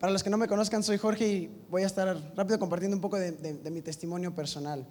Para 0.00 0.14
los 0.14 0.22
que 0.22 0.30
no 0.30 0.38
me 0.38 0.48
conozcan, 0.48 0.82
soy 0.82 0.96
Jorge 0.96 1.28
y 1.28 1.50
voy 1.68 1.82
a 1.82 1.86
estar 1.86 2.18
rápido 2.34 2.58
compartiendo 2.58 2.96
un 2.96 3.02
poco 3.02 3.18
de, 3.18 3.70
mi 3.70 3.82
testimonio 3.82 4.34
personal. 4.34 4.86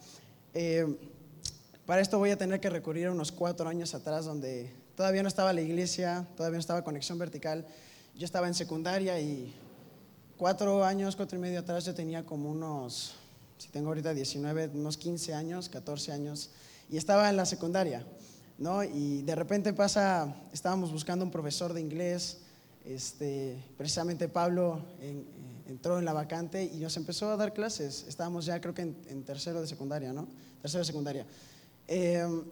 Eh, 0.54 0.86
para 1.88 2.00
esto 2.00 2.20
voy 2.20 2.30
a 2.30 2.38
tener 2.38 2.60
que 2.60 2.70
recurrir 2.70 3.08
a 3.08 3.12
unos 3.12 3.32
cuatro 3.32 3.68
años 3.68 3.96
atrás, 3.96 4.26
donde 4.26 4.72
todavía 4.96 5.24
no 5.24 5.28
estaba 5.28 5.52
la 5.52 5.62
iglesia, 5.62 6.28
todavía 6.38 6.58
no 6.58 6.60
estaba 6.60 6.84
conexión 6.84 7.18
vertical. 7.18 7.66
Yo 8.16 8.24
estaba 8.24 8.48
en 8.48 8.54
secundaria 8.54 9.20
y 9.20 9.52
cuatro 10.38 10.86
años, 10.86 11.16
cuatro 11.16 11.40
y 11.40 11.42
medio 11.42 11.62
atrás 11.62 11.86
yo 11.86 11.96
tenía 11.96 12.24
como 12.24 12.52
unos, 12.52 13.16
si 13.58 13.70
tengo 13.70 13.88
ahorita 13.88 14.14
19, 14.14 14.70
unos 14.76 14.96
15 14.96 15.34
años, 15.34 15.70
14 15.70 16.12
años, 16.12 16.52
y 16.88 16.98
estaba 16.98 17.32
en 17.32 17.36
la 17.36 17.48
secundaria, 17.48 18.06
¿no? 18.60 18.84
Y 18.84 19.24
de 19.24 19.34
repente 19.34 19.74
pasa, 19.74 20.36
estábamos 20.54 20.92
buscando 20.92 21.26
un 21.26 21.32
profesor 21.32 21.74
de 21.74 21.82
inglés, 21.82 22.42
este, 22.86 23.64
precisamente 23.78 24.28
Pablo 24.30 24.86
eh, 25.00 25.24
entró 25.68 26.00
en 26.00 26.06
la 26.06 26.14
vacante 26.14 26.64
y 26.64 26.78
nos 26.78 26.96
empezó 26.98 27.30
a 27.30 27.38
dar 27.38 27.54
clases. 27.54 28.06
Estábamos 28.08 28.46
ya 28.46 28.60
creo 28.62 28.74
que 28.74 28.82
en, 28.82 29.24
tercero 29.24 29.62
de 29.62 29.68
secundaria, 29.68 30.14
¿no? 30.14 30.28
Tercero 30.62 30.80
de 30.80 30.86
secundaria. 30.86 31.26
Em, 31.88 32.44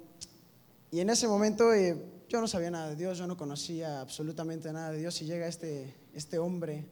y 0.92 1.00
en 1.00 1.10
ese 1.10 1.28
momento 1.28 1.74
eh, 1.74 1.98
yo 2.30 2.42
no 2.42 2.48
sabía 2.48 2.72
nada 2.72 2.90
de 2.90 2.96
Dios, 2.96 3.18
yo 3.18 3.28
no 3.28 3.38
conocía 3.38 4.02
absolutamente 4.02 4.72
nada 4.74 4.92
de 4.92 5.00
Dios 5.00 5.22
y 5.22 5.26
llega 5.26 5.48
este, 5.48 5.96
este 6.14 6.40
hombre 6.40 6.86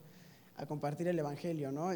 a 0.56 0.66
compartir 0.66 1.08
el 1.08 1.18
Evangelio, 1.18 1.70
¿no? 1.70 1.90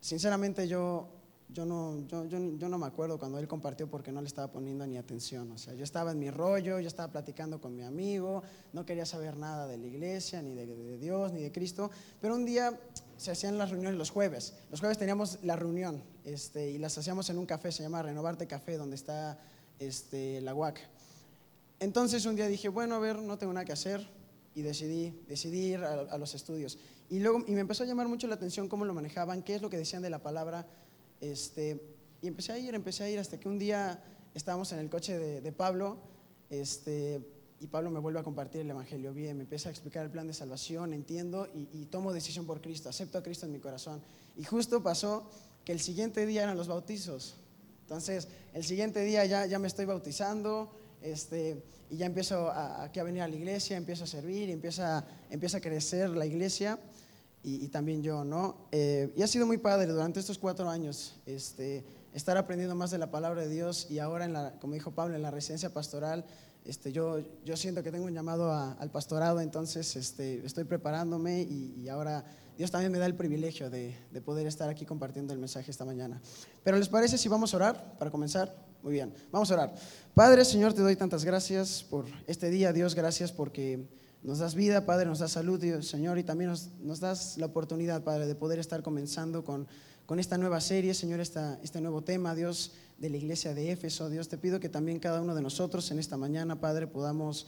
Sinceramente 0.00 0.68
yo 0.68 1.08
yo 1.50 1.64
no, 1.64 2.06
yo, 2.06 2.26
yo, 2.26 2.38
yo, 2.56 2.68
no 2.68 2.76
me 2.76 2.86
acuerdo 2.86 3.18
cuando 3.18 3.38
él 3.38 3.48
compartió 3.48 3.88
porque 3.88 4.12
no 4.12 4.20
le 4.20 4.26
estaba 4.26 4.52
poniendo 4.52 4.86
ni 4.86 4.98
atención. 4.98 5.50
O 5.52 5.58
sea, 5.58 5.72
yo 5.72 5.82
estaba 5.82 6.12
en 6.12 6.18
mi 6.18 6.30
rollo, 6.30 6.78
yo 6.78 6.86
estaba 6.86 7.10
platicando 7.10 7.58
con 7.60 7.74
mi 7.74 7.82
amigo, 7.82 8.42
no 8.74 8.84
quería 8.84 9.06
saber 9.06 9.36
nada 9.36 9.66
de 9.66 9.78
la 9.78 9.86
iglesia, 9.86 10.42
ni 10.42 10.54
de, 10.54 10.98
Dios, 10.98 11.32
ni 11.32 11.40
de 11.40 11.50
Cristo. 11.50 11.90
Pero 12.20 12.34
un 12.34 12.44
día 12.44 12.78
se 13.16 13.30
hacían 13.30 13.56
las 13.56 13.70
reuniones 13.70 13.98
los 13.98 14.10
jueves. 14.10 14.54
Los 14.70 14.80
jueves 14.80 14.98
teníamos 14.98 15.38
la 15.42 15.56
reunión 15.56 16.02
este, 16.24 16.70
y 16.70 16.78
las 16.78 16.98
hacíamos 16.98 17.30
en 17.30 17.38
un 17.38 17.46
café, 17.46 17.72
se 17.72 17.82
llama 17.82 18.02
Renovarte 18.02 18.46
Café, 18.46 18.76
donde 18.76 18.96
está 18.96 19.38
este, 19.78 20.42
la 20.42 20.54
UAC. 20.54 20.78
Entonces 21.80 22.26
un 22.26 22.36
día 22.36 22.46
dije, 22.46 22.68
bueno, 22.68 22.94
a 22.94 22.98
ver, 22.98 23.18
no 23.20 23.38
tengo 23.38 23.54
nada 23.54 23.64
que 23.64 23.72
hacer 23.72 24.06
y 24.54 24.60
decidí, 24.60 25.18
decidí 25.28 25.72
ir 25.72 25.78
a, 25.82 25.92
a 25.92 26.18
los 26.18 26.34
estudios. 26.34 26.78
Y 27.08 27.20
luego 27.20 27.42
y 27.46 27.52
me 27.52 27.60
empezó 27.60 27.84
a 27.84 27.86
llamar 27.86 28.06
mucho 28.06 28.26
la 28.26 28.34
atención 28.34 28.68
cómo 28.68 28.84
lo 28.84 28.92
manejaban, 28.92 29.42
qué 29.42 29.54
es 29.54 29.62
lo 29.62 29.70
que 29.70 29.78
decían 29.78 30.02
de 30.02 30.10
la 30.10 30.18
palabra 30.18 30.66
este, 31.20 31.80
y 32.20 32.26
empecé 32.26 32.52
a 32.52 32.58
ir, 32.58 32.74
empecé 32.74 33.04
a 33.04 33.10
ir 33.10 33.18
hasta 33.18 33.38
que 33.38 33.48
un 33.48 33.58
día 33.58 34.02
estábamos 34.34 34.72
en 34.72 34.78
el 34.78 34.90
coche 34.90 35.18
de, 35.18 35.52
Pablo 35.52 35.98
este, 36.50 37.20
y 37.60 37.66
Pablo 37.66 37.90
me 37.90 37.98
vuelve 37.98 38.20
a 38.20 38.22
compartir 38.22 38.60
el 38.60 38.70
Evangelio 38.70 39.12
bien, 39.12 39.36
me 39.36 39.42
empieza 39.44 39.68
a 39.68 39.72
explicar 39.72 40.04
el 40.04 40.10
plan 40.10 40.26
de 40.26 40.34
salvación, 40.34 40.92
entiendo 40.92 41.48
y, 41.54 41.86
tomo 41.86 42.12
decisión 42.12 42.46
por 42.46 42.60
Cristo, 42.60 42.88
acepto 42.88 43.18
a 43.18 43.22
Cristo 43.22 43.46
en 43.46 43.52
mi 43.52 43.58
corazón. 43.58 44.00
Y 44.36 44.44
justo 44.44 44.82
pasó 44.82 45.28
que 45.64 45.72
el 45.72 45.80
siguiente 45.80 46.24
día 46.26 46.44
eran 46.44 46.56
los 46.56 46.68
bautizos. 46.68 47.36
Entonces, 47.82 48.28
el 48.54 48.64
siguiente 48.64 49.02
día 49.02 49.24
ya, 49.24 49.46
ya 49.46 49.58
me 49.58 49.66
estoy 49.66 49.86
bautizando 49.86 50.70
este, 51.02 51.62
y 51.90 51.96
ya 51.96 52.06
empiezo 52.06 52.48
a, 52.48 52.84
aquí 52.84 53.00
a 53.00 53.04
venir 53.04 53.22
a 53.22 53.28
la 53.28 53.34
iglesia, 53.34 53.76
empiezo 53.76 54.04
a 54.04 54.06
servir, 54.06 54.50
empieza, 54.50 55.04
empieza 55.30 55.58
a 55.58 55.60
crecer 55.60 56.10
la 56.10 56.26
iglesia 56.26 56.78
y, 57.56 57.68
también 57.68 58.02
yo, 58.02 58.24
¿no? 58.24 58.56
Eh, 58.72 59.12
y 59.16 59.22
ha 59.22 59.26
sido 59.26 59.46
muy 59.46 59.58
padre 59.58 59.86
durante 59.86 60.20
estos 60.20 60.38
cuatro 60.38 60.68
años 60.68 61.16
este, 61.26 61.84
estar 62.12 62.36
aprendiendo 62.36 62.74
más 62.74 62.90
de 62.90 62.98
la 62.98 63.10
palabra 63.10 63.42
de 63.42 63.48
Dios 63.48 63.86
y 63.90 63.98
ahora, 63.98 64.24
en 64.24 64.32
la, 64.32 64.52
como 64.60 64.74
dijo 64.74 64.90
Pablo, 64.90 65.16
en 65.16 65.22
la 65.22 65.30
residencia 65.30 65.72
pastoral, 65.72 66.24
este, 66.64 66.92
yo, 66.92 67.20
yo 67.44 67.56
siento 67.56 67.82
que 67.82 67.90
tengo 67.90 68.04
un 68.04 68.12
llamado 68.12 68.52
al 68.52 68.90
pastorado, 68.90 69.40
entonces 69.40 69.96
este, 69.96 70.44
estoy 70.44 70.64
preparándome 70.64 71.42
y, 71.42 71.88
ahora 71.88 72.24
Dios 72.58 72.70
también 72.70 72.92
me 72.92 72.98
da 72.98 73.06
el 73.06 73.14
privilegio 73.14 73.70
de, 73.70 73.96
de, 74.10 74.20
poder 74.20 74.46
estar 74.46 74.68
aquí 74.68 74.84
compartiendo 74.84 75.32
el 75.32 75.38
mensaje 75.38 75.70
esta 75.70 75.84
mañana. 75.84 76.20
Pero 76.64 76.76
¿les 76.76 76.88
parece 76.88 77.16
si 77.16 77.28
vamos 77.28 77.54
a 77.54 77.56
orar 77.56 77.96
para 77.98 78.10
comenzar? 78.10 78.54
Muy 78.82 78.92
bien, 78.92 79.14
vamos 79.32 79.50
a 79.50 79.54
orar. 79.54 79.74
Padre, 80.14 80.44
Señor, 80.44 80.74
te 80.74 80.82
doy 80.82 80.96
tantas 80.96 81.24
gracias 81.24 81.82
por 81.82 82.04
este 82.26 82.50
día, 82.50 82.72
Dios, 82.72 82.94
gracias 82.94 83.32
porque 83.32 83.86
nos 84.22 84.38
das 84.38 84.54
vida, 84.54 84.84
Padre, 84.84 85.06
nos 85.06 85.20
das 85.20 85.32
salud, 85.32 85.60
Dios, 85.60 85.86
Señor, 85.86 86.18
y 86.18 86.24
también 86.24 86.50
nos, 86.50 87.00
das 87.00 87.38
la 87.38 87.46
oportunidad, 87.46 88.02
Padre, 88.02 88.26
de 88.26 88.34
poder 88.34 88.58
estar 88.58 88.82
comenzando 88.82 89.44
con, 89.44 89.66
con 90.06 90.18
esta 90.18 90.38
nueva 90.38 90.60
serie, 90.60 90.94
Señor, 90.94 91.20
esta, 91.20 91.58
este 91.62 91.80
nuevo 91.80 92.02
tema, 92.02 92.34
Dios, 92.34 92.72
de 92.98 93.10
la 93.10 93.16
iglesia 93.16 93.54
de 93.54 93.70
Éfeso. 93.70 94.10
Dios, 94.10 94.28
te 94.28 94.38
pido 94.38 94.60
que 94.60 94.68
también 94.68 94.98
cada 94.98 95.20
uno 95.20 95.34
de 95.34 95.42
nosotros 95.42 95.90
en 95.90 95.98
esta 95.98 96.16
mañana, 96.16 96.60
Padre, 96.60 96.86
podamos 96.86 97.46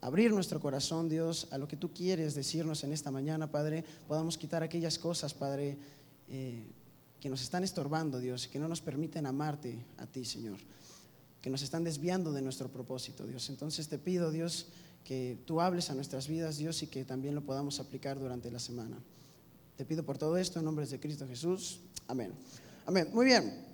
abrir 0.00 0.32
nuestro 0.32 0.60
corazón, 0.60 1.08
Dios, 1.08 1.48
a 1.50 1.58
lo 1.58 1.68
que 1.68 1.76
tú 1.76 1.92
quieres 1.92 2.34
decirnos 2.34 2.84
en 2.84 2.92
esta 2.92 3.10
mañana, 3.10 3.50
Padre. 3.50 3.84
Podamos 4.06 4.38
quitar 4.38 4.62
aquellas 4.62 4.98
cosas, 4.98 5.34
Padre, 5.34 5.78
eh, 6.28 6.64
que 7.20 7.28
nos 7.28 7.42
están 7.42 7.64
estorbando, 7.64 8.18
Dios, 8.18 8.48
que 8.48 8.58
no 8.58 8.68
nos 8.68 8.80
permiten 8.80 9.26
amarte 9.26 9.84
a 9.98 10.06
ti, 10.06 10.24
Señor, 10.24 10.58
que 11.40 11.50
nos 11.50 11.62
están 11.62 11.84
desviando 11.84 12.32
de 12.32 12.42
nuestro 12.42 12.68
propósito, 12.68 13.26
Dios. 13.26 13.48
Entonces 13.50 13.88
te 13.88 13.98
pido, 13.98 14.30
Dios, 14.30 14.66
que 15.08 15.38
tú 15.46 15.62
hables 15.62 15.88
a 15.88 15.94
nuestras 15.94 16.28
vidas, 16.28 16.58
Dios, 16.58 16.82
y 16.82 16.86
que 16.86 17.02
también 17.02 17.34
lo 17.34 17.40
podamos 17.40 17.80
aplicar 17.80 18.18
durante 18.18 18.50
la 18.50 18.58
semana. 18.58 18.98
Te 19.74 19.86
pido 19.86 20.04
por 20.04 20.18
todo 20.18 20.36
esto 20.36 20.58
en 20.58 20.66
nombre 20.66 20.84
de 20.84 21.00
Cristo 21.00 21.26
Jesús. 21.26 21.80
Amén. 22.08 22.34
Amén. 22.84 23.08
Muy 23.14 23.24
bien. 23.24 23.64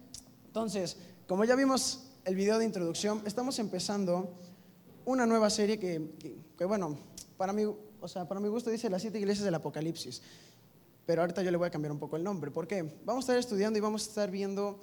Entonces, 0.46 0.96
como 1.26 1.44
ya 1.44 1.56
vimos 1.56 2.04
el 2.24 2.36
video 2.36 2.56
de 2.58 2.64
introducción, 2.64 3.20
estamos 3.26 3.58
empezando 3.58 4.32
una 5.04 5.26
nueva 5.26 5.50
serie 5.50 5.76
que, 5.76 6.12
que, 6.56 6.64
bueno, 6.66 6.96
para 7.36 7.52
mí, 7.52 7.64
o 7.64 8.06
sea, 8.06 8.28
para 8.28 8.38
mi 8.38 8.46
gusto 8.46 8.70
dice 8.70 8.88
las 8.88 9.02
siete 9.02 9.18
iglesias 9.18 9.44
del 9.44 9.56
Apocalipsis. 9.56 10.22
Pero 11.04 11.22
ahorita 11.22 11.42
yo 11.42 11.50
le 11.50 11.56
voy 11.56 11.66
a 11.66 11.70
cambiar 11.70 11.90
un 11.90 11.98
poco 11.98 12.14
el 12.14 12.22
nombre. 12.22 12.52
¿Por 12.52 12.68
qué? 12.68 12.84
Vamos 13.04 13.24
a 13.24 13.32
estar 13.32 13.38
estudiando 13.38 13.76
y 13.76 13.82
vamos 13.82 14.06
a 14.06 14.08
estar 14.08 14.30
viendo 14.30 14.78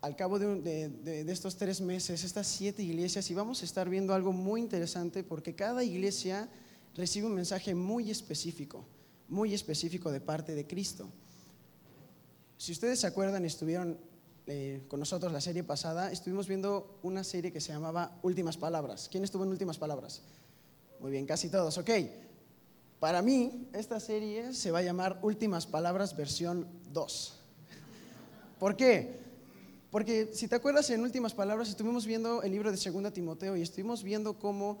al 0.00 0.14
cabo 0.14 0.38
de, 0.38 1.24
estos 1.28 1.56
tres 1.56 1.80
meses 1.80 2.22
estas 2.22 2.46
siete 2.46 2.82
iglesias 2.82 3.30
y 3.30 3.34
vamos 3.34 3.62
a 3.62 3.64
estar 3.64 3.88
viendo 3.88 4.14
algo 4.14 4.32
muy 4.32 4.60
interesante 4.60 5.24
porque 5.24 5.54
cada 5.54 5.82
iglesia 5.82 6.48
recibe 6.94 7.26
un 7.26 7.34
mensaje 7.34 7.74
muy 7.74 8.10
específico, 8.10 8.84
muy 9.28 9.54
específico 9.54 10.10
de 10.12 10.20
parte 10.20 10.54
de 10.54 10.66
Cristo. 10.66 11.08
Si 12.56 12.72
ustedes 12.72 13.00
se 13.00 13.06
acuerdan, 13.06 13.44
estuvieron 13.44 13.98
eh, 14.46 14.82
con 14.88 15.00
nosotros 15.00 15.32
la 15.32 15.40
serie 15.40 15.64
pasada, 15.64 16.10
estuvimos 16.10 16.48
viendo 16.48 16.98
una 17.02 17.24
serie 17.24 17.52
que 17.52 17.60
se 17.60 17.72
llamaba 17.72 18.18
Últimas 18.22 18.56
Palabras. 18.56 19.08
¿Quién 19.10 19.24
estuvo 19.24 19.44
en 19.44 19.50
Últimas 19.50 19.78
Palabras? 19.78 20.22
Muy 21.00 21.10
bien, 21.10 21.26
casi 21.26 21.48
todos. 21.48 21.76
Ok. 21.78 21.90
Para 22.98 23.22
mí, 23.22 23.68
esta 23.72 24.00
serie 24.00 24.52
se 24.52 24.72
va 24.72 24.80
a 24.80 24.82
llamar 24.82 25.20
Últimas 25.22 25.66
Palabras 25.66 26.16
versión 26.16 26.66
2. 26.92 27.38
¿Por 28.58 28.76
qué? 28.76 29.27
Porque 29.90 30.30
si 30.34 30.48
te 30.48 30.54
acuerdas, 30.54 30.90
en 30.90 31.00
últimas 31.00 31.32
palabras, 31.32 31.68
estuvimos 31.68 32.06
viendo 32.06 32.42
el 32.42 32.52
libro 32.52 32.70
de 32.70 32.76
2 32.76 33.12
Timoteo 33.12 33.56
y 33.56 33.62
estuvimos 33.62 34.02
viendo 34.02 34.38
cómo 34.38 34.78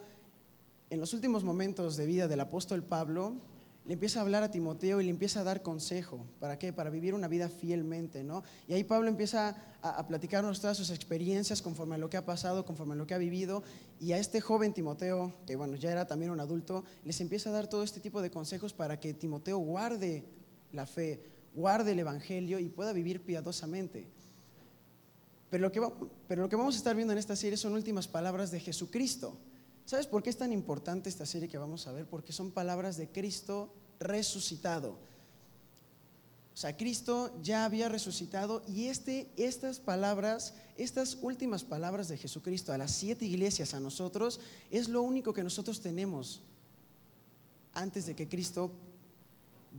en 0.90 1.00
los 1.00 1.12
últimos 1.14 1.44
momentos 1.44 1.96
de 1.96 2.06
vida 2.06 2.28
del 2.28 2.40
apóstol 2.40 2.82
Pablo, 2.82 3.34
le 3.86 3.94
empieza 3.94 4.18
a 4.18 4.22
hablar 4.22 4.42
a 4.42 4.50
Timoteo 4.50 5.00
y 5.00 5.04
le 5.04 5.10
empieza 5.10 5.40
a 5.40 5.44
dar 5.44 5.62
consejo. 5.62 6.26
¿Para 6.40 6.58
qué? 6.58 6.74
Para 6.74 6.90
vivir 6.90 7.14
una 7.14 7.26
vida 7.26 7.48
fielmente, 7.48 8.22
¿no? 8.22 8.42
Y 8.66 8.74
ahí 8.74 8.84
Pablo 8.84 9.08
empieza 9.08 9.56
a, 9.80 10.06
platicarnos 10.06 10.60
todas 10.60 10.76
sus 10.76 10.90
experiencias 10.90 11.62
conforme 11.62 11.94
a 11.94 11.98
lo 11.98 12.10
que 12.10 12.18
ha 12.18 12.26
pasado, 12.26 12.66
conforme 12.66 12.92
a 12.92 12.96
lo 12.96 13.06
que 13.06 13.14
ha 13.14 13.18
vivido. 13.18 13.62
Y 13.98 14.12
a 14.12 14.18
este 14.18 14.42
joven 14.42 14.74
Timoteo, 14.74 15.32
que 15.46 15.56
bueno, 15.56 15.76
ya 15.76 15.90
era 15.90 16.06
también 16.06 16.30
un 16.30 16.40
adulto, 16.40 16.84
les 17.04 17.18
empieza 17.22 17.48
a 17.48 17.54
dar 17.54 17.66
todo 17.66 17.82
este 17.82 18.00
tipo 18.00 18.20
de 18.20 18.30
consejos 18.30 18.74
para 18.74 19.00
que 19.00 19.14
Timoteo 19.14 19.56
guarde 19.56 20.24
la 20.72 20.86
fe, 20.86 21.22
guarde 21.54 21.92
el 21.92 21.98
evangelio 21.98 22.58
y 22.58 22.68
pueda 22.68 22.92
vivir 22.92 23.22
piadosamente. 23.22 24.17
Pero 25.50 25.62
lo, 25.62 25.72
que 25.72 25.80
pero 26.26 26.42
lo 26.42 26.48
que 26.48 26.56
vamos 26.56 26.74
a 26.74 26.78
estar 26.78 26.94
viendo 26.94 27.12
en 27.12 27.18
esta 27.18 27.36
serie 27.36 27.56
son 27.56 27.72
últimas 27.72 28.06
palabras 28.06 28.50
de 28.50 28.60
Jesucristo. 28.60 29.36
¿Sabes 29.86 30.06
por 30.06 30.22
qué 30.22 30.28
es 30.28 30.36
tan 30.36 30.52
importante 30.52 31.08
esta 31.08 31.24
serie 31.24 31.48
que 31.48 31.56
vamos 31.56 31.86
a 31.86 31.92
ver? 31.92 32.06
Porque 32.06 32.32
son 32.32 32.50
palabras 32.50 32.98
de 32.98 33.08
Cristo 33.08 33.72
resucitado. 33.98 34.98
O 36.52 36.60
sea, 36.60 36.76
Cristo 36.76 37.32
ya 37.40 37.64
había 37.64 37.88
resucitado 37.88 38.64
y 38.66 38.86
este, 38.88 39.30
estas 39.36 39.78
palabras, 39.78 40.54
estas 40.76 41.16
últimas 41.22 41.62
palabras 41.62 42.08
de 42.08 42.18
Jesucristo 42.18 42.72
a 42.72 42.78
las 42.78 42.90
siete 42.90 43.24
iglesias, 43.24 43.74
a 43.74 43.80
nosotros, 43.80 44.40
es 44.70 44.88
lo 44.88 45.02
único 45.02 45.32
que 45.32 45.44
nosotros 45.44 45.80
tenemos 45.80 46.42
antes 47.74 48.06
de 48.06 48.16
que 48.16 48.28
Cristo 48.28 48.72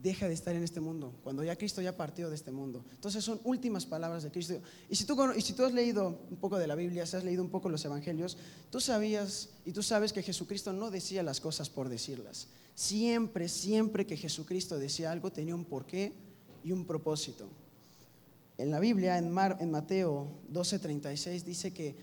deja 0.02 0.28
de 0.28 0.34
estar 0.34 0.56
en 0.56 0.64
este 0.64 0.80
mundo, 0.80 1.14
cuando 1.24 1.44
ya 1.44 1.56
Cristo 1.56 1.82
ya 1.82 1.96
partió 1.96 2.30
de 2.30 2.36
este 2.36 2.52
mundo. 2.52 2.86
Entonces 2.92 3.24
son 3.24 3.40
últimas 3.44 3.86
palabras 3.86 4.24
de 4.24 4.32
Cristo. 4.32 4.62
Y 4.90 4.96
si 4.96 5.06
tú, 5.06 5.18
y 5.36 5.42
si 5.42 5.54
tú 5.54 5.66
has 5.66 5.74
leído 5.74 6.20
un 6.30 6.38
poco 6.38 6.58
de 6.58 6.68
la 6.68 6.76
Biblia, 6.76 7.06
si 7.06 7.18
has 7.18 7.24
leído 7.24 7.44
un 7.44 7.50
poco 7.50 7.70
los 7.70 7.84
evangelios, 7.84 8.38
tú 8.70 8.80
sabías 8.80 9.50
y 9.66 9.74
tú 9.74 9.84
sabes 9.84 10.14
que 10.14 10.24
Jesucristo 10.24 10.72
no 10.74 10.90
decía 10.90 11.24
las 11.24 11.42
cosas 11.42 11.70
por 11.70 11.90
decirlas. 11.90 12.48
Siempre, 12.76 13.50
siempre 13.50 14.06
que 14.06 14.16
Jesucristo 14.16 14.80
decía 14.80 15.12
algo 15.12 15.32
tenía 15.32 15.56
un 15.56 15.66
porqué 15.66 16.14
y 16.64 16.72
un 16.72 16.86
propósito. 16.86 17.50
En 18.58 18.72
la 18.72 18.80
Biblia, 18.80 19.18
en, 19.18 19.30
Mar, 19.32 19.58
en 19.60 19.72
Mateo 19.72 20.28
12:36, 20.52 21.44
dice 21.44 21.74
que 21.74 21.96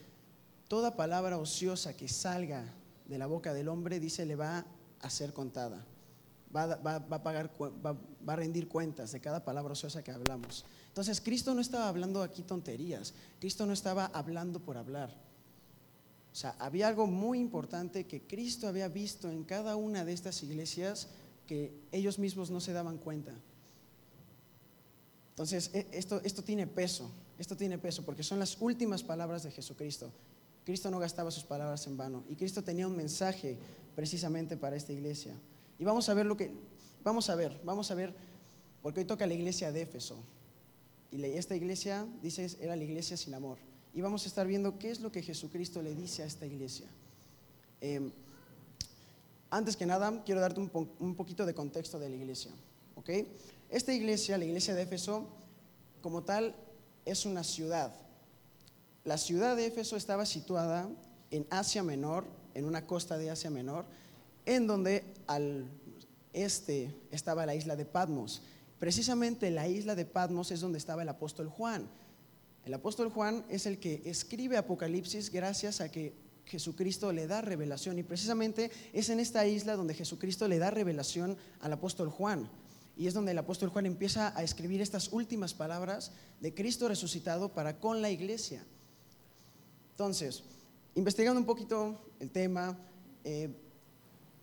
toda 0.68 0.96
palabra 0.96 1.38
ociosa 1.38 1.96
que 1.96 2.08
salga 2.08 2.74
de 3.06 3.18
la 3.18 3.26
boca 3.26 3.54
del 3.54 3.68
hombre, 3.68 4.00
dice, 4.00 4.26
le 4.26 4.36
va 4.36 4.66
a 5.00 5.10
ser 5.10 5.32
contada 5.32 5.86
va, 6.54 6.74
a 6.74 7.22
pagar, 7.22 7.50
va, 7.60 7.96
a 8.26 8.36
rendir 8.36 8.68
cuentas 8.68 9.12
de 9.12 9.20
cada 9.20 9.44
palabra 9.44 9.72
ociosa 9.72 10.02
que 10.02 10.10
hablamos. 10.10 10.64
Entonces, 10.88 11.20
Cristo 11.20 11.54
no 11.54 11.60
estaba 11.60 11.88
hablando 11.88 12.22
aquí 12.22 12.42
tonterías, 12.42 13.14
Cristo 13.38 13.66
no 13.66 13.72
estaba 13.72 14.06
hablando 14.06 14.60
por 14.60 14.76
hablar. 14.76 15.10
O 16.32 16.38
sea, 16.38 16.54
había 16.58 16.88
algo 16.88 17.06
muy 17.06 17.38
importante 17.38 18.06
que 18.06 18.22
Cristo 18.22 18.68
había 18.68 18.88
visto 18.88 19.30
en 19.30 19.44
cada 19.44 19.76
una 19.76 20.04
de 20.04 20.12
estas 20.12 20.42
iglesias 20.42 21.08
que 21.46 21.72
ellos 21.92 22.18
mismos 22.18 22.50
no 22.50 22.60
se 22.60 22.72
daban 22.72 22.98
cuenta. 22.98 23.32
Entonces, 25.30 25.70
e, 25.72 25.86
esto, 25.92 26.20
esto 26.24 26.42
tiene 26.42 26.66
peso, 26.66 27.10
esto 27.38 27.56
tiene 27.56 27.78
peso, 27.78 28.04
porque 28.04 28.22
son 28.22 28.38
las 28.38 28.60
últimas 28.60 29.02
palabras 29.02 29.44
de 29.44 29.50
Jesucristo. 29.50 30.10
Cristo 30.64 30.90
no 30.90 30.98
gastaba 30.98 31.30
sus 31.30 31.44
palabras 31.44 31.86
en 31.86 31.96
vano 31.96 32.24
y 32.28 32.34
Cristo 32.34 32.62
tenía 32.64 32.88
un 32.88 32.96
mensaje 32.96 33.56
precisamente 33.94 34.56
para 34.56 34.76
esta 34.76 34.92
iglesia. 34.92 35.32
Y 35.78 35.84
vamos 35.84 36.08
a 36.08 36.14
ver 36.14 36.26
lo 36.26 36.36
que, 36.36 36.50
vamos 37.04 37.28
a 37.30 37.34
ver, 37.34 37.60
vamos 37.64 37.90
a 37.90 37.94
ver, 37.94 38.14
porque 38.82 39.00
hoy 39.00 39.06
toca 39.06 39.26
la 39.26 39.34
iglesia 39.34 39.72
de 39.72 39.82
Éfeso. 39.82 40.16
Y 41.10 41.24
esta 41.24 41.54
iglesia, 41.54 42.06
dice, 42.22 42.56
era 42.60 42.76
la 42.76 42.84
iglesia 42.84 43.16
sin 43.16 43.34
amor. 43.34 43.58
Y 43.94 44.00
vamos 44.00 44.24
a 44.24 44.28
estar 44.28 44.46
viendo 44.46 44.78
qué 44.78 44.90
es 44.90 45.00
lo 45.00 45.10
que 45.10 45.22
Jesucristo 45.22 45.80
le 45.80 45.94
dice 45.94 46.22
a 46.22 46.26
esta 46.26 46.46
iglesia. 46.46 46.86
Em, 47.80 48.10
antes 49.50 49.76
que 49.76 49.86
nada, 49.86 50.22
quiero 50.24 50.40
darte 50.40 50.60
un, 50.60 50.70
un, 50.98 51.14
poquito 51.14 51.46
de 51.46 51.54
contexto 51.54 51.98
de 51.98 52.10
la 52.10 52.16
iglesia. 52.16 52.50
¿ok? 52.96 53.10
Esta 53.70 53.94
iglesia, 53.94 54.36
la 54.36 54.44
iglesia 54.44 54.74
de 54.74 54.82
Éfeso, 54.82 55.26
como 56.02 56.24
tal, 56.24 56.54
es 57.04 57.24
una 57.24 57.44
ciudad. 57.44 57.94
La 59.04 59.18
ciudad 59.18 59.56
de 59.56 59.66
Éfeso 59.66 59.96
estaba 59.96 60.26
situada 60.26 60.88
en 61.30 61.46
Asia 61.50 61.82
Menor, 61.82 62.24
en 62.54 62.64
una 62.64 62.86
costa 62.86 63.16
de 63.16 63.30
Asia 63.30 63.50
Menor, 63.50 63.86
en 64.46 64.66
donde 64.66 65.04
al 65.26 65.68
este 66.32 66.94
estaba 67.10 67.46
la 67.46 67.54
isla 67.54 67.76
de 67.76 67.84
Patmos. 67.84 68.42
Precisamente 68.78 69.50
la 69.50 69.68
isla 69.68 69.94
de 69.94 70.04
Patmos 70.04 70.50
es 70.50 70.60
donde 70.60 70.78
estaba 70.78 71.02
el 71.02 71.08
apóstol 71.08 71.48
Juan. 71.48 71.88
El 72.64 72.74
apóstol 72.74 73.10
Juan 73.10 73.44
es 73.48 73.66
el 73.66 73.78
que 73.78 74.02
escribe 74.04 74.56
Apocalipsis 74.56 75.30
gracias 75.30 75.80
a 75.80 75.90
que 75.90 76.12
Jesucristo 76.44 77.12
le 77.12 77.26
da 77.26 77.40
revelación 77.40 77.98
y 77.98 78.02
precisamente 78.02 78.70
es 78.92 79.08
en 79.08 79.18
esta 79.18 79.46
isla 79.46 79.76
donde 79.76 79.94
Jesucristo 79.94 80.46
le 80.46 80.58
da 80.58 80.70
revelación 80.70 81.36
al 81.60 81.72
apóstol 81.72 82.10
Juan. 82.10 82.48
Y 82.98 83.06
es 83.06 83.14
donde 83.14 83.32
el 83.32 83.38
apóstol 83.38 83.70
Juan 83.70 83.86
empieza 83.86 84.36
a 84.36 84.42
escribir 84.42 84.80
estas 84.80 85.12
últimas 85.12 85.54
palabras 85.54 86.12
de 86.40 86.54
Cristo 86.54 86.88
resucitado 86.88 87.48
para 87.50 87.78
con 87.78 88.02
la 88.02 88.10
iglesia. 88.10 88.64
Entonces, 89.92 90.44
investigando 90.94 91.40
un 91.40 91.46
poquito 91.46 91.98
el 92.20 92.30
tema, 92.30 92.78
eh, 93.24 93.50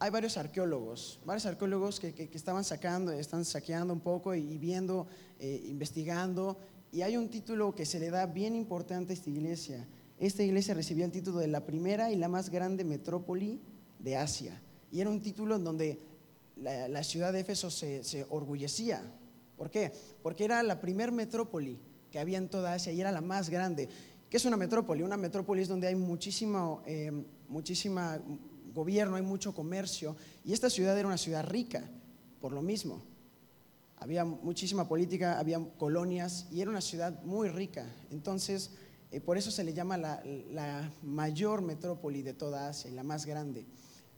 hay 0.04 0.10
varios 0.10 0.36
arqueólogos, 0.36 1.22
varios 1.24 1.46
arqueólogos 1.46 2.02
que, 2.02 2.30
estaban 2.34 2.66
sacando, 2.66 3.14
están 3.14 3.46
saqueando 3.46 3.94
un 3.94 4.02
poco 4.02 4.36
y, 4.36 4.58
viendo, 4.58 5.08
eh, 5.40 5.64
investigando, 5.68 6.58
y 6.92 7.04
hay 7.04 7.16
un 7.16 7.30
título 7.30 7.74
que 7.74 7.86
se 7.86 8.02
le 8.02 8.10
da 8.10 8.26
bien 8.26 8.54
importante 8.54 9.14
a 9.14 9.16
esta 9.16 9.30
iglesia. 9.30 9.88
Esta 10.20 10.44
iglesia 10.44 10.74
recibió 10.74 11.06
el 11.06 11.12
título 11.14 11.40
de 11.40 11.48
la 11.48 11.66
primera 11.66 12.12
y 12.12 12.18
la 12.18 12.28
más 12.28 12.50
grande 12.50 12.84
metrópoli 12.84 13.62
de 13.98 14.18
Asia, 14.18 14.62
y 14.92 15.00
era 15.00 15.10
un 15.10 15.22
título 15.22 15.56
en 15.56 15.64
donde 15.64 16.02
la, 16.58 17.02
ciudad 17.06 17.32
de 17.32 17.40
Éfeso 17.40 17.72
se, 17.72 18.04
se, 18.04 18.26
orgullecía. 18.30 19.10
¿Por 19.56 19.72
qué? 19.72 19.94
Porque 20.22 20.44
era 20.44 20.62
la 20.64 20.82
primer 20.82 21.14
metrópoli 21.14 21.80
que 22.12 22.20
había 22.20 22.40
en 22.40 22.50
toda 22.50 22.74
Asia 22.74 22.92
y 22.92 23.00
era 23.00 23.14
la 23.14 23.22
más 23.22 23.50
grande. 23.50 23.88
¿Qué 24.30 24.36
es 24.36 24.44
una 24.44 24.58
metrópoli? 24.58 25.02
Una 25.02 25.16
metrópoli 25.16 25.62
es 25.62 25.70
donde 25.70 25.88
hay 25.88 25.96
muchísimo, 25.96 26.82
eh, 26.86 27.10
muchísima 27.48 28.20
gobierno, 28.74 29.16
hay 29.16 29.22
mucho 29.22 29.54
comercio, 29.54 30.16
y 30.44 30.54
esta 30.54 30.70
ciudad 30.70 30.98
era 30.98 31.08
una 31.08 31.18
ciudad 31.18 31.46
rica, 31.46 31.84
por 32.42 32.52
lo 32.52 32.62
mismo. 32.62 33.02
Había 33.98 34.25
muchísima 34.25 34.88
política, 34.88 35.40
había 35.40 35.60
colonias 35.78 36.48
y 36.52 36.60
era 36.60 36.70
una 36.70 36.81
ciudad 36.81 37.24
muy 37.24 37.48
rica. 37.48 37.86
Entonces, 38.12 38.72
eh, 39.12 39.22
por 39.22 39.38
eso 39.38 39.50
se 39.50 39.64
le 39.64 39.74
llama 39.74 39.96
la, 39.98 40.92
mayor 41.04 41.62
metrópoli 41.62 42.22
de 42.22 42.34
toda 42.34 42.68
Asia 42.68 42.90
y 42.90 42.96
la 42.96 43.04
más 43.04 43.25
grande. 43.25 43.66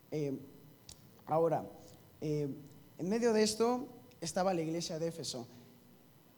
Eh, 0.10 0.40
ahora, 1.28 1.69
eh, 2.22 2.50
en 2.98 3.10
medio 3.10 3.34
de 3.34 3.44
esto 3.44 3.88
estaba 4.22 4.54
la 4.54 4.62
iglesia 4.62 4.98
de 4.98 5.08
Éfeso. 5.08 5.48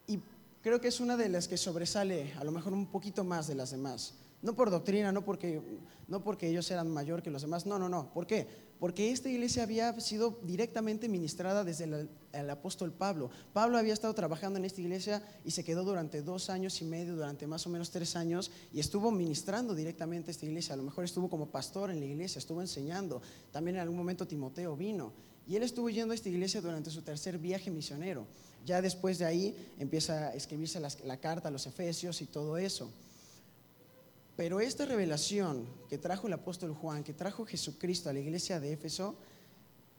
Y 0.08 0.20
creo 0.62 0.82
que 0.82 0.90
es 0.90 1.00
una 1.00 1.16
de 1.16 1.30
las 1.30 1.48
que 1.48 1.56
sobresale 1.56 2.34
a 2.34 2.44
lo 2.44 2.52
mejor 2.52 2.74
un 2.74 2.88
poquito 2.88 3.24
más 3.24 3.48
de 3.48 3.56
las 3.56 3.72
demás. 3.72 4.16
No 4.42 4.56
por 4.56 4.70
doctrina, 4.70 5.12
no 5.12 5.24
porque, 5.26 5.62
no 6.08 6.24
porque 6.24 6.48
ellos 6.48 6.70
eran 6.70 6.90
mayor 6.90 7.24
que 7.24 7.32
los 7.32 7.42
demás, 7.42 7.66
no, 7.66 7.80
no, 7.80 7.90
no. 7.90 8.14
¿Por 8.14 8.28
qué? 8.28 8.48
Porque 8.80 9.12
esta 9.12 9.30
iglesia 9.30 9.64
había 9.64 10.00
sido 10.00 10.40
directamente 10.44 11.10
ministrada 11.10 11.64
desde 11.64 11.86
el, 11.86 12.50
apóstol 12.52 12.94
Pablo. 12.94 13.32
Pablo 13.52 13.80
había 13.80 13.94
estado 13.94 14.14
trabajando 14.14 14.60
en 14.60 14.66
esta 14.66 14.82
iglesia 14.82 15.24
y 15.44 15.50
se 15.50 15.64
quedó 15.64 15.84
durante 15.84 16.22
dos 16.22 16.52
años 16.52 16.80
y 16.82 16.86
medio, 16.86 17.16
durante 17.16 17.48
más 17.48 17.66
o 17.66 17.72
menos 17.72 17.90
tres 17.90 18.16
años, 18.16 18.52
y 18.72 18.80
estuvo 18.80 19.10
ministrando 19.10 19.74
directamente 19.74 20.30
esta 20.30 20.46
iglesia. 20.46 20.76
A 20.76 20.78
lo 20.78 20.84
mejor 20.84 21.04
estuvo 21.04 21.28
como 21.28 21.48
pastor 21.48 21.90
en 21.90 22.00
la 22.00 22.06
iglesia, 22.06 22.38
estuvo 22.38 22.62
enseñando. 22.62 23.24
También 23.52 23.78
en 23.78 23.82
algún 23.82 23.98
momento 23.98 24.28
Timoteo 24.28 24.76
vino. 24.76 25.12
Y 25.48 25.56
él 25.56 25.64
estuvo 25.64 25.90
yendo 25.90 26.12
a 26.12 26.16
esta 26.16 26.30
iglesia 26.30 26.62
durante 26.62 26.92
su 26.92 27.02
tercer 27.02 27.40
viaje 27.40 27.72
misionero. 27.72 28.28
Ya 28.68 28.84
después 28.84 29.18
de 29.18 29.26
ahí 29.26 29.74
empieza 29.80 30.28
a 30.28 30.36
escribirse 30.36 30.80
la 30.80 31.18
carta 31.18 31.48
a 31.48 31.52
los 31.52 31.66
Efesios 31.66 32.22
y 32.22 32.26
todo 32.28 32.58
eso. 32.58 32.92
Pero 34.38 34.60
esta 34.60 34.86
revelación 34.86 35.66
que 35.90 35.98
trajo 35.98 36.28
el 36.28 36.34
apóstol 36.34 36.72
Juan, 36.72 37.04
que 37.04 37.12
trajo 37.14 37.44
Jesucristo 37.44 38.08
a 38.08 38.14
la 38.14 38.20
iglesia 38.20 38.60
de 38.60 38.72
Éfeso, 38.72 39.16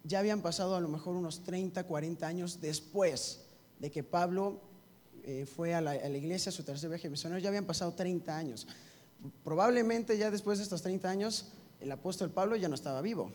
ya 0.05 0.20
habían 0.20 0.43
pasado 0.43 0.76
a 0.76 0.81
lo 0.81 0.88
mejor 0.88 1.17
unos 1.17 1.43
30, 1.43 1.82
40 1.82 2.25
años 2.25 2.61
después 2.61 3.40
de 3.81 3.90
que 3.90 4.05
Pablo 4.05 4.61
eh, 5.25 5.44
fue 5.44 5.75
a 5.75 5.81
la, 5.81 5.96
iglesia, 6.08 6.50
a 6.50 6.52
su 6.52 6.62
tercer 6.62 6.88
viaje 6.88 7.11
misionero, 7.11 7.40
ya 7.40 7.49
habían 7.49 7.67
pasado 7.67 7.93
30 7.94 8.37
años. 8.37 8.69
Probablemente 9.43 10.17
ya 10.17 10.31
después 10.31 10.58
de 10.58 10.64
estos 10.64 10.82
30 10.82 11.11
años, 11.11 11.46
el 11.81 11.90
apóstol 11.90 12.31
Pablo 12.31 12.55
ya 12.55 12.69
no 12.69 12.76
estaba 12.76 13.02
vivo. 13.02 13.32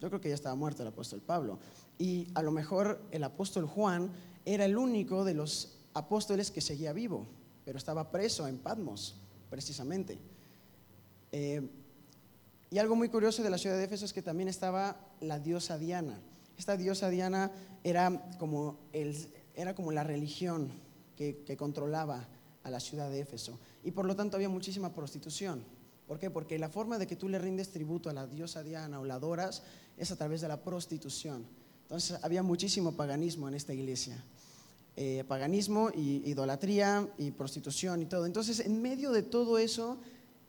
Yo 0.00 0.08
creo 0.08 0.22
que 0.22 0.30
ya 0.30 0.34
estaba 0.34 0.54
muerto 0.54 0.80
el 0.80 0.88
apóstol 0.88 1.20
Pablo. 1.20 1.58
Y 1.98 2.28
a 2.34 2.42
lo 2.42 2.52
mejor 2.52 3.02
el 3.10 3.22
apóstol 3.22 3.66
Juan 3.66 4.10
era 4.46 4.64
el 4.64 4.78
único 4.78 5.26
de 5.26 5.34
los 5.34 5.76
apóstoles 5.92 6.50
que 6.50 6.62
seguía 6.62 6.94
vivo, 6.94 7.26
pero 7.66 7.76
estaba 7.76 8.10
preso 8.10 8.48
en 8.48 8.56
Patmos, 8.56 9.14
precisamente. 9.50 10.18
Eh, 11.32 11.68
y 12.70 12.78
algo 12.78 12.96
muy 12.96 13.08
curioso 13.08 13.42
de 13.42 13.50
la 13.50 13.58
ciudad 13.58 13.76
de 13.76 13.84
Éfeso 13.84 14.04
es 14.04 14.12
que 14.12 14.22
también 14.22 14.48
estaba 14.48 14.96
la 15.20 15.38
diosa 15.38 15.78
Diana. 15.78 16.20
Esta 16.56 16.76
diosa 16.76 17.08
Diana 17.08 17.50
era 17.84 18.30
como, 18.38 18.78
era 19.54 19.74
como 19.74 19.92
la 19.92 20.04
religión 20.04 20.70
que, 21.16 21.42
que, 21.44 21.56
controlaba 21.56 22.28
a 22.62 22.70
la 22.70 22.80
ciudad 22.80 23.10
de 23.10 23.20
Éfeso. 23.20 23.58
Y 23.84 23.92
por 23.92 24.04
lo 24.04 24.16
tanto 24.16 24.36
había 24.36 24.48
muchísima 24.48 24.94
prostitución. 24.94 25.64
¿Por 26.06 26.18
qué? 26.18 26.30
Porque 26.30 26.58
la 26.58 26.68
forma 26.68 26.98
de 26.98 27.06
que 27.06 27.16
tú 27.16 27.28
le 27.28 27.38
rindes 27.38 27.70
tributo 27.70 28.10
a 28.10 28.12
la 28.12 28.26
diosa 28.26 28.62
Diana 28.62 29.00
o 29.00 29.04
la 29.04 29.14
adoras 29.14 29.62
es 29.96 30.10
a 30.10 30.16
través 30.16 30.40
de 30.40 30.48
la 30.48 30.62
prostitución. 30.62 31.46
Entonces 31.82 32.18
había 32.22 32.42
muchísimo 32.42 32.92
paganismo 32.92 33.48
en 33.48 33.54
esta 33.54 33.72
iglesia. 33.72 34.22
Eh, 35.00 35.22
paganismo, 35.28 35.90
y, 35.94 36.28
idolatría 36.28 37.08
y 37.18 37.30
prostitución 37.30 38.02
y 38.02 38.06
todo. 38.06 38.26
Entonces, 38.26 38.58
en 38.58 38.82
medio 38.82 39.12
de 39.12 39.22
todo 39.22 39.56
eso, 39.56 39.98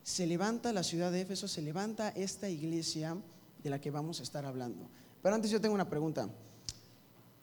se 0.09 0.25
levanta 0.25 0.73
la 0.73 0.81
ciudad 0.81 1.11
de 1.11 1.21
Éfeso, 1.21 1.47
se 1.47 1.61
levanta 1.61 2.09
esta 2.09 2.49
iglesia 2.49 3.15
de 3.61 3.69
la 3.69 3.79
que 3.79 3.91
vamos 3.91 4.19
a 4.19 4.23
estar 4.23 4.43
hablando. 4.43 4.89
Pero 5.21 5.35
antes 5.35 5.51
yo 5.51 5.61
tengo 5.61 5.75
una 5.75 5.87
pregunta. 5.87 6.27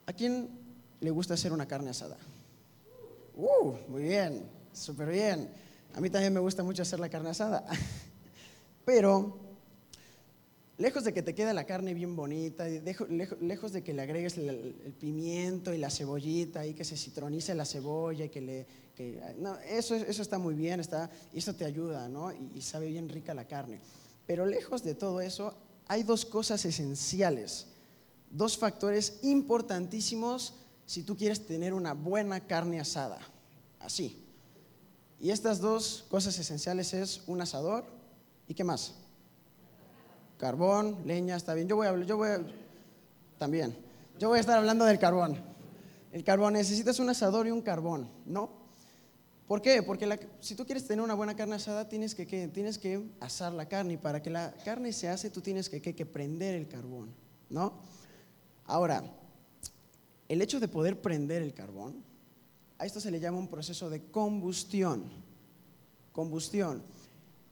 ¿A 0.05 0.13
quién 0.13 0.49
le 0.99 1.11
gusta 1.13 1.35
hacer 1.35 1.53
una 1.53 1.69
carne 1.69 1.91
asada? 1.91 2.17
Uh, 3.37 3.73
muy 3.89 4.03
bien, 4.03 4.51
súper 4.73 5.11
bien. 5.11 5.49
A 5.95 6.01
mí 6.01 6.11
también 6.11 6.35
me 6.35 6.41
gusta 6.41 6.65
mucho 6.65 6.83
hacer 6.83 6.99
la 6.99 7.09
carne 7.09 7.31
asada. 7.31 7.65
Pero, 8.85 9.39
lejos 10.79 11.05
de 11.05 11.13
que 11.13 11.23
te 11.23 11.35
quede 11.35 11.55
la 11.55 11.65
carne 11.65 11.95
bien 11.95 12.17
bonita, 12.17 12.67
lejos, 12.69 13.73
de 13.73 13.83
que 13.83 13.95
le 13.95 14.03
agregues 14.03 14.37
el, 14.39 14.95
pimiento 14.99 15.73
y 15.73 15.79
la 15.79 15.91
cebollita 15.91 16.67
y 16.67 16.75
que 16.75 16.85
se 16.85 16.97
citronice 16.97 17.55
la 17.55 17.65
cebolla 17.65 18.25
y 18.25 18.29
que 18.29 18.41
le 18.41 18.67
no, 19.39 19.59
eso, 19.59 19.95
está 19.95 20.39
muy 20.39 20.55
bien, 20.55 20.81
está, 20.81 21.11
y 21.33 21.39
eso 21.39 21.55
te 21.55 21.65
ayuda, 21.65 22.09
¿no? 22.09 22.33
Y, 22.33 22.63
sabe 22.63 22.89
bien 22.89 23.09
rica 23.09 23.35
la 23.35 23.47
carne. 23.47 23.81
Pero 24.27 24.47
lejos 24.47 24.83
de 24.83 24.95
todo 24.95 25.21
eso, 25.21 25.55
hay 25.87 26.03
dos 26.03 26.25
cosas 26.25 26.65
esenciales, 26.65 27.67
dos 28.31 28.57
factores 28.57 29.19
importantísimos 29.23 30.55
si 30.87 31.03
tú 31.03 31.17
quieres 31.17 31.47
tener 31.47 31.75
una 31.75 31.93
buena 31.93 32.41
carne 32.47 32.81
asada. 32.81 33.19
Así. 33.81 34.23
Y 35.21 35.31
estas 35.31 35.61
dos 35.61 36.07
cosas 36.09 36.39
esenciales 36.39 36.95
es 36.95 37.23
un 37.27 37.41
asador 37.41 37.85
y 38.49 38.55
qué 38.55 38.65
más? 38.65 38.95
Carbón, 40.39 40.99
leña, 41.05 41.37
está 41.37 41.55
bien. 41.55 41.69
Yo 41.69 41.77
voy 41.77 41.87
a 41.87 41.99
yo 42.05 42.17
voy 42.17 42.29
también. 43.39 43.77
Yo 44.19 44.29
voy 44.29 44.39
a 44.39 44.41
estar 44.41 44.59
hablando 44.59 44.85
del 44.85 44.99
carbón. 44.99 45.37
El 46.13 46.25
carbón 46.25 46.55
necesitas 46.55 46.99
un 46.99 47.11
asador 47.11 47.47
y 47.47 47.51
un 47.51 47.63
carbón, 47.63 48.09
¿no? 48.25 48.51
¿Por 49.47 49.63
qué? 49.63 49.83
Porque 49.83 50.29
si 50.41 50.55
tú 50.55 50.65
quieres 50.65 50.87
tener 50.87 51.05
una 51.05 51.15
buena 51.15 51.37
carne 51.37 51.55
asada, 51.55 51.89
tienes 51.89 52.15
que, 52.15 52.27
tienes 52.49 52.79
que 52.79 53.03
asar 53.21 53.53
la 53.53 53.69
carne. 53.69 53.95
Y 53.95 53.97
para 53.97 54.21
que 54.21 54.31
la 54.31 54.53
carne 54.65 54.93
se 54.93 55.09
hace, 55.09 55.31
tú 55.31 55.41
tienes 55.41 55.69
que, 55.69 55.81
que 55.81 56.07
prender 56.07 56.55
el 56.55 56.67
carbón, 56.67 57.15
¿no? 57.49 57.75
Ahora, 58.65 59.05
el 60.29 60.43
hecho 60.43 60.59
de 60.59 60.67
poder 60.67 61.01
prender 61.01 61.43
el 61.43 61.55
carbón, 61.55 62.03
a 62.79 62.87
esto 62.87 62.99
se 62.99 63.11
le 63.11 63.21
llama 63.21 63.39
un 63.39 63.49
proceso 63.49 63.89
de 63.89 64.03
combustión. 64.11 65.05
Combustión. 66.13 66.83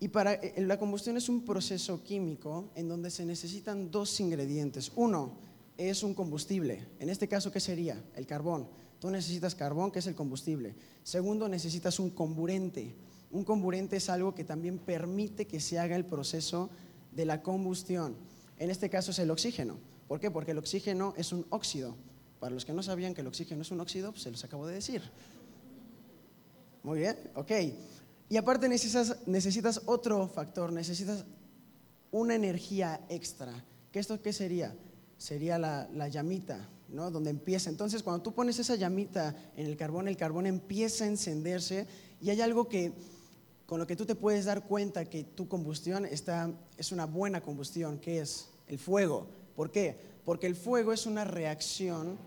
Y 0.01 0.09
para 0.09 0.35
eh, 0.35 0.55
la 0.59 0.79
combustión 0.79 1.17
es 1.17 1.29
un 1.29 1.45
proceso 1.45 2.03
químico 2.03 2.71
en 2.75 2.89
donde 2.89 3.11
se 3.11 3.25
necesitan 3.25 3.91
dos 3.91 4.19
ingredientes. 4.21 4.93
Uno 4.97 5.39
es 5.77 6.03
un 6.03 6.15
combustible. 6.15 6.87
En 6.99 7.09
este 7.09 7.29
caso, 7.29 7.51
¿qué 7.51 7.61
sería? 7.61 8.03
El 8.15 8.27
carbón. 8.27 8.69
Tú 9.01 9.11
necesitas 9.11 9.55
carbón, 9.55 9.91
que 9.91 9.99
es 9.99 10.07
el 10.07 10.15
combustible. 10.15 10.75
Segundo, 11.03 11.49
necesitas 11.49 11.99
un 11.99 12.11
comburente. 12.11 12.95
Un 13.31 13.45
comburente 13.45 13.97
es 13.97 14.09
algo 14.09 14.35
que 14.35 14.45
también 14.45 14.79
permite 14.79 15.47
que 15.47 15.61
se 15.61 15.79
haga 15.79 15.97
el 15.97 16.05
proceso 16.05 16.71
de 17.13 17.27
la 17.27 17.43
combustión. 17.43 18.17
En 18.59 18.71
este 18.71 18.89
caso 18.89 19.11
es 19.11 19.19
el 19.19 19.31
oxígeno. 19.31 19.79
¿Por 20.09 20.21
qué? 20.21 20.31
Porque 20.31 20.53
el 20.53 20.59
oxígeno 20.59 21.15
es 21.17 21.33
un 21.33 21.47
óxido. 21.51 21.97
Para 22.39 22.55
los 22.55 22.65
que 22.65 22.73
no 22.73 22.83
sabían 22.83 23.15
que 23.15 23.23
el 23.23 23.27
oxígeno 23.27 23.63
es 23.63 23.71
un 23.71 23.81
óxido, 23.81 24.13
pues 24.13 24.23
se 24.23 24.31
los 24.31 24.45
acabo 24.45 24.67
de 24.67 24.75
decir. 24.75 25.03
Muy 26.83 26.99
bien, 26.99 27.17
ok. 27.35 27.51
Y 28.29 28.37
aparte 28.37 28.69
necesitas, 28.69 29.17
necesitas 29.27 29.83
otro 29.87 30.27
factor, 30.29 30.73
necesitas 30.73 31.25
una 32.11 32.35
energía 32.35 33.01
extra. 33.09 33.65
¿Qué 33.93 33.99
esto 33.99 34.21
qué 34.21 34.33
sería? 34.33 34.75
Sería 35.19 35.59
la, 35.59 35.89
la 35.93 36.09
llamita, 36.09 36.69
¿no? 36.89 37.11
Donde 37.11 37.31
empieza. 37.31 37.71
Entonces, 37.71 38.03
cuando 38.03 38.23
tú 38.23 38.35
pones 38.35 38.59
esa 38.59 38.77
llamita 38.77 39.35
en 39.57 39.67
el 39.67 39.77
carbón, 39.77 40.09
el 40.09 40.17
carbón 40.17 40.47
empieza 40.47 41.05
a 41.05 41.09
encenderse 41.09 41.87
y 42.21 42.31
hay 42.31 42.41
algo 42.41 42.69
que 42.69 42.93
con 43.67 43.79
lo 43.79 43.87
que 43.87 43.97
tú 43.97 44.05
te 44.05 44.15
puedes 44.15 44.45
dar 44.45 44.65
cuenta 44.65 45.05
que 45.05 45.25
tu 45.25 45.49
combustión 45.49 46.05
está, 46.05 46.51
es 46.77 46.93
una 46.93 47.07
buena 47.07 47.41
combustión, 47.41 47.99
que 47.99 48.21
es 48.21 48.49
el 48.67 48.79
fuego. 48.79 49.27
¿Por 49.57 49.71
qué? 49.71 49.97
Porque 50.25 50.47
el 50.47 50.55
fuego 50.55 50.93
es 50.93 51.07
una 51.07 51.25
reacción 51.25 52.19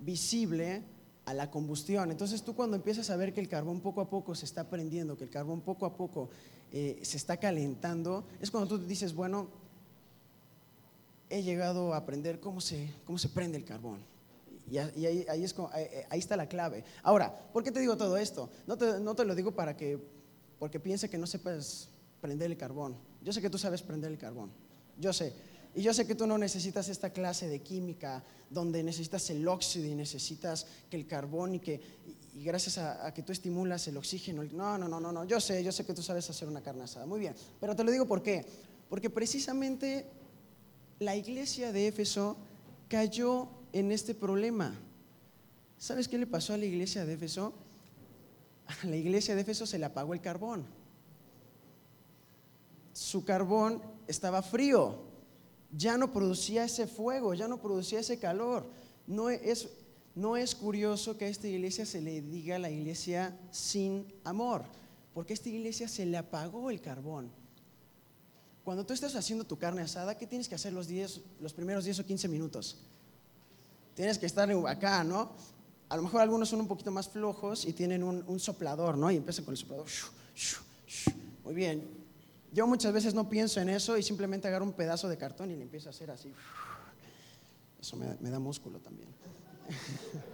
visible 0.00 0.82
a 1.24 1.34
la 1.34 1.50
combustión. 1.50 2.10
Entonces 2.10 2.42
tú 2.42 2.54
cuando 2.54 2.76
empiezas 2.76 3.10
a 3.10 3.16
ver 3.16 3.32
que 3.32 3.40
el 3.40 3.48
carbón 3.48 3.80
poco 3.80 4.00
a 4.00 4.10
poco 4.10 4.34
se 4.34 4.44
está 4.44 4.68
prendiendo, 4.68 5.16
que 5.16 5.24
el 5.24 5.30
carbón 5.30 5.60
poco 5.60 5.86
a 5.86 5.96
poco 5.96 6.30
eh, 6.72 6.98
se 7.02 7.16
está 7.16 7.36
calentando, 7.36 8.24
es 8.40 8.50
cuando 8.50 8.68
tú 8.68 8.84
dices, 8.84 9.14
bueno, 9.14 9.48
he 11.30 11.42
llegado 11.42 11.94
a 11.94 11.98
aprender 11.98 12.40
cómo 12.40 12.60
se, 12.60 12.92
cómo 13.04 13.18
se 13.18 13.28
prende 13.28 13.56
el 13.56 13.64
carbón. 13.64 14.00
Y, 14.70 14.78
ahí, 14.78 15.26
ahí, 15.28 15.44
es, 15.44 15.54
ahí, 16.08 16.18
está 16.18 16.36
la 16.36 16.46
clave. 16.46 16.84
Ahora, 17.02 17.36
¿por 17.52 17.62
qué 17.62 17.70
te 17.70 17.80
digo 17.80 17.96
todo 17.96 18.16
esto? 18.16 18.48
No 18.66 18.78
te, 18.78 19.00
no 19.00 19.14
te 19.14 19.24
lo 19.24 19.34
digo 19.34 19.52
para 19.52 19.76
que, 19.76 19.98
porque 20.58 20.80
piense 20.80 21.10
que 21.10 21.18
no 21.18 21.26
sepas 21.26 21.88
prender 22.20 22.50
el 22.50 22.56
carbón. 22.56 22.96
Yo 23.22 23.32
sé 23.32 23.42
que 23.42 23.50
tú 23.50 23.58
sabes 23.58 23.82
prender 23.82 24.10
el 24.10 24.18
carbón. 24.18 24.50
Yo 24.98 25.12
sé. 25.12 25.32
Y 25.74 25.82
yo 25.82 25.94
sé 25.94 26.06
que 26.06 26.14
tú 26.14 26.26
no 26.26 26.36
necesitas 26.36 26.88
esta 26.88 27.10
clase 27.10 27.48
de 27.48 27.60
química 27.60 28.22
donde 28.50 28.82
necesitas 28.82 29.30
el 29.30 29.46
óxido 29.48 29.86
y 29.86 29.94
necesitas 29.94 30.66
que 30.90 30.96
el 30.96 31.06
carbón 31.06 31.54
y 31.54 31.60
que 31.60 31.80
y 32.34 32.44
gracias 32.44 32.78
a, 32.78 33.12
que 33.12 33.22
tú 33.22 33.32
estimulas 33.32 33.86
el 33.88 33.96
oxígeno. 33.96 34.42
No, 34.44 34.78
no, 34.78 34.88
no, 34.88 34.98
no, 34.98 35.12
no. 35.12 35.24
Yo 35.24 35.38
sé, 35.38 35.62
yo 35.62 35.70
sé 35.70 35.84
que 35.84 35.92
tú 35.92 36.02
sabes 36.02 36.28
hacer 36.30 36.48
una 36.48 36.62
carne 36.62 36.84
asada. 36.84 37.04
Muy 37.04 37.20
bien. 37.20 37.34
Pero 37.60 37.76
te 37.76 37.84
lo 37.84 37.90
digo 37.90 38.06
por 38.06 38.22
qué. 38.22 38.44
Porque 38.88 39.10
precisamente 39.10 40.06
la 40.98 41.14
iglesia 41.14 41.72
de 41.72 41.88
Éfeso 41.88 42.36
cayó 42.88 43.48
en 43.72 43.92
este 43.92 44.14
problema. 44.14 44.74
¿Sabes 45.78 46.08
qué 46.08 46.16
le 46.16 46.26
pasó 46.26 46.54
a 46.54 46.56
la 46.56 46.64
iglesia 46.64 47.04
de 47.04 47.14
Éfeso? 47.14 47.52
A 48.66 48.86
la 48.86 48.96
iglesia 48.96 49.34
de 49.34 49.42
Éfeso 49.42 49.66
se 49.66 49.78
le 49.78 49.84
apagó 49.84 50.14
el 50.14 50.20
carbón. 50.22 50.64
Su 52.94 53.24
carbón 53.24 53.82
estaba 54.06 54.42
frío 54.42 55.11
ya 55.72 55.96
no 55.96 56.12
producía 56.12 56.64
ese 56.64 56.86
fuego, 56.86 57.34
ya 57.34 57.48
no 57.48 57.60
producía 57.60 58.00
ese 58.00 58.18
calor. 58.18 58.66
No 59.06 59.30
es, 59.30 59.68
no 60.14 60.36
es 60.36 60.54
curioso 60.54 61.16
que 61.16 61.24
a 61.24 61.28
esta 61.28 61.48
iglesia 61.48 61.86
se 61.86 62.00
le 62.00 62.20
diga 62.20 62.58
la 62.58 62.70
iglesia 62.70 63.36
sin 63.50 64.06
amor, 64.24 64.64
porque 65.14 65.32
a 65.32 65.34
esta 65.34 65.48
iglesia 65.48 65.88
se 65.88 66.06
le 66.06 66.16
apagó 66.16 66.70
el 66.70 66.80
carbón. 66.80 67.30
Cuando 68.64 68.86
tú 68.86 68.92
estás 68.92 69.16
haciendo 69.16 69.44
tu 69.44 69.58
carne 69.58 69.82
asada, 69.82 70.16
¿qué 70.16 70.26
tienes 70.26 70.48
que 70.48 70.54
hacer 70.54 70.72
los, 70.72 70.88
los 71.40 71.52
primeros 71.52 71.84
10 71.84 72.00
o 72.00 72.06
15 72.06 72.28
minutos? 72.28 72.76
Tienes 73.94 74.18
que 74.18 74.26
estar 74.26 74.48
acá, 74.68 75.02
¿no? 75.02 75.32
A 75.88 75.96
lo 75.96 76.02
mejor 76.02 76.20
algunos 76.22 76.48
son 76.48 76.60
un 76.60 76.68
poquito 76.68 76.90
más 76.90 77.08
flojos 77.08 77.66
y 77.66 77.72
tienen 77.72 78.02
un, 78.02 78.40
soplador, 78.40 78.96
¿no? 78.96 79.10
Y 79.10 79.16
empiezan 79.16 79.44
con 79.44 79.52
el 79.52 79.58
soplador. 79.58 79.86
Muy 81.44 81.54
bien, 81.54 82.01
yo 82.52 82.66
muchas 82.66 82.92
veces 82.92 83.14
no 83.14 83.28
pienso 83.28 83.60
en 83.60 83.70
eso 83.70 83.96
y 83.96 84.02
simplemente 84.02 84.46
agarro 84.46 84.66
un 84.66 84.74
pedazo 84.74 85.08
de 85.08 85.16
cartón 85.16 85.50
y 85.50 85.56
le 85.56 85.62
empiezo 85.62 85.88
a 85.88 85.90
hacer 85.90 86.10
así. 86.10 86.32
Eso 87.80 87.96
me, 87.96 88.30
da 88.30 88.38
músculo 88.38 88.78
también. 88.78 89.08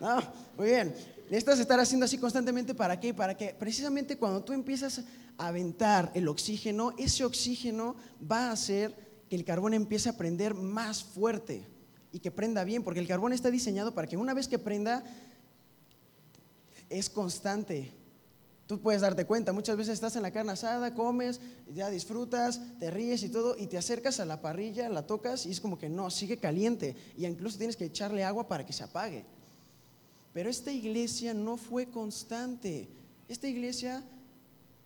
No, 0.00 0.20
muy 0.58 0.66
bien. 0.66 0.92
Necesitas 1.30 1.60
estar 1.60 1.78
haciendo 1.78 2.06
así 2.06 2.18
constantemente. 2.18 2.74
¿Para 2.74 2.98
qué? 2.98 3.14
Para 3.14 3.36
que 3.36 3.54
precisamente 3.54 4.18
cuando 4.18 4.42
tú 4.42 4.52
empiezas 4.52 5.04
a 5.38 5.46
aventar 5.46 6.10
el 6.14 6.26
oxígeno, 6.26 6.92
ese 6.98 7.24
oxígeno 7.24 7.94
va 8.20 8.48
a 8.48 8.50
hacer 8.50 8.96
que 9.30 9.36
el 9.36 9.44
carbón 9.44 9.74
empiece 9.74 10.08
a 10.08 10.16
prender 10.16 10.54
más 10.54 11.04
fuerte 11.04 11.64
y 12.10 12.18
que 12.18 12.32
prenda 12.32 12.64
bien, 12.64 12.82
porque 12.82 12.98
el 12.98 13.06
carbón 13.06 13.32
está 13.32 13.52
diseñado 13.52 13.94
para 13.94 14.08
que 14.08 14.16
una 14.16 14.34
vez 14.34 14.48
que 14.48 14.58
prenda, 14.58 15.04
es 16.90 17.08
constante, 17.08 17.92
Tú 18.66 18.80
puedes 18.80 19.02
darte 19.02 19.26
cuenta, 19.26 19.52
muchas 19.52 19.76
veces 19.76 19.94
estás 19.94 20.16
en 20.16 20.22
la 20.22 20.30
carne 20.30 20.52
asada, 20.52 20.94
comes, 20.94 21.40
ya 21.74 21.90
disfrutas, 21.90 22.60
te 22.78 22.90
ríes 22.90 23.22
y 23.22 23.28
todo, 23.28 23.56
y 23.58 23.66
te 23.66 23.76
acercas 23.76 24.20
a 24.20 24.24
la 24.24 24.40
parrilla, 24.40 24.88
la 24.88 25.06
tocas 25.06 25.46
y 25.46 25.50
es 25.50 25.60
como 25.60 25.78
que 25.78 25.88
no, 25.88 26.10
sigue 26.10 26.38
caliente, 26.38 26.94
y 27.16 27.26
incluso 27.26 27.58
tienes 27.58 27.76
que 27.76 27.86
echarle 27.86 28.24
agua 28.24 28.48
para 28.48 28.64
que 28.64 28.72
se 28.72 28.84
apague. 28.84 29.24
Pero 30.32 30.48
esta 30.48 30.72
iglesia 30.72 31.34
no 31.34 31.56
fue 31.56 31.86
constante. 31.86 32.88
Esta 33.28 33.48
iglesia 33.48 34.02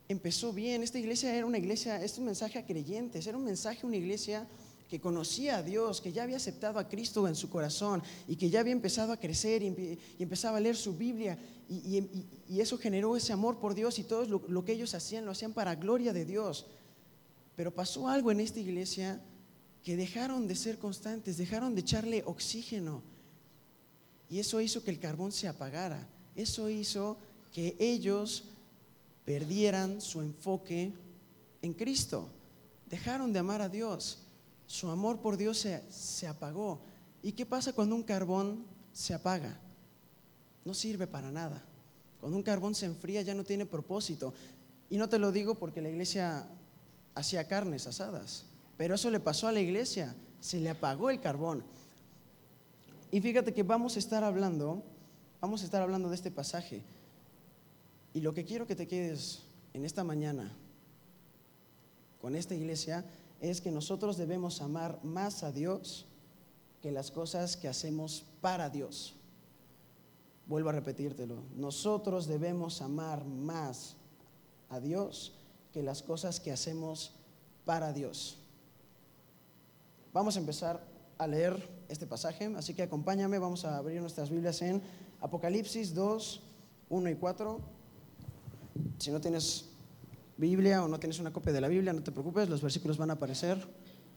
empezó 0.08 0.52
bien, 0.52 0.82
esta 0.82 0.98
iglesia 0.98 1.34
era 1.34 1.46
una 1.46 1.58
iglesia, 1.58 2.02
es 2.02 2.18
un 2.18 2.24
mensaje 2.24 2.58
a 2.58 2.66
creyentes, 2.66 3.26
era 3.26 3.36
un 3.36 3.44
mensaje 3.44 3.86
una 3.86 3.96
iglesia 3.96 4.46
que 4.88 5.00
conocía 5.00 5.58
a 5.58 5.62
Dios, 5.62 6.00
que 6.00 6.12
ya 6.12 6.22
había 6.22 6.36
aceptado 6.36 6.78
a 6.78 6.88
Cristo 6.88 7.26
en 7.26 7.34
su 7.34 7.50
corazón 7.50 8.02
y 8.28 8.36
que 8.36 8.50
ya 8.50 8.60
había 8.60 8.72
empezado 8.72 9.12
a 9.12 9.16
crecer 9.16 9.62
y, 9.62 9.98
empezaba 10.18 10.58
a 10.58 10.60
leer 10.60 10.76
su 10.76 10.94
Biblia 10.96 11.38
y, 11.68 12.04
eso 12.60 12.78
generó 12.78 13.16
ese 13.16 13.32
amor 13.32 13.58
por 13.58 13.74
Dios 13.74 13.98
y 13.98 14.04
todo 14.04 14.24
lo, 14.24 14.42
lo, 14.48 14.64
que 14.64 14.72
ellos 14.72 14.94
hacían 14.94 15.24
lo 15.24 15.32
hacían 15.32 15.52
para 15.52 15.74
gloria 15.74 16.12
de 16.12 16.24
Dios. 16.24 16.66
Pero 17.56 17.74
pasó 17.74 18.08
algo 18.08 18.30
en 18.30 18.40
esta 18.40 18.60
iglesia 18.60 19.20
que 19.82 19.96
dejaron 19.96 20.46
de 20.46 20.54
ser 20.54 20.78
constantes, 20.78 21.36
dejaron 21.36 21.74
de 21.74 21.80
echarle 21.80 22.22
oxígeno 22.24 23.02
y 24.28 24.38
eso 24.38 24.60
hizo 24.60 24.82
que 24.82 24.90
el 24.90 24.98
carbón 24.98 25.32
se 25.32 25.48
apagara. 25.48 26.06
Eso 26.34 26.68
hizo 26.68 27.16
que 27.52 27.76
ellos 27.78 28.44
perdieran 29.24 30.00
su 30.00 30.20
enfoque 30.20 30.92
en 31.62 31.72
Cristo. 31.72 32.28
Dejaron 32.88 33.32
de 33.32 33.38
amar 33.38 33.62
a 33.62 33.68
Dios 33.68 34.25
su 34.66 34.90
amor 34.90 35.20
por 35.20 35.36
Dios 35.36 35.66
se, 35.88 36.26
apagó. 36.26 36.80
¿Y 37.22 37.32
qué 37.32 37.46
pasa 37.46 37.72
cuando 37.72 37.94
un 37.94 38.02
carbón 38.02 38.64
se 38.92 39.14
apaga? 39.14 39.58
No 40.64 40.74
sirve 40.74 41.06
para 41.06 41.30
nada. 41.30 41.64
Cuando 42.20 42.36
un 42.36 42.42
carbón 42.42 42.74
se 42.74 42.86
enfría 42.86 43.22
ya 43.22 43.34
no 43.34 43.44
tiene 43.44 43.66
propósito. 43.66 44.34
Y 44.90 44.96
no 44.96 45.08
te 45.08 45.18
lo 45.18 45.32
digo 45.32 45.54
porque 45.54 45.80
la 45.80 45.88
iglesia 45.88 46.48
hacía 47.14 47.48
carnes 47.48 47.86
asadas, 47.86 48.44
pero 48.76 48.94
eso 48.94 49.10
le 49.10 49.20
pasó 49.20 49.48
a 49.48 49.52
la 49.52 49.60
iglesia, 49.60 50.14
se 50.40 50.60
le 50.60 50.70
apagó 50.70 51.10
el 51.10 51.20
carbón. 51.20 51.64
Y 53.10 53.20
fíjate 53.20 53.54
que 53.54 53.62
vamos 53.62 53.96
a 53.96 53.98
estar 53.98 54.22
hablando, 54.22 54.82
vamos 55.40 55.62
a 55.62 55.64
estar 55.64 55.82
hablando 55.82 56.08
de 56.08 56.14
este 56.14 56.30
pasaje. 56.30 56.82
Y 58.12 58.20
lo 58.20 58.34
que 58.34 58.44
quiero 58.44 58.66
que 58.66 58.76
te 58.76 58.86
quedes 58.86 59.42
en 59.72 59.84
esta 59.84 60.04
mañana 60.04 60.52
con 62.20 62.34
esta 62.34 62.54
iglesia 62.54 63.04
es 63.40 63.60
que 63.60 63.70
nosotros 63.70 64.16
debemos 64.16 64.60
amar 64.60 64.98
más 65.04 65.42
a 65.42 65.52
Dios 65.52 66.06
que 66.82 66.90
las 66.92 67.10
cosas 67.10 67.56
que 67.56 67.68
hacemos 67.68 68.24
para 68.40 68.70
Dios. 68.70 69.14
Vuelvo 70.46 70.68
a 70.68 70.72
repetírtelo. 70.72 71.42
Nosotros 71.56 72.26
debemos 72.26 72.80
amar 72.80 73.24
más 73.24 73.96
a 74.68 74.80
Dios 74.80 75.32
que 75.72 75.82
las 75.82 76.02
cosas 76.02 76.40
que 76.40 76.52
hacemos 76.52 77.12
para 77.64 77.92
Dios. 77.92 78.38
Vamos 80.12 80.36
a 80.36 80.38
empezar 80.38 80.82
a 81.18 81.26
leer 81.26 81.68
este 81.88 82.06
pasaje, 82.06 82.46
así 82.56 82.74
que 82.74 82.82
acompáñame, 82.82 83.38
vamos 83.38 83.64
a 83.64 83.76
abrir 83.76 84.00
nuestras 84.00 84.30
Biblias 84.30 84.62
en 84.62 84.82
Apocalipsis 85.20 85.94
2, 85.94 86.40
1 86.88 87.10
y 87.10 87.14
4. 87.16 87.60
Si 88.98 89.10
no 89.10 89.20
tienes 89.20 89.66
Biblia 90.36 90.84
o 90.84 90.88
no 90.88 90.98
tienes 90.98 91.18
una 91.18 91.32
copia 91.32 91.52
de 91.52 91.60
la 91.60 91.68
Biblia, 91.68 91.92
no 91.92 92.02
te 92.02 92.12
preocupes, 92.12 92.48
los 92.48 92.62
versículos 92.62 92.98
van 92.98 93.10
a 93.10 93.14
aparecer 93.14 93.58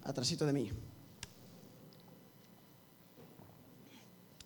atrásito 0.04 0.46
de 0.46 0.54
mí. 0.54 0.72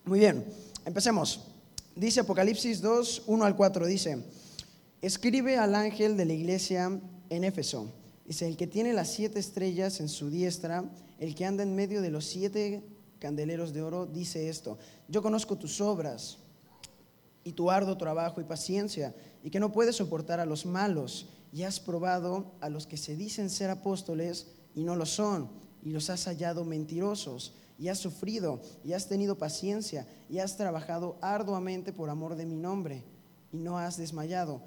Muy 0.05 0.19
bien, 0.19 0.45
empecemos. 0.85 1.47
Dice 1.95 2.19
Apocalipsis 2.19 2.81
2, 2.81 3.23
1 3.27 3.45
al 3.45 3.55
4, 3.55 3.85
dice, 3.85 4.23
escribe 5.01 5.57
al 5.57 5.75
ángel 5.75 6.17
de 6.17 6.25
la 6.25 6.33
iglesia 6.33 6.99
en 7.29 7.43
Éfeso. 7.43 7.87
Dice, 8.25 8.47
el 8.47 8.57
que 8.57 8.67
tiene 8.67 8.93
las 8.93 9.09
siete 9.11 9.39
estrellas 9.39 9.99
en 9.99 10.09
su 10.09 10.29
diestra, 10.29 10.83
el 11.19 11.35
que 11.35 11.45
anda 11.45 11.63
en 11.63 11.75
medio 11.75 12.01
de 12.01 12.09
los 12.09 12.25
siete 12.25 12.83
candeleros 13.19 13.73
de 13.73 13.81
oro, 13.81 14.05
dice 14.05 14.49
esto, 14.49 14.77
yo 15.07 15.21
conozco 15.21 15.57
tus 15.57 15.79
obras 15.81 16.37
y 17.43 17.53
tu 17.53 17.69
arduo 17.71 17.97
trabajo 17.97 18.41
y 18.41 18.43
paciencia, 18.43 19.13
y 19.43 19.49
que 19.49 19.59
no 19.59 19.71
puedes 19.71 19.95
soportar 19.97 20.39
a 20.39 20.45
los 20.45 20.65
malos, 20.65 21.27
y 21.53 21.63
has 21.63 21.79
probado 21.79 22.55
a 22.61 22.69
los 22.69 22.87
que 22.87 22.97
se 22.97 23.15
dicen 23.15 23.51
ser 23.51 23.69
apóstoles 23.69 24.47
y 24.73 24.83
no 24.83 24.95
lo 24.95 25.05
son, 25.05 25.49
y 25.83 25.91
los 25.91 26.09
has 26.09 26.25
hallado 26.25 26.65
mentirosos, 26.65 27.53
y 27.77 27.89
has 27.89 27.99
sufrido, 27.99 28.59
y 28.83 28.93
has 28.93 29.07
tenido 29.07 29.37
paciencia, 29.37 30.07
y 30.29 30.39
has 30.39 30.57
trabajado 30.57 31.15
arduamente 31.21 31.93
por 31.93 32.09
amor 32.09 32.35
de 32.35 32.47
mi 32.47 32.55
nombre, 32.55 33.03
y 33.51 33.57
no 33.57 33.77
has 33.77 33.97
desmayado. 33.97 34.63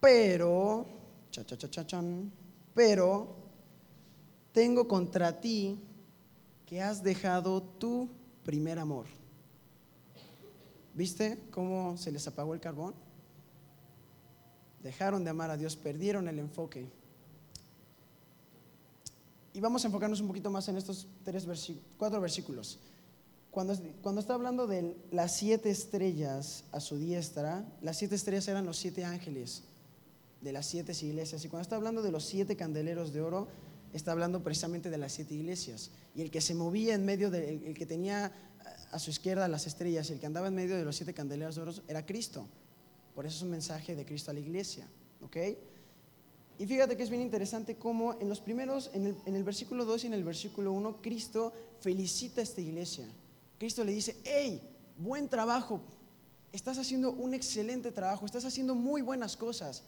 Pero, 0.00 0.86
cha, 1.30 1.46
cha, 1.46 1.56
cha, 1.56 1.70
cha, 1.70 1.86
chan, 1.86 2.32
pero 2.74 3.36
tengo 4.50 4.88
contra 4.88 5.40
ti 5.40 5.78
que 6.66 6.82
has 6.82 7.04
dejado 7.04 7.62
tu 7.62 8.08
primer 8.42 8.80
amor. 8.80 9.06
¿Viste 10.94 11.38
cómo 11.52 11.96
se 11.96 12.10
les 12.10 12.26
apagó 12.26 12.54
el 12.54 12.60
carbón? 12.60 13.11
Dejaron 14.82 15.24
de 15.24 15.30
amar 15.30 15.50
a 15.50 15.56
Dios, 15.56 15.76
perdieron 15.76 16.28
el 16.28 16.38
enfoque. 16.38 16.86
Y 19.54 19.60
vamos 19.60 19.84
a 19.84 19.88
enfocarnos 19.88 20.20
un 20.20 20.28
poquito 20.28 20.50
más 20.50 20.68
en 20.68 20.76
estos 20.76 21.06
tres 21.24 21.46
cuatro 21.98 22.20
versículos. 22.20 22.78
Cuando, 23.50 23.76
cuando 24.00 24.20
está 24.20 24.34
hablando 24.34 24.66
de 24.66 24.96
las 25.10 25.36
siete 25.36 25.70
estrellas 25.70 26.64
a 26.72 26.80
su 26.80 26.96
diestra, 26.96 27.64
las 27.82 27.98
siete 27.98 28.14
estrellas 28.14 28.48
eran 28.48 28.64
los 28.64 28.78
siete 28.78 29.04
ángeles 29.04 29.64
de 30.40 30.52
las 30.52 30.66
siete 30.66 30.92
iglesias. 31.02 31.44
Y 31.44 31.48
cuando 31.48 31.62
está 31.62 31.76
hablando 31.76 32.02
de 32.02 32.10
los 32.10 32.24
siete 32.24 32.56
candeleros 32.56 33.12
de 33.12 33.20
oro, 33.20 33.48
está 33.92 34.12
hablando 34.12 34.42
precisamente 34.42 34.90
de 34.90 34.98
las 34.98 35.12
siete 35.12 35.34
iglesias. 35.34 35.90
Y 36.14 36.22
el 36.22 36.30
que 36.30 36.40
se 36.40 36.54
movía 36.54 36.94
en 36.94 37.04
medio, 37.04 37.30
de, 37.30 37.66
el, 37.66 37.74
que 37.74 37.86
tenía 37.86 38.32
a 38.90 38.98
su 38.98 39.10
izquierda 39.10 39.48
las 39.48 39.66
estrellas 39.66 40.10
el 40.10 40.18
que 40.18 40.26
andaba 40.26 40.48
en 40.48 40.54
medio 40.54 40.76
de 40.76 40.84
los 40.84 40.96
siete 40.96 41.14
candeleros 41.14 41.56
de 41.56 41.62
oro 41.62 41.72
era 41.88 42.04
Cristo. 42.06 42.46
Por 43.14 43.26
eso 43.26 43.36
es 43.36 43.42
un 43.42 43.50
mensaje 43.50 43.94
de 43.94 44.04
Cristo 44.04 44.30
a 44.30 44.34
la 44.34 44.40
iglesia. 44.40 44.88
¿Ok? 45.22 45.36
Y 46.58 46.66
fíjate 46.66 46.96
que 46.96 47.02
es 47.02 47.10
bien 47.10 47.22
interesante 47.22 47.76
cómo 47.76 48.14
en 48.20 48.28
los 48.28 48.40
primeros, 48.40 48.90
en 48.94 49.16
el, 49.26 49.44
versículo 49.44 49.84
2 49.84 50.04
y 50.04 50.06
en 50.08 50.14
el 50.14 50.24
versículo 50.24 50.72
1, 50.72 51.00
Cristo 51.02 51.52
felicita 51.80 52.40
a 52.40 52.44
esta 52.44 52.60
iglesia. 52.60 53.08
Cristo 53.58 53.84
le 53.84 53.92
dice, 53.92 54.16
hey, 54.24 54.62
buen 54.96 55.28
trabajo, 55.28 55.80
estás 56.52 56.78
haciendo 56.78 57.12
un 57.12 57.34
excelente 57.34 57.90
trabajo, 57.90 58.26
estás 58.26 58.44
haciendo 58.44 58.74
muy 58.74 59.02
buenas 59.02 59.36
cosas. 59.36 59.82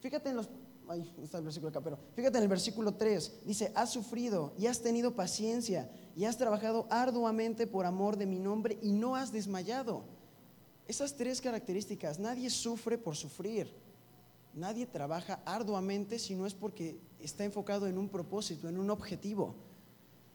Fíjate 0.00 0.30
en 0.30 0.36
los, 0.36 0.48
Ay, 0.88 1.10
está 1.22 1.38
el 1.38 1.44
versículo 1.44 1.70
acá, 1.70 1.80
pero 1.80 1.98
fíjate 2.14 2.38
en 2.38 2.42
el 2.42 2.48
versículo 2.48 2.94
3, 2.94 3.44
dice, 3.46 3.72
has 3.74 3.90
sufrido 3.90 4.52
y 4.58 4.66
has 4.66 4.80
tenido 4.80 5.14
paciencia 5.14 5.90
y 6.16 6.24
has 6.24 6.36
trabajado 6.36 6.86
arduamente 6.90 7.66
por 7.66 7.86
amor 7.86 8.16
de 8.16 8.26
mi 8.26 8.38
nombre 8.38 8.78
y 8.82 8.92
no 8.92 9.14
has 9.16 9.32
desmayado. 9.32 10.04
Esas 10.92 11.16
tres 11.16 11.40
características, 11.40 12.18
nadie 12.18 12.50
sufre 12.50 12.98
por 12.98 13.16
sufrir, 13.16 13.72
nadie 14.52 14.84
trabaja 14.84 15.40
arduamente 15.46 16.18
si 16.18 16.34
no 16.34 16.44
es 16.44 16.52
porque 16.52 17.00
está 17.18 17.46
enfocado 17.46 17.86
en 17.86 17.96
un 17.96 18.10
propósito, 18.10 18.68
en 18.68 18.78
un 18.78 18.90
objetivo. 18.90 19.54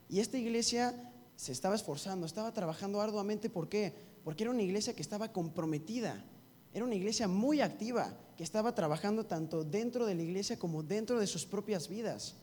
Y 0.10 0.20
esta 0.20 0.40
iglesia 0.40 1.14
se 1.36 1.52
estaba 1.52 1.76
esforzando, 1.76 2.26
estaba 2.26 2.56
trabajando 2.56 3.00
arduamente, 3.00 3.52
¿por 3.52 3.70
qué? 3.70 3.94
Porque 4.24 4.46
era 4.46 4.52
una 4.52 4.64
iglesia 4.64 4.96
que 4.96 5.04
estaba 5.04 5.32
comprometida, 5.32 6.26
era 6.74 6.86
una 6.86 6.96
iglesia 6.96 7.28
muy 7.28 7.62
activa, 7.62 8.18
que 8.36 8.44
estaba 8.44 8.74
trabajando 8.74 9.28
tanto 9.28 9.64
dentro 9.64 10.08
de 10.08 10.16
la 10.16 10.24
iglesia 10.24 10.58
como 10.58 10.82
dentro 10.82 11.20
de 11.20 11.28
sus 11.28 11.46
propias 11.46 11.88
vidas. 11.88 12.34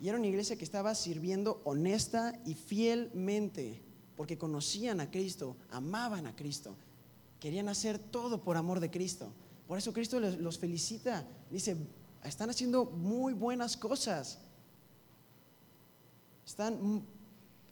Y 0.00 0.10
era 0.10 0.18
una 0.18 0.28
iglesia 0.28 0.54
que 0.54 0.64
estaba 0.64 0.94
sirviendo 0.94 1.60
honesta 1.64 2.40
y 2.46 2.54
fielmente, 2.54 3.82
porque 4.16 4.38
conocían 4.38 5.00
a 5.00 5.10
Cristo, 5.10 5.56
amaban 5.70 6.26
a 6.26 6.36
Cristo, 6.36 6.74
querían 7.40 7.68
hacer 7.68 7.98
todo 7.98 8.42
por 8.42 8.56
amor 8.56 8.80
de 8.80 8.90
Cristo. 8.90 9.32
Por 9.66 9.78
eso 9.78 9.92
Cristo 9.92 10.20
los 10.20 10.58
felicita, 10.58 11.26
dice, 11.50 11.76
están 12.22 12.50
haciendo 12.50 12.84
muy 12.84 13.32
buenas 13.32 13.76
cosas, 13.76 14.38
están 16.46 17.04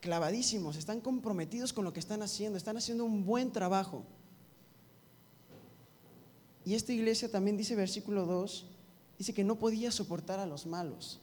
clavadísimos, 0.01 0.77
están 0.77 1.01
comprometidos 1.01 1.73
con 1.73 1.85
lo 1.85 1.93
que 1.93 2.01
están 2.01 2.23
haciendo, 2.23 2.59
están 2.59 2.77
haciendo 2.77 3.05
un 3.05 3.25
buen 3.25 3.53
trabajo. 3.53 4.05
Y 6.65 6.75
esta 6.75 6.93
iglesia 6.93 7.31
también 7.31 7.57
dice, 7.57 7.75
versículo 7.75 8.27
2, 8.27 8.67
dice 9.19 9.33
que 9.33 9.45
no 9.45 9.59
podía 9.59 9.91
soportar 9.91 10.39
a 10.41 10.47
los 10.47 10.67
malos, 10.67 11.21